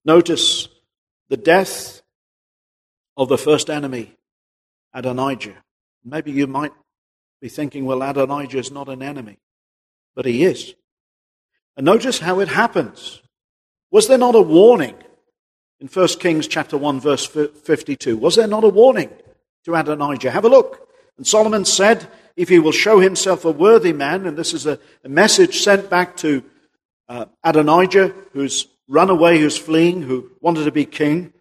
Notice 0.04 0.68
the 1.30 1.38
death 1.38 2.02
of 3.16 3.30
the 3.30 3.38
first 3.38 3.70
enemy, 3.70 4.16
Adonijah. 4.94 5.64
Maybe 6.04 6.32
you 6.32 6.48
might 6.48 6.74
be 7.42 7.50
thinking, 7.50 7.86
well, 7.86 8.02
Adonijah 8.02 8.58
is 8.58 8.72
not 8.72 8.90
an 8.90 9.04
enemy, 9.04 9.38
but 10.16 10.26
he 10.26 10.44
is. 10.44 10.74
And 11.78 11.86
notice 11.86 12.20
how 12.20 12.40
it 12.40 12.48
happens. 12.48 13.22
Was 13.92 14.08
there 14.08 14.18
not 14.18 14.36
a 14.36 14.42
warning 14.42 14.96
in 15.82 15.88
1 15.88 16.08
Kings 16.20 16.48
chapter 16.48 16.78
1 16.78 17.00
verse 17.00 17.26
52. 17.26 18.16
Was 18.16 18.36
there 18.36 18.48
not 18.48 18.64
a 18.64 18.70
warning 18.70 19.10
to 19.66 19.76
Adonijah? 19.76 20.30
Have 20.30 20.46
a 20.46 20.50
look. 20.50 20.88
And 21.18 21.26
Solomon 21.26 21.66
said, 21.66 22.08
if 22.38 22.50
he 22.50 22.60
will 22.60 22.72
show 22.72 23.00
himself 23.00 23.44
a 23.44 23.52
worthy 23.52 23.92
man, 23.92 24.28
and 24.28 24.38
this 24.38 24.54
is 24.54 24.68
a, 24.68 24.80
a 25.04 25.10
message 25.10 25.60
sent 25.60 25.90
back 25.90 26.16
to 26.18 26.44
uh, 27.10 27.26
Adonijah, 27.44 28.14
who's 28.32 28.68
run 28.88 29.10
away, 29.10 29.40
who's 29.40 29.58
fleeing, 29.58 30.04
who 30.04 30.30
wanted 30.40 30.66
to 30.66 30.72
be 30.72 30.86
king. 30.86 31.34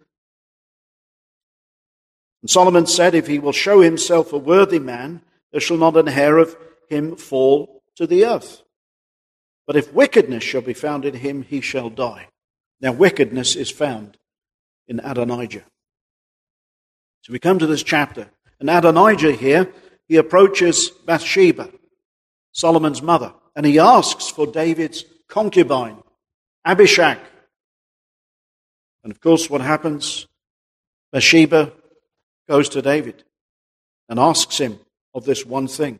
And 2.41 2.49
Solomon 2.49 2.87
said, 2.87 3.13
if 3.13 3.27
he 3.27 3.37
will 3.37 3.51
show 3.51 3.81
himself 3.81 4.33
a 4.33 4.37
worthy 4.37 4.79
man, 4.79 5.21
there 5.51 5.61
shall 5.61 5.77
not 5.77 5.95
an 5.95 6.07
hair 6.07 6.37
of 6.37 6.57
him 6.89 7.15
fall 7.15 7.83
to 7.95 8.07
the 8.07 8.25
earth. 8.25 8.63
But 9.67 9.75
if 9.75 9.93
wickedness 9.93 10.43
shall 10.43 10.61
be 10.61 10.73
found 10.73 11.05
in 11.05 11.13
him, 11.13 11.43
he 11.43 11.61
shall 11.61 11.91
die. 11.91 12.27
Now, 12.81 12.91
wickedness 12.91 13.55
is 13.55 13.69
found 13.69 14.17
in 14.87 14.99
Adonijah. 15.03 15.63
So 17.21 17.33
we 17.33 17.39
come 17.39 17.59
to 17.59 17.67
this 17.67 17.83
chapter, 17.83 18.27
and 18.59 18.69
Adonijah 18.69 19.33
here, 19.33 19.71
he 20.07 20.17
approaches 20.17 20.89
Bathsheba, 21.05 21.69
Solomon's 22.51 23.01
mother, 23.01 23.33
and 23.55 23.65
he 23.65 23.79
asks 23.79 24.29
for 24.29 24.47
David's 24.47 25.05
concubine, 25.27 26.01
Abishag. 26.65 27.17
And 29.03 29.11
of 29.11 29.21
course, 29.21 29.49
what 29.49 29.61
happens? 29.61 30.27
Bathsheba 31.11 31.71
goes 32.47 32.69
to 32.69 32.81
David 32.81 33.23
and 34.09 34.19
asks 34.19 34.57
him 34.57 34.79
of 35.13 35.25
this 35.25 35.45
one 35.45 35.67
thing. 35.67 35.99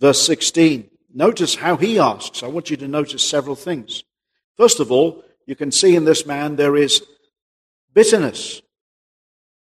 Verse 0.00 0.24
16. 0.26 0.88
Notice 1.14 1.56
how 1.56 1.76
he 1.76 1.98
asks. 1.98 2.42
I 2.42 2.46
want 2.46 2.70
you 2.70 2.76
to 2.78 2.88
notice 2.88 3.22
several 3.22 3.54
things. 3.54 4.04
First 4.56 4.80
of 4.80 4.90
all, 4.90 5.22
you 5.46 5.54
can 5.54 5.70
see 5.70 5.94
in 5.94 6.04
this 6.04 6.24
man 6.24 6.56
there 6.56 6.76
is 6.76 7.02
bitterness. 7.94 8.62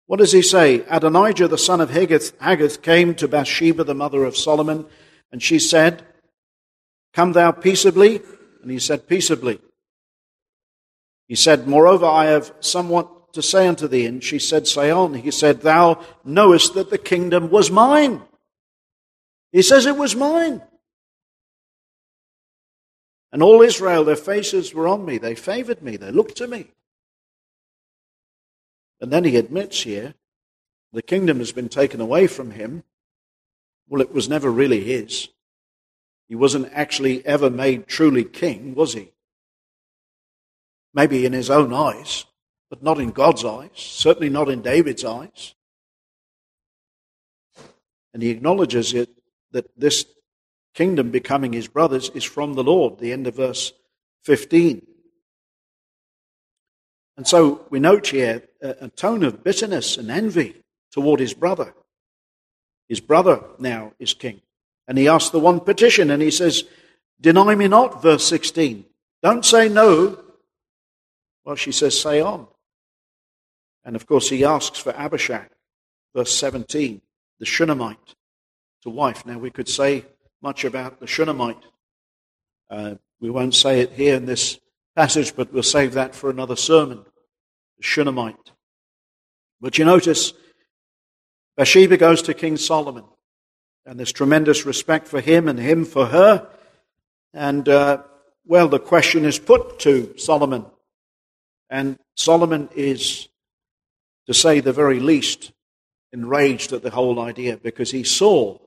What 0.05 0.19
does 0.19 0.31
he 0.31 0.41
say? 0.41 0.83
Adonijah, 0.89 1.47
the 1.47 1.57
son 1.57 1.81
of 1.81 1.89
Haggith, 1.89 2.39
Haggith, 2.39 2.81
came 2.81 3.15
to 3.15 3.27
Bathsheba, 3.27 3.83
the 3.83 3.95
mother 3.95 4.25
of 4.25 4.37
Solomon, 4.37 4.85
and 5.31 5.41
she 5.41 5.59
said, 5.59 6.03
Come 7.13 7.33
thou 7.33 7.51
peaceably? 7.51 8.21
And 8.61 8.71
he 8.71 8.79
said, 8.79 9.07
Peaceably. 9.07 9.59
He 11.27 11.35
said, 11.35 11.67
Moreover, 11.67 12.05
I 12.05 12.25
have 12.25 12.53
somewhat 12.59 13.33
to 13.33 13.41
say 13.41 13.67
unto 13.67 13.87
thee. 13.87 14.05
And 14.05 14.23
she 14.23 14.39
said, 14.39 14.67
Say 14.67 14.91
on. 14.91 15.13
He 15.13 15.31
said, 15.31 15.61
Thou 15.61 16.03
knowest 16.23 16.73
that 16.73 16.89
the 16.89 16.97
kingdom 16.97 17.49
was 17.49 17.71
mine. 17.71 18.21
He 19.51 19.61
says 19.61 19.85
it 19.85 19.97
was 19.97 20.15
mine. 20.15 20.61
And 23.31 23.41
all 23.41 23.61
Israel, 23.61 24.03
their 24.03 24.15
faces 24.15 24.73
were 24.73 24.87
on 24.87 25.05
me. 25.05 25.17
They 25.17 25.33
favored 25.33 25.81
me. 25.81 25.97
They 25.97 26.11
looked 26.11 26.37
to 26.37 26.47
me. 26.47 26.67
And 29.03 29.11
then 29.11 29.25
he 29.25 29.35
admits 29.35 29.83
here 29.83 30.13
the 30.93 31.01
kingdom 31.01 31.39
has 31.39 31.51
been 31.51 31.67
taken 31.67 31.99
away 31.99 32.25
from 32.25 32.51
him. 32.51 32.83
Well, 33.89 33.99
it 33.99 34.13
was 34.13 34.29
never 34.29 34.49
really 34.49 34.81
his. 34.81 35.27
He 36.29 36.35
wasn't 36.35 36.71
actually 36.71 37.25
ever 37.25 37.49
made 37.49 37.85
truly 37.85 38.23
king, 38.23 38.75
was 38.75 38.93
he? 38.93 39.11
Maybe 40.93 41.25
in 41.25 41.33
his 41.33 41.49
own 41.49 41.73
eyes, 41.73 42.23
but 42.69 42.81
not 42.81 42.97
in 42.97 43.11
God's 43.11 43.43
eyes, 43.43 43.71
certainly 43.75 44.29
not 44.29 44.47
in 44.47 44.61
David's 44.61 45.03
eyes. 45.03 45.53
And 48.13 48.23
he 48.23 48.29
acknowledges 48.29 48.93
it 48.93 49.09
that 49.51 49.69
this 49.77 50.05
kingdom 50.73 51.11
becoming 51.11 51.51
his 51.51 51.67
brothers 51.67 52.09
is 52.11 52.23
from 52.23 52.53
the 52.53 52.63
Lord, 52.63 52.99
the 52.99 53.11
end 53.11 53.27
of 53.27 53.35
verse 53.35 53.73
15. 54.21 54.92
And 57.17 57.27
so 57.27 57.65
we 57.69 57.79
note 57.79 58.07
here 58.07 58.43
a, 58.61 58.89
tone 58.89 59.23
of 59.23 59.43
bitterness 59.43 59.97
and 59.97 60.09
envy 60.09 60.55
toward 60.91 61.19
his 61.19 61.33
brother. 61.33 61.73
His 62.89 62.99
brother 62.99 63.43
now 63.59 63.93
is 63.99 64.13
king. 64.13 64.41
And 64.87 64.97
he 64.97 65.07
asks 65.07 65.29
the 65.29 65.39
one 65.39 65.59
petition 65.59 66.09
and 66.09 66.21
he 66.21 66.31
says, 66.31 66.63
Deny 67.21 67.55
me 67.55 67.67
not, 67.67 68.01
verse 68.01 68.25
16. 68.27 68.85
Don't 69.21 69.45
say 69.45 69.69
no. 69.69 70.19
Well, 71.45 71.55
she 71.55 71.71
says, 71.71 71.99
Say 71.99 72.19
on. 72.19 72.47
And 73.85 73.95
of 73.95 74.07
course, 74.07 74.29
he 74.29 74.43
asks 74.43 74.79
for 74.79 74.93
Abishag, 74.95 75.49
verse 76.15 76.33
17, 76.33 77.01
the 77.39 77.45
Shunammite, 77.45 78.15
to 78.81 78.89
wife. 78.89 79.25
Now, 79.25 79.37
we 79.37 79.51
could 79.51 79.69
say 79.69 80.05
much 80.41 80.65
about 80.65 80.99
the 80.99 81.07
Shunammite. 81.07 81.63
Uh, 82.69 82.95
we 83.19 83.29
won't 83.29 83.55
say 83.55 83.81
it 83.81 83.93
here 83.93 84.15
in 84.15 84.25
this 84.25 84.59
passage, 84.95 85.35
but 85.35 85.51
we'll 85.53 85.63
save 85.63 85.93
that 85.93 86.15
for 86.15 86.29
another 86.29 86.55
sermon. 86.55 87.05
The 87.77 87.83
Shunammite. 87.83 88.51
But 89.59 89.77
you 89.77 89.85
notice, 89.85 90.33
Bathsheba 91.57 91.97
goes 91.97 92.21
to 92.23 92.33
King 92.33 92.57
Solomon, 92.57 93.05
and 93.85 93.99
there's 93.99 94.11
tremendous 94.11 94.65
respect 94.65 95.07
for 95.07 95.21
him 95.21 95.47
and 95.47 95.59
him 95.59 95.85
for 95.85 96.07
her. 96.07 96.47
And, 97.33 97.67
uh, 97.67 98.03
well, 98.45 98.67
the 98.67 98.79
question 98.79 99.25
is 99.25 99.39
put 99.39 99.79
to 99.79 100.17
Solomon. 100.17 100.65
And 101.69 101.97
Solomon 102.15 102.69
is, 102.75 103.27
to 104.27 104.33
say 104.33 104.59
the 104.59 104.73
very 104.73 104.99
least, 104.99 105.51
enraged 106.11 106.71
at 106.73 106.83
the 106.83 106.91
whole 106.91 107.19
idea 107.19 107.57
because 107.57 107.89
he 107.89 108.03
saw 108.03 108.59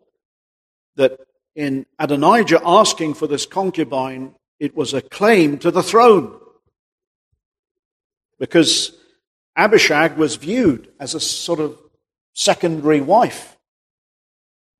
that 0.96 1.20
in 1.54 1.86
Adonijah 1.98 2.60
asking 2.64 3.14
for 3.14 3.26
this 3.26 3.46
concubine, 3.46 4.34
it 4.58 4.76
was 4.76 4.94
a 4.94 5.02
claim 5.02 5.58
to 5.58 5.70
the 5.70 5.82
throne. 5.82 6.38
Because 8.38 8.92
Abishag 9.56 10.16
was 10.16 10.36
viewed 10.36 10.88
as 11.00 11.14
a 11.14 11.20
sort 11.20 11.60
of 11.60 11.78
secondary 12.34 13.00
wife. 13.00 13.56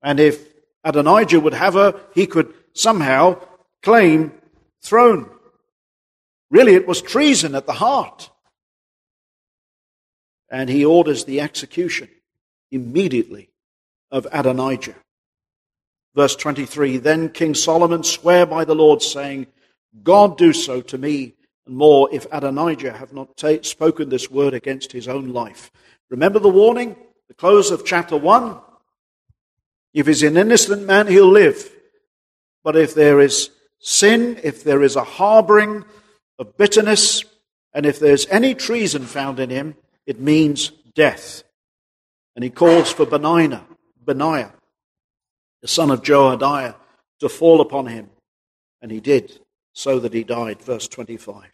And 0.01 0.19
if 0.19 0.39
Adonijah 0.83 1.39
would 1.39 1.53
have 1.53 1.73
her, 1.73 1.99
he 2.13 2.27
could 2.27 2.53
somehow 2.73 3.41
claim 3.81 4.31
throne. 4.81 5.29
Really, 6.49 6.75
it 6.75 6.87
was 6.87 7.01
treason 7.01 7.55
at 7.55 7.65
the 7.65 7.73
heart. 7.73 8.29
And 10.49 10.69
he 10.69 10.85
orders 10.85 11.25
the 11.25 11.41
execution 11.41 12.09
immediately 12.71 13.49
of 14.11 14.27
Adonijah. 14.31 14.95
Verse 16.15 16.35
23 16.35 16.97
Then 16.97 17.29
King 17.29 17.53
Solomon 17.53 18.03
sware 18.03 18.45
by 18.45 18.63
the 18.63 18.75
Lord, 18.75 19.01
saying, 19.01 19.47
God 20.03 20.37
do 20.37 20.53
so 20.53 20.81
to 20.81 20.97
me 20.97 21.33
and 21.65 21.75
more 21.75 22.09
if 22.11 22.25
Adonijah 22.31 22.93
have 22.93 23.13
not 23.13 23.35
ta- 23.37 23.61
spoken 23.61 24.09
this 24.09 24.31
word 24.31 24.53
against 24.53 24.91
his 24.91 25.07
own 25.07 25.33
life. 25.33 25.71
Remember 26.09 26.39
the 26.39 26.49
warning, 26.49 26.95
the 27.27 27.33
close 27.33 27.71
of 27.71 27.85
chapter 27.85 28.17
1? 28.17 28.57
If 29.93 30.07
he's 30.07 30.23
an 30.23 30.37
innocent 30.37 30.85
man, 30.85 31.07
he'll 31.07 31.29
live. 31.29 31.69
But 32.63 32.75
if 32.75 32.93
there 32.93 33.19
is 33.19 33.49
sin, 33.79 34.39
if 34.43 34.63
there 34.63 34.83
is 34.83 34.95
a 34.95 35.03
harboring 35.03 35.85
of 36.39 36.57
bitterness, 36.57 37.23
and 37.73 37.85
if 37.85 37.99
there's 37.99 38.27
any 38.27 38.55
treason 38.55 39.03
found 39.03 39.39
in 39.39 39.49
him, 39.49 39.75
it 40.05 40.19
means 40.19 40.71
death. 40.95 41.43
And 42.35 42.43
he 42.43 42.49
calls 42.49 42.91
for 42.91 43.05
Benaiah, 43.05 43.65
Benaiah, 44.05 44.53
the 45.61 45.67
son 45.67 45.91
of 45.91 46.03
Jehoiada, 46.03 46.75
to 47.19 47.29
fall 47.29 47.61
upon 47.61 47.87
him. 47.87 48.09
And 48.81 48.91
he 48.91 48.99
did 48.99 49.39
so 49.77 49.99
that 49.99 50.11
he 50.11 50.23
died. 50.23 50.59
Verse 50.59 50.87
25. 50.87 51.45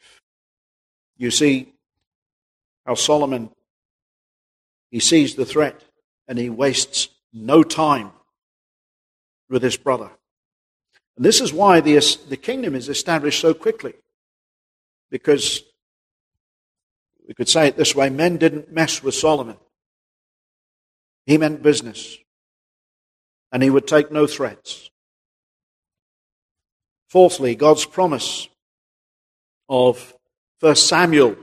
You 1.18 1.30
see 1.30 1.74
how 2.86 2.96
Solomon, 2.96 3.50
he 4.92 5.02
sees 5.02 5.36
the 5.36 5.46
threat 5.46 5.84
and 6.26 6.40
he 6.40 6.50
wastes 6.50 7.10
no 7.34 7.64
time 7.64 8.12
with 9.50 9.62
his 9.62 9.76
brother. 9.76 10.10
And 11.18 11.26
this 11.26 11.42
is 11.42 11.52
why 11.52 11.82
the, 11.82 12.00
the 12.30 12.38
kingdom 12.38 12.76
is 12.76 12.88
established 12.88 13.42
so 13.42 13.54
quickly. 13.54 13.94
Because 15.12 15.62
we 17.28 17.34
could 17.34 17.50
say 17.50 17.68
it 17.68 17.76
this 17.76 17.94
way 17.94 18.10
men 18.10 18.38
didn't 18.38 18.72
mess 18.72 19.04
with 19.04 19.16
Solomon. 19.16 19.58
He 21.26 21.38
meant 21.38 21.62
business. 21.62 22.18
And 23.52 23.62
he 23.62 23.70
would 23.70 23.86
take 23.86 24.14
no 24.14 24.28
threats. 24.28 24.90
Fourthly, 27.14 27.54
God's 27.54 27.86
promise 27.86 28.50
of 29.70 30.18
1 30.62 30.76
Samuel 30.76 31.36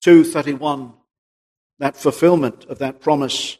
2:31, 0.00 0.94
that 1.80 1.96
fulfillment 1.96 2.64
of 2.66 2.78
that 2.78 3.00
promise 3.00 3.58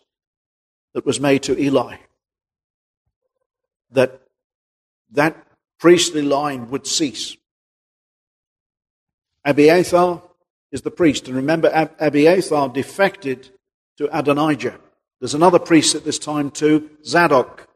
that 0.92 1.04
was 1.04 1.18
made 1.18 1.42
to 1.42 1.58
Eli, 1.58 1.96
that 3.90 4.20
that 5.10 5.44
priestly 5.80 6.22
line 6.22 6.70
would 6.70 6.86
cease. 6.86 7.36
Abiathar 9.44 10.22
is 10.70 10.82
the 10.82 10.92
priest, 10.92 11.26
and 11.26 11.34
remember, 11.34 11.68
Abiathar 11.98 12.68
defected 12.68 13.50
to 13.96 14.08
Adonijah. 14.16 14.80
There's 15.18 15.34
another 15.34 15.58
priest 15.58 15.96
at 15.96 16.04
this 16.04 16.20
time 16.20 16.52
too, 16.52 16.96
Zadok, 17.04 17.68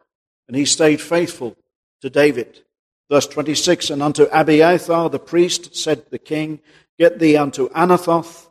and 0.46 0.56
he 0.56 0.64
stayed 0.64 1.00
faithful 1.00 1.56
to 2.02 2.09
David. 2.09 2.64
Verse 3.11 3.26
26 3.26 3.90
And 3.90 4.02
unto 4.02 4.24
Abiathar 4.24 5.11
the 5.11 5.18
priest 5.18 5.76
said 5.76 6.11
the 6.11 6.18
king, 6.18 6.61
Get 6.98 7.18
thee 7.18 7.36
unto 7.36 7.68
Anathoth, 7.70 8.48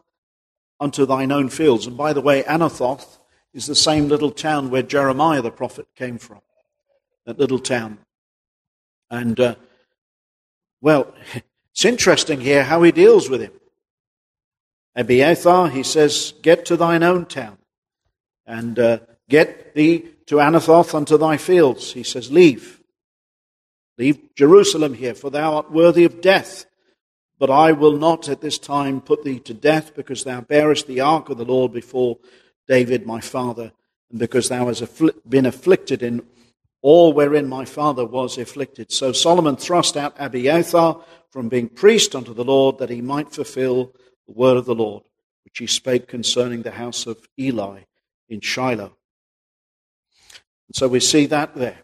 unto 0.80 1.06
thine 1.06 1.32
own 1.32 1.50
fields. 1.50 1.86
And 1.86 1.98
by 1.98 2.14
the 2.14 2.22
way, 2.22 2.44
Anathoth 2.44 3.20
is 3.54 3.66
the 3.66 3.76
same 3.76 4.08
little 4.08 4.32
town 4.32 4.70
where 4.70 4.84
Jeremiah 4.84 5.42
the 5.42 5.52
prophet 5.52 5.88
came 5.96 6.18
from. 6.18 6.42
That 7.26 7.40
little 7.40 7.60
town. 7.60 8.00
And, 9.10 9.40
uh, 9.40 9.56
well, 10.82 11.14
it's 11.72 11.86
interesting 11.86 12.40
here 12.40 12.64
how 12.64 12.84
he 12.84 12.92
deals 12.92 13.30
with 13.30 13.42
him. 13.42 13.52
Abiathar, 14.96 15.70
he 15.70 15.84
says, 15.84 16.34
Get 16.42 16.66
to 16.66 16.78
thine 16.78 17.04
own 17.04 17.26
town, 17.26 17.58
and 18.48 18.80
uh, 18.80 19.00
get 19.30 19.76
thee 19.76 20.06
to 20.26 20.36
Anathoth 20.36 20.96
unto 20.96 21.18
thy 21.18 21.38
fields. 21.38 21.94
He 21.94 22.04
says, 22.04 22.32
Leave. 22.32 22.77
Leave 23.98 24.36
Jerusalem 24.36 24.94
here, 24.94 25.16
for 25.16 25.30
thou 25.30 25.56
art 25.56 25.72
worthy 25.72 26.04
of 26.04 26.22
death. 26.22 26.66
But 27.40 27.50
I 27.50 27.72
will 27.72 27.98
not 27.98 28.30
at 28.30 28.42
this 28.42 28.58
time 28.58 29.02
put 29.02 29.24
thee 29.24 29.40
to 29.40 29.54
death, 29.54 29.96
because 29.96 30.24
thou 30.24 30.42
bearest 30.42 30.88
the 30.88 31.02
ark 31.02 31.30
of 31.30 31.38
the 31.38 31.46
Lord 31.46 31.74
before 31.74 32.18
David 32.68 33.06
my 33.06 33.22
father, 33.22 33.72
and 34.10 34.20
because 34.20 34.50
thou 34.50 34.68
hast 34.68 34.84
been 35.28 35.46
afflicted 35.46 36.04
in 36.04 36.26
all 36.82 37.12
wherein 37.12 37.48
my 37.48 37.66
father 37.66 38.06
was 38.06 38.38
afflicted. 38.38 38.92
So 38.92 39.12
Solomon 39.12 39.56
thrust 39.56 39.98
out 39.98 40.16
Abiathar 40.20 41.04
from 41.32 41.50
being 41.50 41.70
priest 41.70 42.16
unto 42.16 42.34
the 42.34 42.46
Lord, 42.46 42.78
that 42.78 42.90
he 42.90 43.02
might 43.02 43.34
fulfill 43.34 43.94
the 44.28 44.34
word 44.34 44.58
of 44.58 44.66
the 44.66 44.76
Lord, 44.76 45.04
which 45.44 45.58
he 45.58 45.68
spake 45.68 46.08
concerning 46.08 46.62
the 46.62 46.72
house 46.72 47.08
of 47.08 47.28
Eli 47.40 47.82
in 48.30 48.42
Shiloh. 48.42 48.96
And 50.68 50.76
so 50.76 50.88
we 50.88 51.00
see 51.00 51.26
that 51.28 51.56
there. 51.56 51.80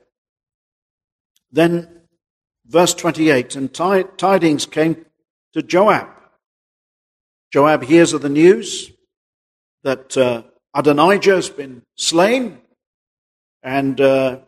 Then, 1.52 2.03
verse 2.74 2.96
28 2.96 3.56
And 3.56 3.74
tidings 3.74 4.66
came 4.66 5.06
to 5.54 5.62
Joab. 5.62 6.10
Joab 7.52 7.84
hears 7.84 8.14
of 8.14 8.24
the 8.24 8.30
news 8.30 8.92
that 9.84 10.18
uh, 10.18 10.42
Adonijah 10.74 11.36
has 11.36 11.50
been 11.50 11.84
slain 11.96 12.60
and 13.62 14.02
uh, 14.02 14.40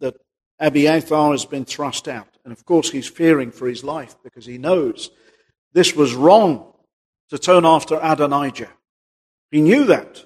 that 0.00 0.16
Abiathar 0.58 1.30
has 1.30 1.44
been 1.44 1.64
thrust 1.64 2.08
out. 2.08 2.26
And 2.44 2.52
of 2.52 2.64
course, 2.64 2.90
he's 2.90 3.06
fearing 3.06 3.52
for 3.52 3.68
his 3.68 3.84
life 3.84 4.16
because 4.24 4.44
he 4.44 4.58
knows 4.58 5.10
this 5.72 5.94
was 5.94 6.14
wrong 6.14 6.72
to 7.28 7.38
turn 7.38 7.64
after 7.64 8.00
Adonijah. 8.02 8.70
He 9.52 9.60
knew 9.60 9.84
that. 9.84 10.24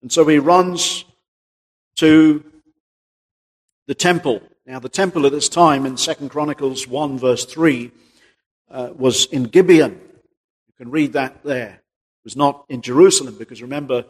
And 0.00 0.12
so 0.12 0.24
he 0.28 0.38
runs 0.38 1.04
to 1.96 2.44
the 3.88 3.94
temple. 3.94 4.42
Now, 4.72 4.78
the 4.78 4.88
temple 4.88 5.26
at 5.26 5.32
this 5.32 5.50
time 5.50 5.84
in 5.84 5.96
2 5.96 6.30
Chronicles 6.30 6.88
1, 6.88 7.18
verse 7.18 7.44
3, 7.44 7.90
uh, 8.70 8.88
was 8.96 9.26
in 9.26 9.42
Gibeon. 9.42 10.00
You 10.66 10.72
can 10.78 10.90
read 10.90 11.12
that 11.12 11.44
there. 11.44 11.74
It 11.74 12.24
was 12.24 12.36
not 12.36 12.64
in 12.70 12.80
Jerusalem 12.80 13.36
because 13.38 13.60
remember, 13.60 14.06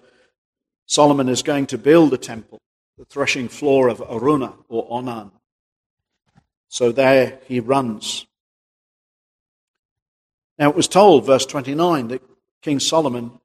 Solomon 0.86 1.28
is 1.28 1.42
going 1.42 1.66
to 1.66 1.78
build 1.78 2.14
a 2.14 2.16
temple, 2.16 2.60
the 2.96 3.04
threshing 3.06 3.48
floor 3.48 3.88
of 3.88 3.98
Araunah 3.98 4.54
or 4.68 4.88
Ornan. 4.88 5.32
So 6.68 6.92
there 6.92 7.40
he 7.48 7.58
runs. 7.58 8.24
Now 10.60 10.70
it 10.70 10.76
was 10.76 10.86
told, 10.86 11.26
verse 11.26 11.44
29, 11.44 12.06
that 12.06 12.22
King 12.62 12.78
Solomon, 12.78 13.40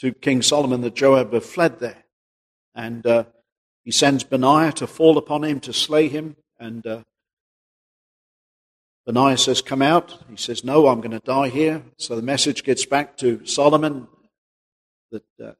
to 0.00 0.14
King 0.14 0.40
Solomon, 0.40 0.80
that 0.80 0.94
Joab 0.94 1.34
had 1.34 1.42
fled 1.42 1.78
there. 1.78 2.04
And 2.74 3.06
uh, 3.06 3.24
he 3.88 3.92
sends 3.92 4.22
Benaiah 4.22 4.72
to 4.72 4.86
fall 4.86 5.16
upon 5.16 5.44
him 5.44 5.60
to 5.60 5.72
slay 5.72 6.08
him. 6.08 6.36
And 6.60 6.86
uh, 6.86 7.04
Benaiah 9.06 9.38
says, 9.38 9.62
Come 9.62 9.80
out. 9.80 10.14
He 10.28 10.36
says, 10.36 10.62
No, 10.62 10.88
I'm 10.88 11.00
going 11.00 11.18
to 11.18 11.20
die 11.20 11.48
here. 11.48 11.82
So 11.96 12.14
the 12.14 12.20
message 12.20 12.64
gets 12.64 12.84
back 12.84 13.16
to 13.16 13.46
Solomon 13.46 14.06
that 15.10 15.24
uh, 15.42 15.52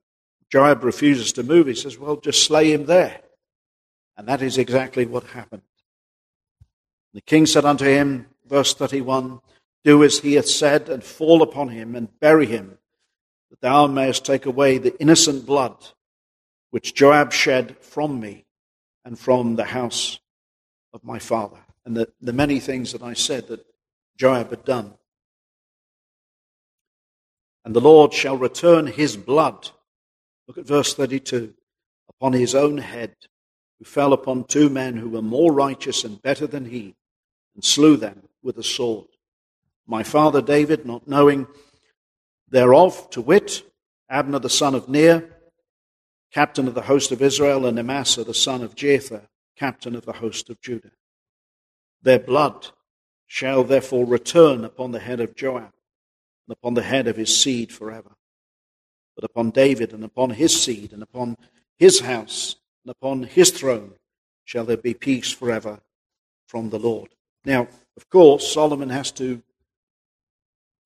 Joab 0.52 0.84
refuses 0.84 1.32
to 1.32 1.42
move. 1.42 1.68
He 1.68 1.74
says, 1.74 1.96
Well, 1.96 2.16
just 2.16 2.44
slay 2.44 2.70
him 2.70 2.84
there. 2.84 3.18
And 4.18 4.28
that 4.28 4.42
is 4.42 4.58
exactly 4.58 5.06
what 5.06 5.24
happened. 5.24 5.62
The 7.14 7.22
king 7.22 7.46
said 7.46 7.64
unto 7.64 7.86
him, 7.86 8.26
verse 8.46 8.74
31, 8.74 9.40
Do 9.84 10.04
as 10.04 10.18
he 10.18 10.34
hath 10.34 10.50
said, 10.50 10.90
and 10.90 11.02
fall 11.02 11.40
upon 11.40 11.70
him, 11.70 11.96
and 11.96 12.20
bury 12.20 12.44
him, 12.44 12.76
that 13.48 13.62
thou 13.62 13.86
mayest 13.86 14.26
take 14.26 14.44
away 14.44 14.76
the 14.76 15.00
innocent 15.00 15.46
blood 15.46 15.82
which 16.70 16.94
Joab 16.94 17.32
shed 17.32 17.76
from 17.78 18.20
me 18.20 18.46
and 19.04 19.18
from 19.18 19.56
the 19.56 19.64
house 19.64 20.18
of 20.92 21.04
my 21.04 21.18
father 21.18 21.58
and 21.88 21.96
the, 21.96 22.08
the 22.20 22.34
many 22.34 22.60
things 22.60 22.92
that 22.92 23.02
I 23.02 23.14
said 23.14 23.48
that 23.48 23.64
Joab 24.18 24.50
had 24.50 24.64
done. 24.64 24.92
And 27.64 27.74
the 27.74 27.80
Lord 27.80 28.12
shall 28.12 28.36
return 28.36 28.86
his 28.86 29.16
blood. 29.16 29.70
Look 30.46 30.58
at 30.58 30.66
verse 30.66 30.92
32 30.92 31.54
upon 32.10 32.34
his 32.34 32.54
own 32.54 32.78
head, 32.78 33.16
who 33.78 33.86
fell 33.86 34.12
upon 34.12 34.44
two 34.44 34.68
men 34.68 34.96
who 34.96 35.08
were 35.08 35.22
more 35.22 35.52
righteous 35.52 36.04
and 36.04 36.20
better 36.20 36.46
than 36.46 36.66
he, 36.66 36.94
and 37.54 37.64
slew 37.64 37.96
them 37.96 38.22
with 38.42 38.58
a 38.58 38.62
sword. 38.62 39.06
My 39.86 40.02
father 40.02 40.42
David, 40.42 40.84
not 40.84 41.08
knowing 41.08 41.46
thereof, 42.50 43.08
to 43.10 43.22
wit, 43.22 43.62
Abner 44.10 44.38
the 44.40 44.50
son 44.50 44.74
of 44.74 44.88
Ner, 44.88 45.37
captain 46.32 46.68
of 46.68 46.74
the 46.74 46.82
host 46.82 47.12
of 47.12 47.22
Israel, 47.22 47.66
and 47.66 47.78
Amasa 47.78 48.24
the 48.24 48.34
son 48.34 48.62
of 48.62 48.74
Jether, 48.74 49.22
captain 49.56 49.94
of 49.94 50.04
the 50.04 50.14
host 50.14 50.50
of 50.50 50.60
Judah. 50.60 50.92
Their 52.02 52.18
blood 52.18 52.68
shall 53.26 53.64
therefore 53.64 54.06
return 54.06 54.64
upon 54.64 54.92
the 54.92 55.00
head 55.00 55.20
of 55.20 55.34
Joab 55.34 55.72
and 56.46 56.52
upon 56.52 56.74
the 56.74 56.82
head 56.82 57.06
of 57.06 57.16
his 57.16 57.36
seed 57.36 57.72
forever. 57.72 58.12
But 59.14 59.24
upon 59.24 59.50
David 59.50 59.92
and 59.92 60.04
upon 60.04 60.30
his 60.30 60.60
seed 60.60 60.92
and 60.92 61.02
upon 61.02 61.36
his 61.76 62.00
house 62.00 62.56
and 62.84 62.90
upon 62.90 63.24
his 63.24 63.50
throne 63.50 63.94
shall 64.44 64.64
there 64.64 64.76
be 64.76 64.94
peace 64.94 65.30
forever 65.30 65.80
from 66.46 66.70
the 66.70 66.78
Lord. 66.78 67.10
Now, 67.44 67.68
of 67.96 68.08
course, 68.08 68.50
Solomon 68.50 68.88
has 68.90 69.10
to 69.12 69.42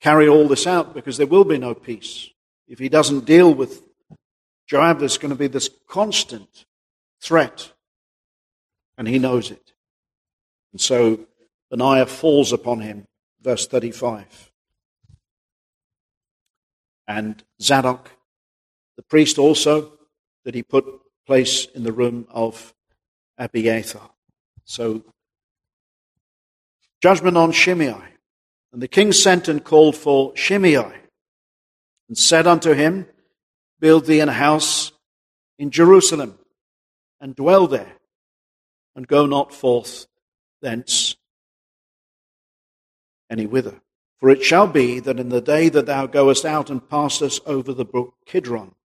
carry 0.01 0.29
all 0.29 0.49
this 0.49 0.67
out 0.67 0.95
because 0.95 1.17
there 1.17 1.27
will 1.27 1.45
be 1.45 1.59
no 1.59 1.75
peace. 1.75 2.31
If 2.67 2.79
he 2.79 2.89
doesn't 2.89 3.25
deal 3.25 3.55
with 3.55 3.83
Joab, 4.73 5.01
there's 5.01 5.19
going 5.19 5.29
to 5.29 5.37
be 5.37 5.49
this 5.49 5.69
constant 5.87 6.65
threat, 7.21 7.73
and 8.97 9.07
he 9.07 9.19
knows 9.19 9.51
it. 9.51 9.75
And 10.73 10.81
so 10.81 11.27
Benaiah 11.71 12.07
falls 12.07 12.55
upon 12.55 12.81
him, 12.81 13.07
verse 13.43 13.67
35. 13.67 14.51
And 17.07 17.45
Zadok, 17.61 18.13
the 18.97 19.03
priest 19.03 19.37
also, 19.37 19.93
that 20.47 20.55
he 20.55 20.63
put 20.63 20.87
place 21.27 21.67
in 21.67 21.85
the 21.85 21.93
room 21.93 22.27
of 22.31 22.73
Abiathar. 23.37 24.09
So, 24.65 25.05
judgment 27.03 27.37
on 27.37 27.53
Shimei. 27.53 27.95
And 28.73 28.81
the 28.81 28.89
king 28.89 29.13
sent 29.13 29.49
and 29.49 29.63
called 29.63 29.97
for 29.97 30.35
Shimei, 30.35 30.77
and 32.09 32.17
said 32.17 32.47
unto 32.47 32.73
him, 32.73 33.07
Build 33.83 34.07
thee 34.07 34.21
an 34.21 34.29
house 34.29 34.93
in 35.59 35.73
Jerusalem, 35.73 36.39
and 37.21 37.35
dwell 37.35 37.67
there, 37.67 37.95
and 38.95 39.09
go 39.09 39.27
not 39.27 39.53
forth 39.53 40.07
thence 40.61 41.17
any 43.29 43.45
whither. 43.45 43.81
For 44.21 44.31
it 44.31 44.45
shall 44.45 44.69
be 44.69 45.01
that 45.01 45.19
in 45.19 45.31
the 45.31 45.41
day 45.41 45.69
that 45.69 45.87
thou 45.87 46.07
goest 46.07 46.45
out 46.45 46.71
and 46.71 46.89
passest 46.89 47.43
over 47.45 47.73
the 47.73 47.85
brook 47.85 48.15
Kidron, 48.25 48.77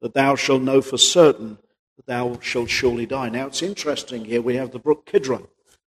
that 0.00 0.14
thou 0.14 0.36
shalt 0.36 0.62
know 0.62 0.80
for 0.80 0.96
certain 0.96 1.58
that 1.98 2.06
thou 2.06 2.38
shalt 2.40 2.70
surely 2.70 3.04
die. 3.04 3.28
Now 3.28 3.48
it's 3.48 3.60
interesting 3.60 4.24
here 4.24 4.40
we 4.40 4.56
have 4.56 4.70
the 4.70 4.78
brook 4.78 5.04
Kidron. 5.04 5.48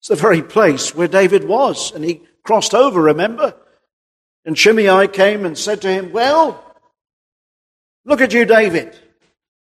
It's 0.00 0.09
the 0.09 0.16
very 0.16 0.42
place 0.42 0.96
where 0.96 1.06
David 1.06 1.44
was, 1.44 1.92
and 1.92 2.04
he 2.04 2.22
crossed 2.42 2.74
over, 2.74 3.00
remember? 3.00 3.54
And 4.44 4.59
Shimei 4.59 5.06
came 5.06 5.46
and 5.46 5.56
said 5.56 5.80
to 5.82 5.92
him, 5.92 6.11
Well, 6.11 6.67
look 8.09 8.20
at 8.20 8.32
you, 8.32 8.44
David. 8.44 8.98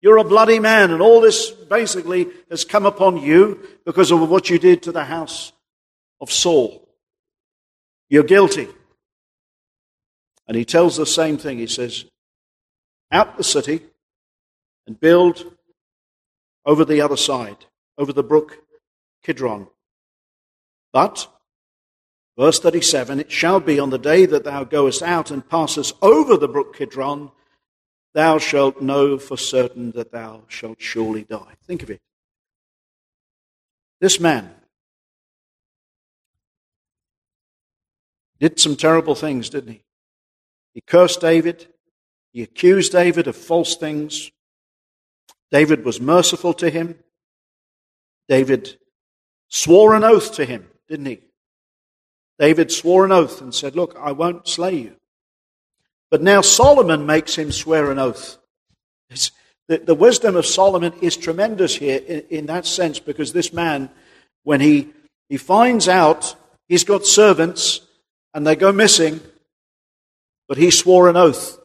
You're 0.00 0.18
a 0.18 0.24
bloody 0.24 0.60
man, 0.60 0.90
and 0.90 1.00
all 1.00 1.20
this 1.20 1.50
basically 1.50 2.28
has 2.50 2.64
come 2.64 2.84
upon 2.84 3.16
you 3.16 3.66
because 3.86 4.10
of 4.10 4.28
what 4.28 4.50
you 4.50 4.58
did 4.58 4.82
to 4.82 4.92
the 4.92 5.04
house 5.04 5.52
of 6.20 6.30
Saul. 6.30 6.86
You're 8.10 8.22
guilty. 8.22 8.68
And 10.46 10.56
he 10.56 10.64
tells 10.64 10.96
the 10.96 11.06
same 11.06 11.38
thing. 11.38 11.58
He 11.58 11.66
says, 11.66 12.04
Out 13.10 13.38
the 13.38 13.44
city 13.44 13.80
and 14.86 15.00
build 15.00 15.56
over 16.66 16.84
the 16.84 17.00
other 17.00 17.16
side, 17.16 17.64
over 17.96 18.12
the 18.12 18.22
brook 18.22 18.58
Kidron. 19.22 19.68
But, 20.92 21.28
verse 22.38 22.60
37, 22.60 23.20
it 23.20 23.32
shall 23.32 23.58
be 23.58 23.80
on 23.80 23.88
the 23.88 23.98
day 23.98 24.26
that 24.26 24.44
thou 24.44 24.64
goest 24.64 25.02
out 25.02 25.30
and 25.30 25.48
passest 25.48 25.94
over 26.02 26.36
the 26.36 26.48
brook 26.48 26.76
Kidron, 26.76 27.30
thou 28.14 28.38
shalt 28.38 28.80
know 28.80 29.18
for 29.18 29.36
certain 29.36 29.90
that 29.92 30.12
thou 30.12 30.42
shalt 30.48 30.80
surely 30.80 31.24
die. 31.24 31.54
Think 31.66 31.82
of 31.82 31.90
it. 31.90 32.00
This 34.00 34.18
man 34.18 34.54
did 38.38 38.58
some 38.58 38.76
terrible 38.76 39.14
things, 39.14 39.48
didn't 39.50 39.72
he? 39.72 39.82
He 40.74 40.80
cursed 40.80 41.20
David. 41.20 41.68
He 42.32 42.42
accused 42.42 42.92
David 42.92 43.26
of 43.26 43.36
false 43.36 43.76
things. 43.76 44.30
David 45.50 45.84
was 45.84 46.00
merciful 46.00 46.52
to 46.54 46.70
him. 46.70 46.98
David 48.28 48.76
swore 49.48 49.94
an 49.94 50.04
oath 50.04 50.32
to 50.34 50.44
him, 50.44 50.68
didn't 50.88 51.06
he? 51.06 51.20
David 52.38 52.72
swore 52.72 53.04
an 53.04 53.12
oath 53.12 53.40
and 53.40 53.54
said, 53.54 53.76
Look, 53.76 53.96
I 53.98 54.12
won't 54.12 54.48
slay 54.48 54.74
you. 54.74 54.96
But 56.14 56.22
now 56.22 56.42
Solomon 56.42 57.06
makes 57.06 57.34
him 57.34 57.50
swear 57.50 57.90
an 57.90 57.98
oath. 57.98 58.38
The, 59.66 59.78
the, 59.78 59.96
wisdom 59.96 60.36
of 60.36 60.46
Solomon 60.46 60.92
is 61.00 61.16
tremendous 61.16 61.74
here 61.74 62.00
in, 62.06 62.20
in 62.30 62.46
that 62.46 62.66
sense 62.66 63.00
because 63.00 63.32
this 63.32 63.52
man, 63.52 63.90
when 64.44 64.60
he, 64.60 64.90
he 65.28 65.38
finds 65.38 65.88
out 65.88 66.36
he's 66.68 66.84
got 66.84 67.04
servants 67.04 67.80
and 68.32 68.46
they 68.46 68.54
go 68.54 68.70
missing, 68.70 69.18
But 70.46 70.56
he 70.56 70.70
swore 70.70 71.08
an 71.08 71.16
oath 71.16 71.58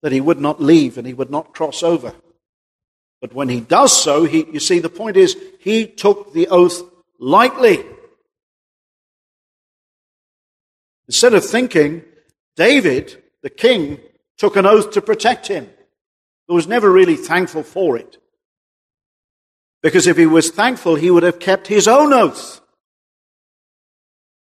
that 0.00 0.12
he 0.12 0.22
would 0.22 0.40
not 0.40 0.62
leave 0.62 0.96
and 0.96 1.06
he 1.06 1.12
would 1.12 1.30
not 1.30 1.52
cross 1.52 1.82
over. 1.82 2.14
But 3.20 3.34
when 3.34 3.50
he 3.50 3.60
does 3.60 3.94
so, 3.94 4.24
he, 4.24 4.46
you 4.50 4.58
see, 4.58 4.78
the 4.78 4.88
point 4.88 5.18
is, 5.18 5.36
he 5.60 5.86
took 5.86 6.32
the 6.32 6.48
oath 6.48 6.80
lightly. 7.18 7.84
Instead 11.06 11.34
of 11.34 11.44
thinking, 11.44 12.04
David, 12.56 13.22
the 13.42 13.50
king, 13.50 13.98
took 14.38 14.56
an 14.56 14.66
oath 14.66 14.92
to 14.92 15.02
protect 15.02 15.48
him, 15.48 15.68
he 16.48 16.54
was 16.54 16.66
never 16.66 16.90
really 16.90 17.16
thankful 17.16 17.62
for 17.62 17.96
it. 17.96 18.18
Because 19.82 20.06
if 20.06 20.16
he 20.16 20.26
was 20.26 20.50
thankful, 20.50 20.94
he 20.94 21.10
would 21.10 21.22
have 21.22 21.38
kept 21.38 21.66
his 21.66 21.88
own 21.88 22.12
oath. 22.12 22.60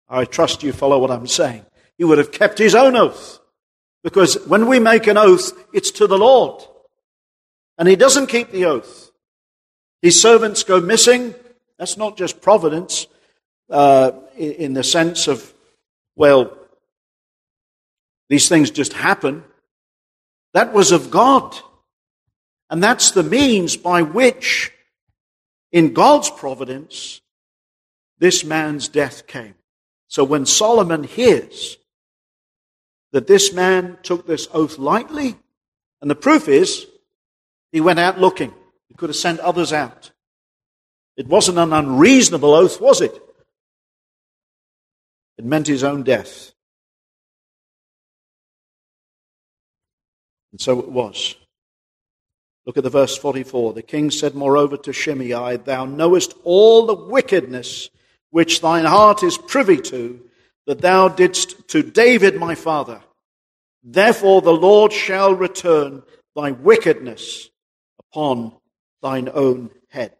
I 0.08 0.26
trust 0.26 0.64
you 0.64 0.74
follow 0.74 0.98
what 0.98 1.12
I'm 1.12 1.28
saying. 1.28 1.66
He 1.98 2.04
would 2.04 2.18
have 2.18 2.32
kept 2.32 2.58
his 2.58 2.74
own 2.74 2.96
oath. 2.96 3.40
Because 4.04 4.36
when 4.48 4.68
we 4.68 4.80
make 4.80 5.08
an 5.08 5.18
oath, 5.18 5.52
it's 5.74 5.92
to 5.92 6.08
the 6.08 6.18
Lord. 6.18 6.64
And 7.78 7.88
he 7.88 7.96
doesn't 7.96 8.28
keep 8.28 8.52
the 8.52 8.66
oath. 8.66 9.12
His 10.02 10.20
servants 10.20 10.64
go 10.64 10.80
missing. 10.80 11.36
That's 11.78 11.98
not 11.98 12.18
just 12.18 12.42
providence 12.42 13.08
uh, 13.70 14.12
in 14.36 14.74
the 14.74 14.84
sense 14.84 15.28
of, 15.28 15.54
well, 16.16 16.58
these 18.30 18.48
things 18.48 18.72
just 18.72 18.94
happen. 18.94 19.44
That 20.54 20.74
was 20.74 20.92
of 20.92 21.12
God. 21.12 21.56
And 22.70 22.84
that's 22.84 23.12
the 23.12 23.24
means 23.24 23.76
by 23.76 24.04
which, 24.04 24.72
in 25.72 25.94
God's 25.94 26.30
providence, 26.30 27.22
this 28.20 28.44
man's 28.44 28.88
death 28.88 29.26
came. 29.28 29.56
So 30.08 30.24
when 30.24 30.46
Solomon 30.46 31.04
hears 31.04 31.78
that 33.12 33.28
this 33.28 33.54
man 33.54 33.98
took 34.04 34.28
this 34.28 34.48
oath 34.54 34.78
lightly, 34.78 35.36
and 36.02 36.10
the 36.10 36.16
proof 36.16 36.48
is 36.48 36.86
he 37.72 37.82
went 37.82 38.00
out 38.00 38.20
looking. 38.20 38.54
He 38.88 38.96
could 38.96 39.10
have 39.10 39.16
sent 39.16 39.40
others 39.40 39.74
out. 39.74 40.12
It 41.18 41.28
wasn't 41.28 41.58
an 41.58 41.74
unreasonable 41.74 42.54
oath, 42.54 42.80
was 42.80 43.02
it? 43.02 43.20
It 45.38 45.46
meant 45.46 45.68
his 45.68 45.84
own 45.84 46.04
death. 46.04 46.54
And 50.52 50.60
so 50.60 50.80
it 50.80 50.90
was. 50.90 51.36
Look 52.66 52.78
at 52.78 52.84
the 52.84 52.90
verse 52.90 53.18
44. 53.18 53.74
The 53.74 53.82
king 53.82 54.12
said, 54.12 54.36
moreover, 54.36 54.78
to 54.78 54.94
Shimei, 54.94 55.58
Thou 55.58 55.86
knowest 55.86 56.34
all 56.44 56.86
the 56.86 56.94
wickedness 56.94 57.90
which 58.32 58.62
thine 58.62 58.86
heart 58.86 59.24
is 59.24 59.38
privy 59.38 59.78
to, 59.78 60.22
that 60.68 60.82
thou 60.82 61.08
didst 61.08 61.68
to 61.70 61.82
David 61.82 62.36
my 62.36 62.56
father. 62.56 63.02
Therefore 63.84 64.42
the 64.42 64.54
Lord 64.54 64.94
shall 64.94 65.34
return 65.34 66.04
thy 66.36 66.52
wickedness 66.52 67.50
upon 68.00 68.54
thine 69.02 69.30
own 69.34 69.72
head. 69.88 70.16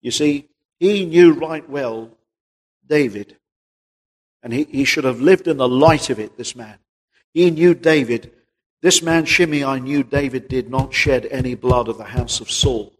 You 0.00 0.10
see, 0.10 0.48
he 0.78 1.06
knew 1.06 1.32
right 1.32 1.68
well 1.68 2.10
David, 2.86 3.36
and 4.42 4.52
he, 4.52 4.64
he 4.64 4.84
should 4.84 5.04
have 5.04 5.20
lived 5.20 5.48
in 5.48 5.56
the 5.56 5.68
light 5.68 6.10
of 6.10 6.18
it, 6.18 6.36
this 6.36 6.54
man. 6.54 6.78
He 7.32 7.50
knew 7.50 7.74
David. 7.74 8.32
This 8.82 9.02
man 9.02 9.24
Shimei 9.24 9.80
knew 9.80 10.02
David 10.02 10.48
did 10.48 10.68
not 10.70 10.92
shed 10.92 11.26
any 11.26 11.54
blood 11.54 11.88
of 11.88 11.98
the 11.98 12.04
house 12.04 12.40
of 12.40 12.50
Saul. 12.50 12.92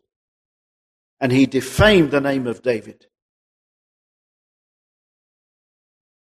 And 1.21 1.31
he 1.31 1.47
defamed 1.47 2.11
the 2.11 2.21
name 2.21 2.47
of 2.47 2.63
David. 2.63 3.07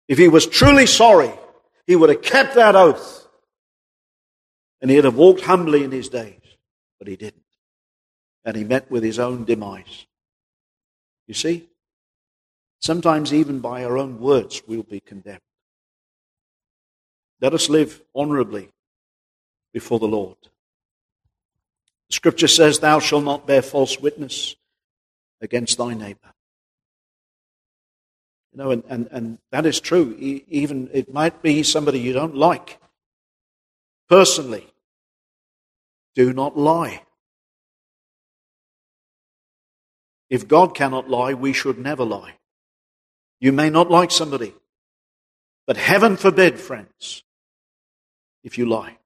If 0.09 0.19
he 0.19 0.29
was 0.29 0.47
truly 0.47 0.87
sorry, 0.87 1.33
he 1.87 1.95
would 1.95 2.11
have 2.11 2.23
kept 2.23 2.57
that 2.57 2.75
oath. 2.75 3.29
And 4.81 4.91
he'd 4.91 5.05
have 5.05 5.17
walked 5.17 5.43
humbly 5.43 5.85
in 5.85 5.93
his 5.93 6.09
days. 6.09 6.41
But 6.99 7.09
he 7.09 7.17
didn't. 7.17 7.45
And 8.45 8.57
he 8.57 8.65
met 8.65 8.91
with 8.91 9.05
his 9.05 9.19
own 9.19 9.45
demise. 9.45 10.07
You 11.27 11.35
see? 11.35 11.69
Sometimes 12.81 13.33
even 13.33 13.61
by 13.61 13.85
our 13.85 13.99
own 13.99 14.19
words 14.21 14.63
we'll 14.67 14.83
be 14.83 15.01
condemned. 15.01 15.41
Let 17.41 17.55
us 17.55 17.69
live 17.69 18.03
honorably 18.15 18.71
before 19.73 19.99
the 19.99 20.07
Lord. 20.09 20.37
The 22.09 22.15
scripture 22.15 22.49
says, 22.49 22.79
Thou 22.79 22.99
shalt 22.99 23.25
not 23.25 23.47
bear 23.47 23.63
false 23.63 23.99
witness 23.99 24.57
against 25.41 25.79
thy 25.79 25.95
neighbor. 25.95 26.35
You 28.53 28.59
know, 28.59 28.71
and, 28.73 28.83
and, 28.89 29.09
and 29.13 29.39
that 29.53 29.65
is 29.65 29.81
true. 29.81 30.17
Even 30.19 30.91
it 30.93 31.13
might 31.13 31.41
be 31.41 31.63
somebody 31.63 32.01
you 32.01 32.13
don't 32.13 32.35
like. 32.35 32.79
Personally, 34.09 34.67
do 36.17 36.33
not 36.33 36.59
lie. 36.59 37.03
If 40.29 40.49
God 40.49 40.75
cannot 40.75 41.09
lie, 41.09 41.35
we 41.35 41.53
should 41.53 41.79
never 41.79 42.05
lie. 42.05 42.35
You 43.41 43.53
may 43.53 43.71
not 43.71 43.91
like 43.91 44.11
somebody, 44.11 44.53
but 45.67 45.77
heaven 45.77 46.17
forbid, 46.17 46.59
friends, 46.59 47.23
if 48.43 48.59
you 48.59 48.67
lie. 48.67 48.97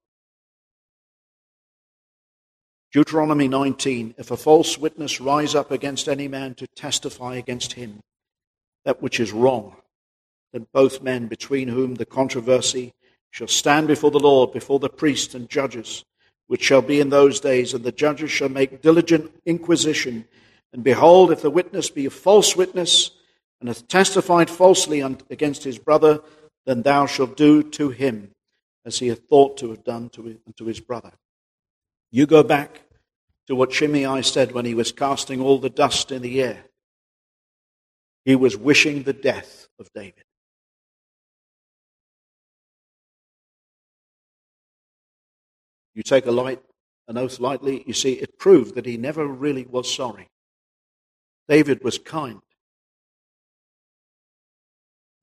Deuteronomy 2.93 3.49
19 3.49 4.15
If 4.19 4.31
a 4.31 4.37
false 4.37 4.79
witness 4.79 5.21
rise 5.21 5.55
up 5.55 5.71
against 5.71 6.09
any 6.09 6.29
man 6.29 6.55
to 6.55 6.67
testify 6.77 7.37
against 7.37 7.73
him, 7.73 8.01
that 8.85 9.03
which 9.03 9.19
is 9.19 9.33
wrong, 9.33 9.77
then 10.53 10.67
both 10.73 11.03
men 11.03 11.27
between 11.27 11.69
whom 11.69 11.97
the 11.97 12.07
controversy 12.07 12.93
shall 13.33 13.49
stand 13.49 13.89
before 13.89 14.13
the 14.13 14.21
Lord, 14.21 14.53
before 14.53 14.79
the 14.79 14.89
priests 14.89 15.35
and 15.35 15.49
judges, 15.49 16.05
which 16.47 16.63
shall 16.63 16.83
be 16.83 17.01
in 17.01 17.11
those 17.11 17.41
days, 17.41 17.75
and 17.75 17.83
the 17.83 17.91
judges 17.91 18.31
shall 18.31 18.49
make 18.49 18.81
diligent 18.81 19.33
inquisition. 19.45 20.25
And 20.73 20.85
behold, 20.85 21.33
if 21.33 21.43
the 21.43 21.51
witness 21.51 21.91
be 21.91 22.07
a 22.07 22.11
false 22.11 22.55
witness, 22.55 23.11
and 23.59 23.69
hath 23.69 23.89
testified 23.89 24.51
falsely 24.51 25.01
against 25.01 25.65
his 25.65 25.79
brother, 25.79 26.21
then 26.67 26.83
thou 26.83 27.07
shalt 27.07 27.37
do 27.37 27.63
to 27.63 27.91
him 27.91 28.34
as 28.85 28.99
he 28.99 29.09
had 29.09 29.29
thought 29.29 29.57
to 29.59 29.71
have 29.71 29.85
done 29.85 30.11
to 30.11 30.65
his 30.65 30.81
brother. 30.81 31.13
You 32.11 32.27
go 32.27 32.43
back 32.43 32.83
to 33.47 33.57
what 33.57 33.73
Shimei 33.73 34.23
said 34.23 34.53
when 34.53 34.65
he 34.65 34.75
was 34.75 34.93
casting 34.93 35.41
all 35.41 35.59
the 35.59 35.71
dust 35.71 36.13
in 36.13 36.23
the 36.23 36.43
air. 36.43 36.65
He 38.25 38.37
was 38.37 38.57
wishing 38.57 39.03
the 39.03 39.13
death 39.13 39.69
of 39.79 39.91
David. 39.95 40.25
You 45.95 46.03
take 46.03 46.27
a 46.27 46.33
light, 46.33 46.61
an 47.07 47.19
oath 47.19 47.39
lightly, 47.39 47.85
you 47.87 47.93
see, 47.93 48.15
it 48.15 48.39
proved 48.39 48.75
that 48.75 48.87
he 48.87 48.97
never 48.97 49.27
really 49.27 49.65
was 49.65 49.93
sorry. 49.93 50.29
David 51.49 51.85
was 51.85 51.99
kind. 51.99 52.41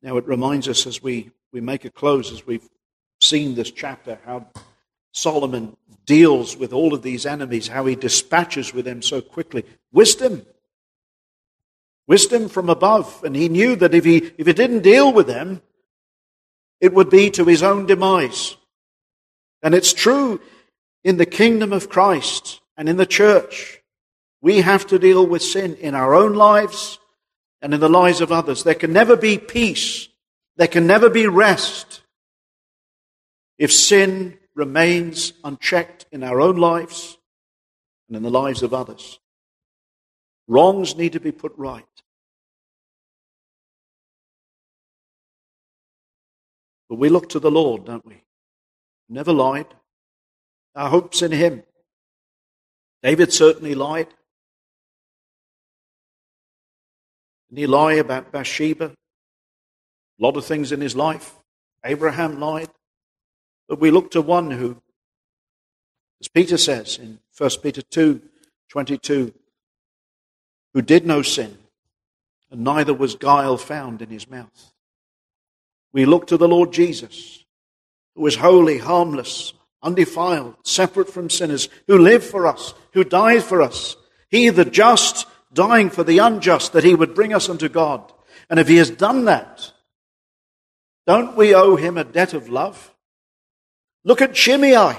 Now 0.02 0.18
it 0.18 0.28
reminds 0.28 0.68
us 0.68 0.88
as 0.88 1.02
we, 1.02 1.32
we 1.52 1.62
make 1.62 1.86
a 1.86 1.90
close, 1.90 2.32
as 2.32 2.46
we've 2.46 2.68
seen 3.32 3.56
this 3.56 3.72
chapter, 3.72 4.20
how 4.26 4.46
Solomon 5.14 5.78
deals 6.06 6.58
with 6.58 6.74
all 6.74 6.94
of 6.94 7.02
these 7.02 7.26
enemies, 7.26 7.70
how 7.70 7.86
he 7.86 7.96
dispatches 7.96 8.74
with 8.74 8.84
them 8.84 9.02
so 9.02 9.22
quickly. 9.22 9.64
Wisdom. 9.94 10.46
Wisdom 12.08 12.50
from 12.50 12.70
above. 12.70 13.24
And 13.24 13.34
he 13.34 13.48
knew 13.48 13.78
that 13.78 13.94
if 13.94 14.04
he, 14.04 14.18
if 14.38 14.48
he 14.48 14.54
didn't 14.54 14.82
deal 14.82 15.14
with 15.14 15.28
them, 15.28 15.62
it 16.82 16.94
would 16.94 17.10
be 17.10 17.32
to 17.32 17.46
his 17.46 17.64
own 17.64 17.86
demise. 17.86 18.58
And 19.64 19.74
it's 19.74 19.94
true 19.94 20.42
in 21.02 21.16
the 21.16 21.26
kingdom 21.26 21.72
of 21.72 21.88
Christ 21.88 22.60
and 22.76 22.90
in 22.90 22.98
the 22.98 23.06
church. 23.06 23.82
We 24.42 24.60
have 24.60 24.86
to 24.88 25.00
deal 25.00 25.26
with 25.26 25.42
sin 25.42 25.76
in 25.76 25.96
our 25.96 26.14
own 26.14 26.34
lives 26.34 27.00
and 27.62 27.74
in 27.74 27.80
the 27.80 27.88
lives 27.88 28.20
of 28.20 28.34
others. 28.34 28.64
There 28.64 28.76
can 28.76 28.92
never 28.92 29.16
be 29.16 29.38
peace. 29.38 30.10
There 30.58 30.68
can 30.68 30.86
never 30.86 31.10
be 31.10 31.28
rest 31.28 32.01
if 33.62 33.72
sin 33.72 34.40
remains 34.56 35.34
unchecked 35.44 36.08
in 36.12 36.24
our 36.24 36.42
own 36.42 36.56
lives 36.56 37.20
and 38.08 38.18
in 38.18 38.24
the 38.24 38.32
lives 38.32 38.64
of 38.64 38.74
others. 38.74 39.20
Wrongs 40.48 40.96
need 40.96 41.14
to 41.14 41.20
be 41.20 41.32
put 41.32 41.54
right. 41.58 41.86
But 46.90 46.96
we 46.96 47.10
look 47.10 47.30
to 47.30 47.40
the 47.40 47.52
Lord, 47.52 47.86
don't 47.86 48.04
we? 48.04 48.24
Never 49.08 49.32
lied. 49.32 49.68
Our 50.74 50.90
hope's 50.90 51.22
in 51.22 51.32
Him. 51.32 51.62
David 53.04 53.32
certainly 53.32 53.76
lied. 53.76 54.08
Didn't 57.48 57.60
he 57.60 57.68
lie 57.68 57.94
about 57.94 58.32
Bathsheba? 58.32 58.86
A 58.86 58.94
lot 60.18 60.36
of 60.36 60.46
things 60.46 60.72
in 60.72 60.82
his 60.82 60.96
life. 60.96 61.36
Abraham 61.86 62.40
lied. 62.40 62.70
But 63.72 63.80
we 63.80 63.90
look 63.90 64.12
to 64.12 64.22
one 64.22 64.52
who, 64.52 64.82
as 66.20 66.28
Peter 66.28 66.58
says 66.58 66.98
in 66.98 67.20
1 67.38 67.50
Peter 67.64 67.82
2 67.82 68.22
22, 68.68 69.34
who 70.74 70.82
did 70.82 71.06
no 71.06 71.22
sin, 71.22 71.58
and 72.52 72.66
neither 72.66 72.94
was 72.94 73.16
guile 73.16 73.56
found 73.56 74.02
in 74.02 74.10
his 74.10 74.30
mouth. 74.30 74.74
We 75.94 76.04
look 76.04 76.28
to 76.28 76.36
the 76.36 76.50
Lord 76.50 76.74
Jesus, 76.74 77.46
who 78.14 78.28
is 78.28 78.36
holy, 78.36 78.78
harmless, 78.78 79.54
undefiled, 79.82 80.56
separate 80.66 81.10
from 81.10 81.30
sinners, 81.30 81.70
who 81.88 81.98
lived 81.98 82.26
for 82.26 82.48
us, 82.48 82.74
who 82.92 83.06
died 83.06 83.44
for 83.44 83.62
us. 83.62 83.96
He, 84.30 84.50
the 84.50 84.66
just, 84.66 85.26
dying 85.54 85.90
for 85.90 86.04
the 86.04 86.18
unjust, 86.18 86.74
that 86.74 86.84
he 86.84 86.94
would 86.94 87.16
bring 87.16 87.34
us 87.34 87.48
unto 87.48 87.70
God. 87.70 88.12
And 88.50 88.60
if 88.60 88.68
he 88.68 88.76
has 88.76 88.90
done 88.90 89.24
that, 89.26 89.72
don't 91.08 91.38
we 91.38 91.56
owe 91.56 91.78
him 91.78 91.98
a 91.98 92.04
debt 92.04 92.34
of 92.34 92.50
love? 92.50 92.91
Look 94.04 94.22
at 94.22 94.36
Shimei. 94.36 94.98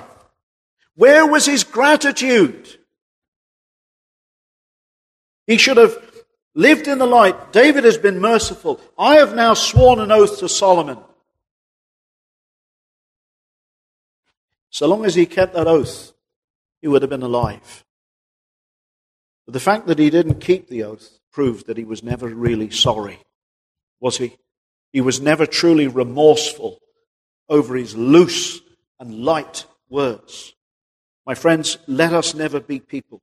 Where 0.94 1.26
was 1.26 1.46
his 1.46 1.64
gratitude? 1.64 2.68
He 5.46 5.56
should 5.56 5.76
have 5.76 5.96
lived 6.54 6.86
in 6.86 6.98
the 6.98 7.06
light. 7.06 7.52
David 7.52 7.84
has 7.84 7.98
been 7.98 8.20
merciful. 8.20 8.80
I 8.98 9.16
have 9.16 9.34
now 9.34 9.54
sworn 9.54 10.00
an 10.00 10.12
oath 10.12 10.38
to 10.38 10.48
Solomon. 10.48 10.98
So 14.70 14.86
long 14.86 15.04
as 15.04 15.14
he 15.14 15.26
kept 15.26 15.54
that 15.54 15.66
oath, 15.66 16.12
he 16.80 16.88
would 16.88 17.02
have 17.02 17.10
been 17.10 17.22
alive. 17.22 17.84
But 19.46 19.52
the 19.54 19.60
fact 19.60 19.86
that 19.86 19.98
he 19.98 20.10
didn't 20.10 20.40
keep 20.40 20.68
the 20.68 20.84
oath 20.84 21.18
proved 21.32 21.66
that 21.66 21.76
he 21.76 21.84
was 21.84 22.02
never 22.02 22.28
really 22.28 22.70
sorry, 22.70 23.18
was 24.00 24.18
he? 24.18 24.36
He 24.92 25.00
was 25.00 25.20
never 25.20 25.46
truly 25.46 25.88
remorseful 25.88 26.78
over 27.48 27.74
his 27.74 27.96
loose 27.96 28.60
and 29.02 29.24
light 29.24 29.66
words. 29.90 30.54
My 31.26 31.34
friends, 31.34 31.76
let 31.88 32.12
us 32.12 32.34
never 32.34 32.60
be 32.60 32.78
people 32.78 33.20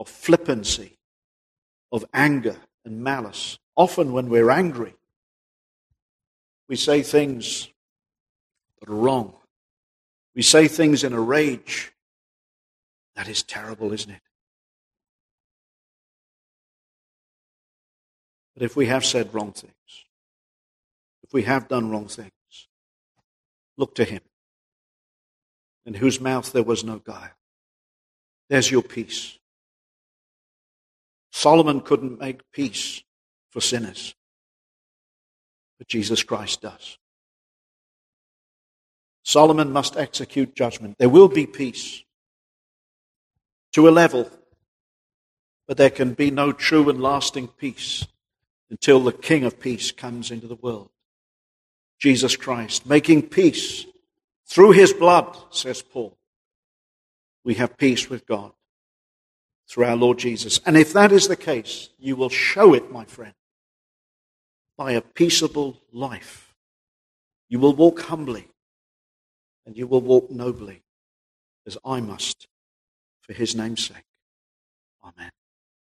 of 0.00 0.08
flippancy, 0.08 0.98
of 1.92 2.04
anger 2.12 2.56
and 2.84 3.04
malice. 3.04 3.56
Often, 3.76 4.12
when 4.12 4.28
we're 4.28 4.50
angry, 4.50 4.96
we 6.68 6.74
say 6.74 7.02
things 7.02 7.68
that 8.80 8.88
are 8.88 8.96
wrong. 8.96 9.34
We 10.34 10.42
say 10.42 10.66
things 10.66 11.04
in 11.04 11.12
a 11.12 11.20
rage. 11.20 11.92
That 13.14 13.28
is 13.28 13.44
terrible, 13.44 13.92
isn't 13.92 14.10
it? 14.10 14.22
But 18.54 18.64
if 18.64 18.74
we 18.74 18.86
have 18.86 19.04
said 19.04 19.32
wrong 19.32 19.52
things, 19.52 19.72
if 21.22 21.32
we 21.32 21.44
have 21.44 21.68
done 21.68 21.90
wrong 21.90 22.08
things, 22.08 22.32
look 23.76 23.94
to 23.94 24.04
Him, 24.04 24.22
in 25.86 25.94
whose 25.94 26.20
mouth 26.20 26.52
there 26.52 26.62
was 26.62 26.84
no 26.84 26.98
guile. 26.98 27.30
There's 28.50 28.70
your 28.70 28.82
peace. 28.82 29.38
Solomon 31.32 31.80
couldn't 31.80 32.20
make 32.20 32.50
peace 32.52 33.02
for 33.50 33.60
sinners, 33.60 34.14
but 35.78 35.88
Jesus 35.88 36.22
Christ 36.22 36.60
does. 36.62 36.98
Solomon 39.22 39.72
must 39.72 39.96
execute 39.96 40.54
judgment. 40.54 40.96
There 40.98 41.08
will 41.08 41.28
be 41.28 41.46
peace 41.46 42.02
to 43.72 43.88
a 43.88 43.90
level, 43.90 44.30
but 45.66 45.76
there 45.76 45.90
can 45.90 46.14
be 46.14 46.30
no 46.30 46.52
true 46.52 46.88
and 46.88 47.02
lasting 47.02 47.48
peace 47.48 48.06
until 48.70 49.00
the 49.00 49.12
King 49.12 49.44
of 49.44 49.60
Peace 49.60 49.92
comes 49.92 50.30
into 50.30 50.46
the 50.46 50.54
world. 50.56 50.90
Jesus 51.98 52.36
Christ, 52.36 52.86
making 52.86 53.22
peace 53.22 53.86
through 54.46 54.72
his 54.72 54.92
blood, 54.92 55.36
says 55.50 55.82
Paul. 55.82 56.16
We 57.44 57.54
have 57.54 57.76
peace 57.76 58.08
with 58.08 58.26
God 58.26 58.52
through 59.68 59.84
our 59.84 59.96
Lord 59.96 60.18
Jesus. 60.18 60.60
And 60.64 60.76
if 60.76 60.92
that 60.92 61.12
is 61.12 61.28
the 61.28 61.36
case, 61.36 61.90
you 61.98 62.16
will 62.16 62.28
show 62.28 62.74
it, 62.74 62.90
my 62.90 63.04
friend, 63.04 63.34
by 64.76 64.92
a 64.92 65.00
peaceable 65.00 65.80
life. 65.92 66.54
You 67.48 67.58
will 67.58 67.74
walk 67.74 68.00
humbly 68.02 68.48
and 69.64 69.76
you 69.76 69.86
will 69.86 70.00
walk 70.00 70.30
nobly 70.30 70.82
as 71.66 71.76
I 71.84 72.00
must 72.00 72.46
for 73.20 73.32
his 73.32 73.54
name's 73.54 73.86
sake. 73.86 74.04
Amen. 75.04 75.30